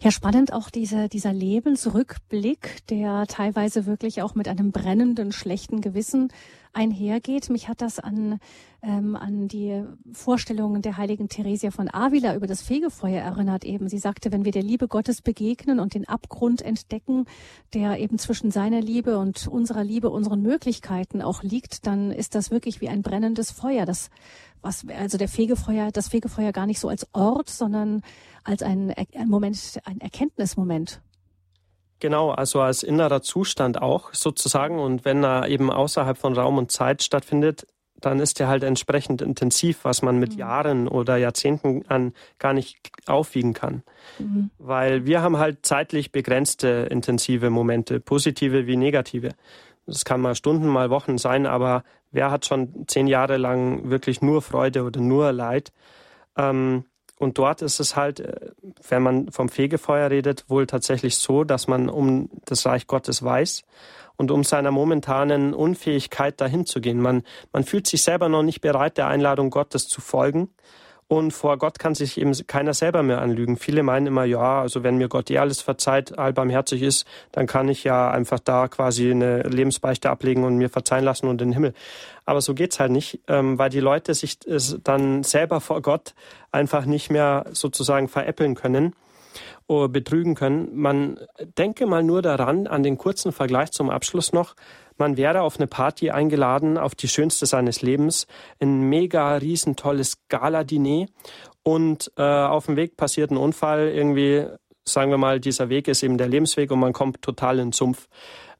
[0.02, 6.32] Ja, spannend auch diese, dieser Lebensrückblick, der teilweise wirklich auch mit einem brennenden, schlechten Gewissen
[6.72, 7.50] einhergeht.
[7.50, 8.38] Mich hat das an,
[8.82, 13.88] ähm, an die Vorstellungen der heiligen Theresia von Avila über das Fegefeuer erinnert eben.
[13.88, 17.26] Sie sagte, wenn wir der Liebe Gottes begegnen und den Abgrund entdecken,
[17.74, 22.50] der eben zwischen seiner Liebe und unserer Liebe, unseren Möglichkeiten auch liegt, dann ist das
[22.50, 23.84] wirklich wie ein brennendes Feuer.
[23.84, 24.10] Das,
[24.62, 28.02] was, also der Fegefeuer, das Fegefeuer gar nicht so als Ort, sondern
[28.44, 31.00] als ein, ein Moment, ein Erkenntnismoment.
[32.00, 34.80] Genau, also als innerer Zustand auch sozusagen.
[34.80, 37.66] Und wenn er eben außerhalb von Raum und Zeit stattfindet,
[38.00, 40.38] dann ist er halt entsprechend intensiv, was man mit mhm.
[40.38, 43.84] Jahren oder Jahrzehnten an gar nicht aufwiegen kann.
[44.18, 44.50] Mhm.
[44.58, 49.30] Weil wir haben halt zeitlich begrenzte intensive Momente, positive wie negative.
[49.86, 54.22] Das kann mal Stunden, mal Wochen sein, aber wer hat schon zehn Jahre lang wirklich
[54.22, 55.72] nur Freude oder nur Leid?
[56.36, 56.84] Ähm,
[57.22, 58.50] und dort ist es halt, äh,
[58.88, 63.62] wenn man vom Fegefeuer redet, wohl tatsächlich so, dass man um das Reich Gottes weiß
[64.16, 67.00] und um seiner momentanen Unfähigkeit dahin zu gehen.
[67.00, 67.22] Man,
[67.52, 70.48] man fühlt sich selber noch nicht bereit, der Einladung Gottes zu folgen
[71.12, 73.58] und vor Gott kann sich eben keiner selber mehr anlügen.
[73.58, 77.68] Viele meinen immer, ja, also wenn mir Gott eh alles verzeiht, allbarmherzig ist, dann kann
[77.68, 81.52] ich ja einfach da quasi eine Lebensbeichte ablegen und mir verzeihen lassen und in den
[81.52, 81.74] Himmel.
[82.24, 86.14] Aber so geht's halt nicht, ähm, weil die Leute sich dann selber vor Gott
[86.50, 88.94] einfach nicht mehr sozusagen veräppeln können
[89.88, 90.70] betrügen können.
[90.74, 91.18] Man
[91.58, 94.54] denke mal nur daran, an den kurzen Vergleich zum Abschluss noch.
[94.98, 98.26] Man wäre auf eine Party eingeladen, auf die schönste seines Lebens,
[98.60, 101.06] ein mega riesen tolles Gala-Diner
[101.62, 104.46] und äh, auf dem Weg passiert ein Unfall, irgendwie,
[104.84, 107.72] sagen wir mal, dieser Weg ist eben der Lebensweg und man kommt total in den
[107.72, 108.08] Sumpf.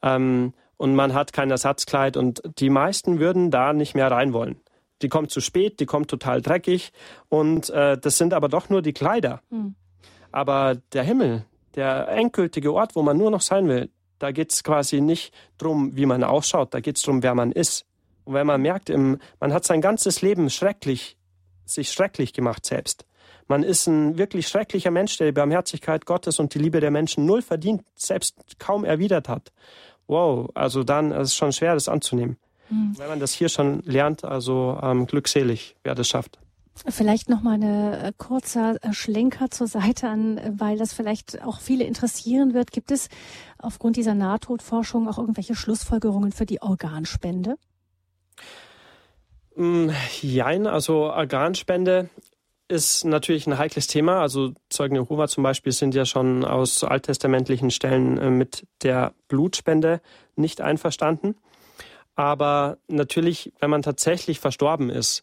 [0.02, 4.60] Ähm, und man hat kein Ersatzkleid und die meisten würden da nicht mehr rein wollen.
[5.02, 6.92] Die kommt zu spät, die kommt total dreckig
[7.28, 9.42] und äh, das sind aber doch nur die Kleider.
[9.50, 9.76] Mhm.
[10.32, 11.44] Aber der Himmel,
[11.74, 15.96] der endgültige Ort, wo man nur noch sein will, da geht es quasi nicht darum,
[15.96, 17.86] wie man ausschaut, da geht es darum, wer man ist.
[18.24, 21.16] Und wenn man merkt, man hat sein ganzes Leben schrecklich,
[21.64, 23.04] sich schrecklich gemacht selbst.
[23.48, 27.26] Man ist ein wirklich schrecklicher Mensch, der die Barmherzigkeit Gottes und die Liebe der Menschen
[27.26, 29.52] null verdient, selbst kaum erwidert hat.
[30.06, 32.36] wow, also dann ist es schon schwer, das anzunehmen.
[32.70, 32.94] Mhm.
[32.98, 36.38] Wenn man das hier schon lernt, also ähm, glückselig, wer das schafft.
[36.88, 41.60] Vielleicht noch mal eine äh, kurzer äh, Schlenker zur Seite an, weil das vielleicht auch
[41.60, 42.72] viele interessieren wird.
[42.72, 43.08] Gibt es
[43.58, 47.56] aufgrund dieser Nahtodforschung auch irgendwelche Schlussfolgerungen für die Organspende?
[49.54, 49.90] Mm,
[50.22, 52.08] jein, also Organspende
[52.68, 54.20] ist natürlich ein heikles Thema.
[54.20, 60.00] Also Zeugen Jehova zum Beispiel sind ja schon aus alttestamentlichen Stellen äh, mit der Blutspende
[60.36, 61.36] nicht einverstanden.
[62.14, 65.22] Aber natürlich, wenn man tatsächlich verstorben ist,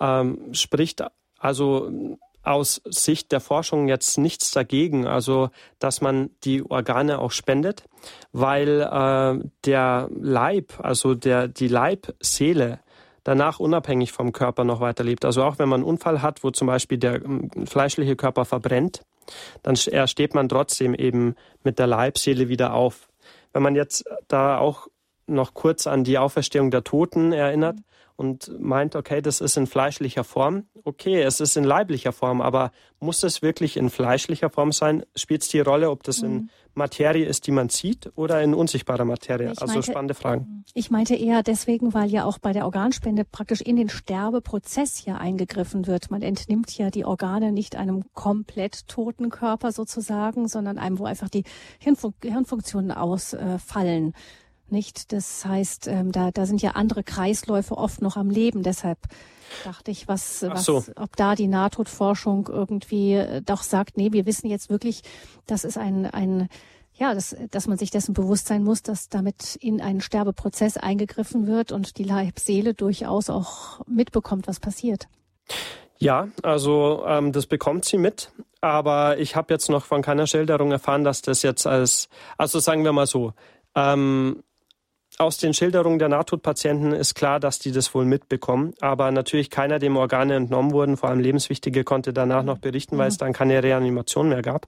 [0.00, 1.04] ähm, spricht
[1.38, 7.84] also aus Sicht der Forschung jetzt nichts dagegen, also dass man die Organe auch spendet,
[8.32, 12.80] weil äh, der Leib, also der die Leibseele
[13.24, 15.24] danach unabhängig vom Körper noch weiterlebt.
[15.24, 19.02] Also auch wenn man einen Unfall hat, wo zum Beispiel der ähm, fleischliche Körper verbrennt,
[19.62, 23.08] dann steht man trotzdem eben mit der Leibseele wieder auf.
[23.54, 24.88] Wenn man jetzt da auch
[25.26, 27.78] noch kurz an die Auferstehung der Toten erinnert,
[28.16, 30.64] und meint, okay, das ist in fleischlicher Form.
[30.84, 32.70] Okay, es ist in leiblicher Form, aber
[33.00, 35.04] muss es wirklich in fleischlicher Form sein?
[35.16, 36.26] Spielt es die Rolle, ob das mhm.
[36.26, 39.50] in Materie ist, die man sieht, oder in unsichtbarer Materie?
[39.52, 40.64] Ich also meinte, spannende Fragen.
[40.74, 45.18] Ich meinte eher deswegen, weil ja auch bei der Organspende praktisch in den Sterbeprozess hier
[45.18, 46.10] eingegriffen wird.
[46.10, 51.28] Man entnimmt ja die Organe nicht einem komplett toten Körper sozusagen, sondern einem, wo einfach
[51.28, 51.44] die
[51.80, 54.08] Hirnfun Hirnfunktionen ausfallen.
[54.08, 54.12] Äh,
[54.74, 55.12] nicht?
[55.12, 58.62] Das heißt, ähm, da, da sind ja andere Kreisläufe oft noch am Leben.
[58.62, 58.98] Deshalb
[59.64, 60.84] dachte ich, was, was so.
[60.96, 65.02] ob da die Nahtodforschung irgendwie äh, doch sagt, nee, wir wissen jetzt wirklich,
[65.46, 66.48] das ist ein, ein
[66.96, 71.46] ja, dass, dass man sich dessen bewusst sein muss, dass damit in einen Sterbeprozess eingegriffen
[71.46, 75.08] wird und die Leibseele durchaus auch mitbekommt, was passiert.
[75.98, 78.30] Ja, also ähm, das bekommt sie mit,
[78.60, 82.84] aber ich habe jetzt noch von keiner Schilderung erfahren, dass das jetzt als, also sagen
[82.84, 83.32] wir mal so,
[83.74, 84.42] ähm,
[85.18, 88.74] aus den Schilderungen der Nahtodpatienten ist klar, dass die das wohl mitbekommen.
[88.80, 93.08] Aber natürlich keiner, dem Organe entnommen wurden, vor allem lebenswichtige, konnte danach noch berichten, weil
[93.08, 94.66] es dann keine Reanimation mehr gab.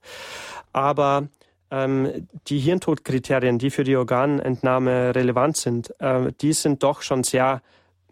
[0.73, 1.29] Aber
[1.71, 7.63] ähm, die Hirntodkriterien, die für die Organentnahme relevant sind, äh, die sind doch schon sehr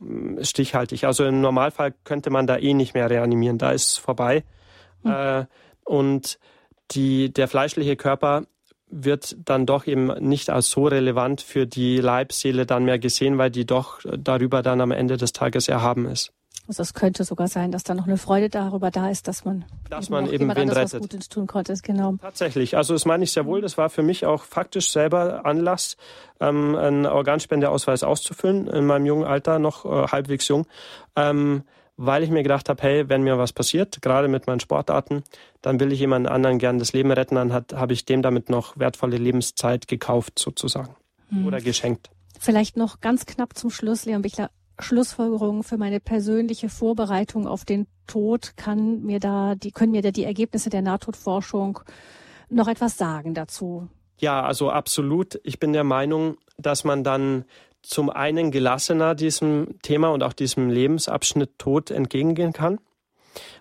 [0.00, 1.04] äh, stichhaltig.
[1.04, 3.58] Also im Normalfall könnte man da eh nicht mehr reanimieren.
[3.58, 4.42] Da ist es vorbei.
[5.04, 5.10] Mhm.
[5.12, 5.46] Äh,
[5.84, 6.38] und
[6.90, 8.44] die, der fleischliche Körper
[8.88, 13.50] wird dann doch eben nicht als so relevant für die Leibseele dann mehr gesehen, weil
[13.50, 16.32] die doch darüber dann am Ende des Tages erhaben ist.
[16.66, 19.66] Also es könnte sogar sein, dass da noch eine Freude darüber da ist, dass man
[19.90, 20.94] dass man eben wen rettet.
[20.94, 21.74] was Gutes tun konnte.
[21.82, 22.14] Genau.
[22.20, 22.76] Tatsächlich.
[22.76, 23.60] Also das meine ich sehr wohl.
[23.60, 25.98] Das war für mich auch faktisch selber Anlass,
[26.40, 30.66] ähm, einen Organspendeausweis auszufüllen in meinem jungen Alter, noch äh, halbwegs jung.
[31.16, 31.64] Ähm,
[31.96, 35.22] weil ich mir gedacht habe, hey, wenn mir was passiert, gerade mit meinen Sportarten,
[35.62, 38.78] dann will ich jemand anderen gern das Leben retten, dann habe ich dem damit noch
[38.78, 40.96] wertvolle Lebenszeit gekauft sozusagen
[41.28, 41.46] hm.
[41.46, 42.10] oder geschenkt.
[42.38, 44.50] Vielleicht noch ganz knapp zum Schluss, Leon Bichler.
[44.80, 50.10] Schlussfolgerungen für meine persönliche Vorbereitung auf den Tod kann mir da die können mir da
[50.10, 51.78] die Ergebnisse der Nahtodforschung
[52.50, 53.88] noch etwas sagen dazu?
[54.18, 55.40] Ja, also absolut.
[55.44, 57.44] Ich bin der Meinung, dass man dann
[57.84, 62.78] zum einen gelassener diesem Thema und auch diesem Lebensabschnitt Tod entgegengehen kann,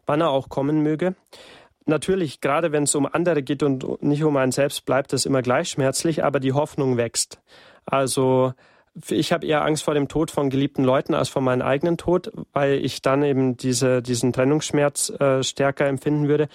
[0.06, 1.16] wann er auch kommen möge.
[1.86, 5.42] Natürlich, gerade wenn es um andere geht und nicht um einen selbst, bleibt das immer
[5.42, 7.42] gleich schmerzlich, aber die Hoffnung wächst.
[7.86, 8.54] Also
[9.10, 12.32] ich habe eher Angst vor dem Tod von geliebten Leuten als vor meinem eigenen Tod,
[12.54, 16.48] weil ich dann eben diese, diesen Trennungsschmerz äh, stärker empfinden würde,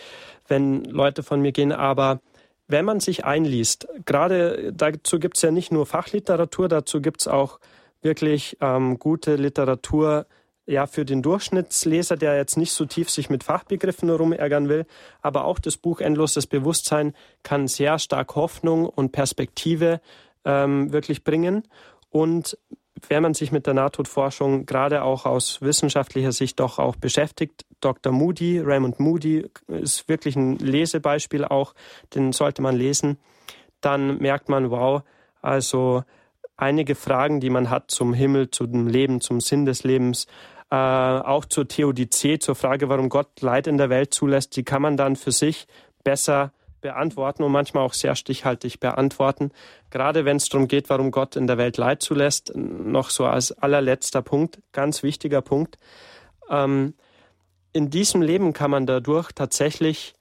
[0.47, 1.73] wenn Leute von mir gehen.
[1.73, 2.21] Aber
[2.69, 7.29] wenn man sich einliest, gerade dazu gibt es ja nicht nur Fachliteratur, dazu gibt es
[7.29, 7.59] auch
[8.03, 10.27] wirklich ähm, gute Literatur
[10.67, 14.85] ja für den Durchschnittsleser, der jetzt nicht so tief sich mit Fachbegriffen rumärgern will,
[15.23, 20.01] aber auch das Buch Endloses Bewusstsein kann sehr stark Hoffnung und Perspektive
[20.45, 21.63] ähm, wirklich bringen.
[22.11, 22.59] Und
[23.09, 28.13] wenn man sich mit der Nahtodforschung gerade auch aus wissenschaftlicher Sicht doch auch beschäftigt, Dr.
[28.13, 31.75] Moody, Raymond Moody ist wirklich ein Lesebeispiel auch,
[32.15, 33.19] den sollte man lesen,
[33.81, 35.03] dann merkt man, wow,
[35.41, 36.03] also
[36.57, 40.27] einige Fragen, die man hat zum Himmel, zum Leben, zum Sinn des Lebens,
[40.71, 44.83] äh, auch zur Theodizee, zur Frage, warum Gott Leid in der Welt zulässt, die kann
[44.83, 45.67] man dann für sich
[46.05, 49.51] besser beantworten und manchmal auch sehr stichhaltig beantworten.
[49.91, 53.53] Gerade wenn es darum geht, warum Gott in der Welt Leid zulässt, noch so als
[53.53, 55.77] allerletzter Punkt, ganz wichtiger Punkt.
[56.51, 56.95] Ähm,
[57.73, 60.15] in diesem Leben kann man dadurch tatsächlich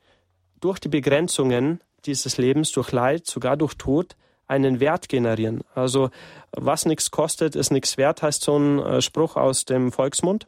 [0.60, 4.16] durch die Begrenzungen dieses Lebens, durch Leid, sogar durch Tod,
[4.48, 5.62] einen Wert generieren.
[5.76, 6.10] Also
[6.52, 10.48] was nichts kostet, ist nichts wert, heißt so ein äh, Spruch aus dem Volksmund.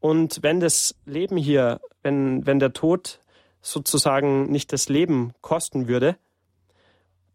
[0.00, 3.20] Und wenn das Leben hier, wenn, wenn der Tod
[3.62, 6.16] sozusagen nicht das Leben kosten würde,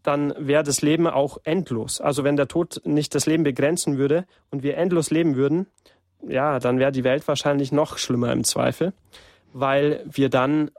[0.04, 2.02] dann wäre das Leben auch endlos.
[2.02, 5.68] Also wenn der Tod nicht das Leben begrenzen würde und wir endlos leben würden,
[6.28, 8.94] ja, dann wäre die Welt wahrscheinlich noch schlimmer im Zweifel,
[9.54, 10.72] weil wir dann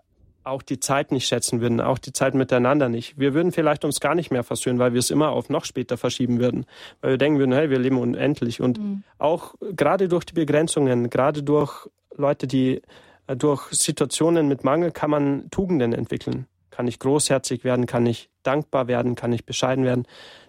[0.44, 3.19] auch die Zeit nicht schätzen würden, auch die Zeit miteinander nicht.
[3.19, 5.97] Wir würden vielleicht uns gar nicht mehr versöhnen, weil wir es immer auf noch später
[5.97, 6.66] verschieben würden,
[7.01, 8.60] weil wir denken würden, hey, wir leben unendlich.
[8.60, 9.05] Und mhm.
[9.19, 12.82] auch gerade durch die Begrenzungen, gerade durch Leute, die
[13.27, 16.47] äh, durch Situationen mit Mangel kann man Tugenden entwickeln.
[16.70, 20.06] Kann ich großherzig werden, kann ich dankbar werden, kann ich bescheiden werden.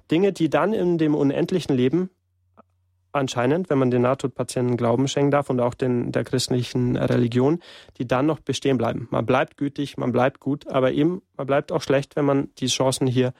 [0.09, 2.09] Dinge, die dann in dem unendlichen Leben
[3.13, 7.59] anscheinend, wenn man den Nahtodpatienten Glauben schenken darf und auch den, der christlichen Religion,
[7.97, 9.07] die dann noch bestehen bleiben.
[9.11, 12.67] Man bleibt gütig, man bleibt gut, aber eben, man bleibt auch schlecht, wenn man die
[12.67, 13.33] Chancen hier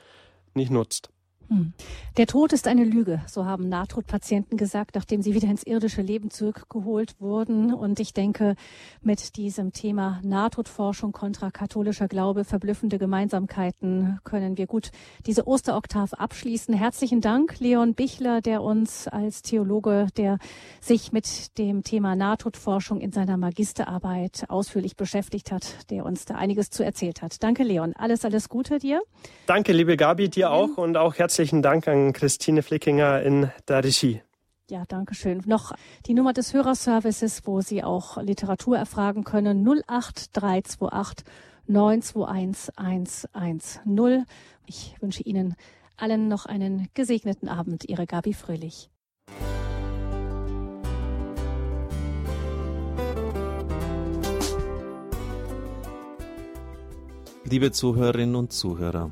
[0.54, 1.10] nicht nutzt.
[1.50, 1.74] Hm.
[2.18, 6.30] Der Tod ist eine Lüge, so haben Nahtodpatienten gesagt, nachdem sie wieder ins irdische Leben
[6.30, 7.74] zurückgeholt wurden.
[7.74, 8.56] Und ich denke,
[9.02, 14.92] mit diesem Thema Nahtodforschung kontra katholischer Glaube, verblüffende Gemeinsamkeiten, können wir gut
[15.26, 16.74] diese Osteroktav abschließen.
[16.74, 20.38] Herzlichen Dank, Leon Bichler, der uns als Theologe, der
[20.82, 26.70] sich mit dem Thema Nahtodforschung in seiner Magisterarbeit ausführlich beschäftigt hat, der uns da einiges
[26.70, 27.44] zu erzählt hat.
[27.44, 27.94] Danke, Leon.
[27.98, 29.02] Alles, alles Gute dir.
[29.46, 33.84] Danke, liebe Gabi, dir auch und auch herzlich herzlichen Dank an Christine Flickinger in der
[33.84, 34.22] Regie.
[34.70, 35.42] Ja, danke schön.
[35.48, 35.72] Noch
[36.06, 41.26] die Nummer des Hörerservices, wo Sie auch Literatur erfragen können, 08328
[41.66, 42.76] 921
[43.34, 44.26] 110.
[44.68, 45.56] Ich wünsche Ihnen
[45.98, 47.90] allen noch einen gesegneten Abend.
[47.90, 48.92] Ihre Gabi Fröhlich.
[57.46, 59.12] Liebe Zuhörerinnen und Zuhörer,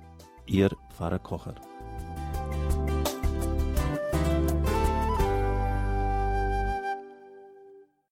[0.51, 1.70] Ihr Pfarrer Kocher.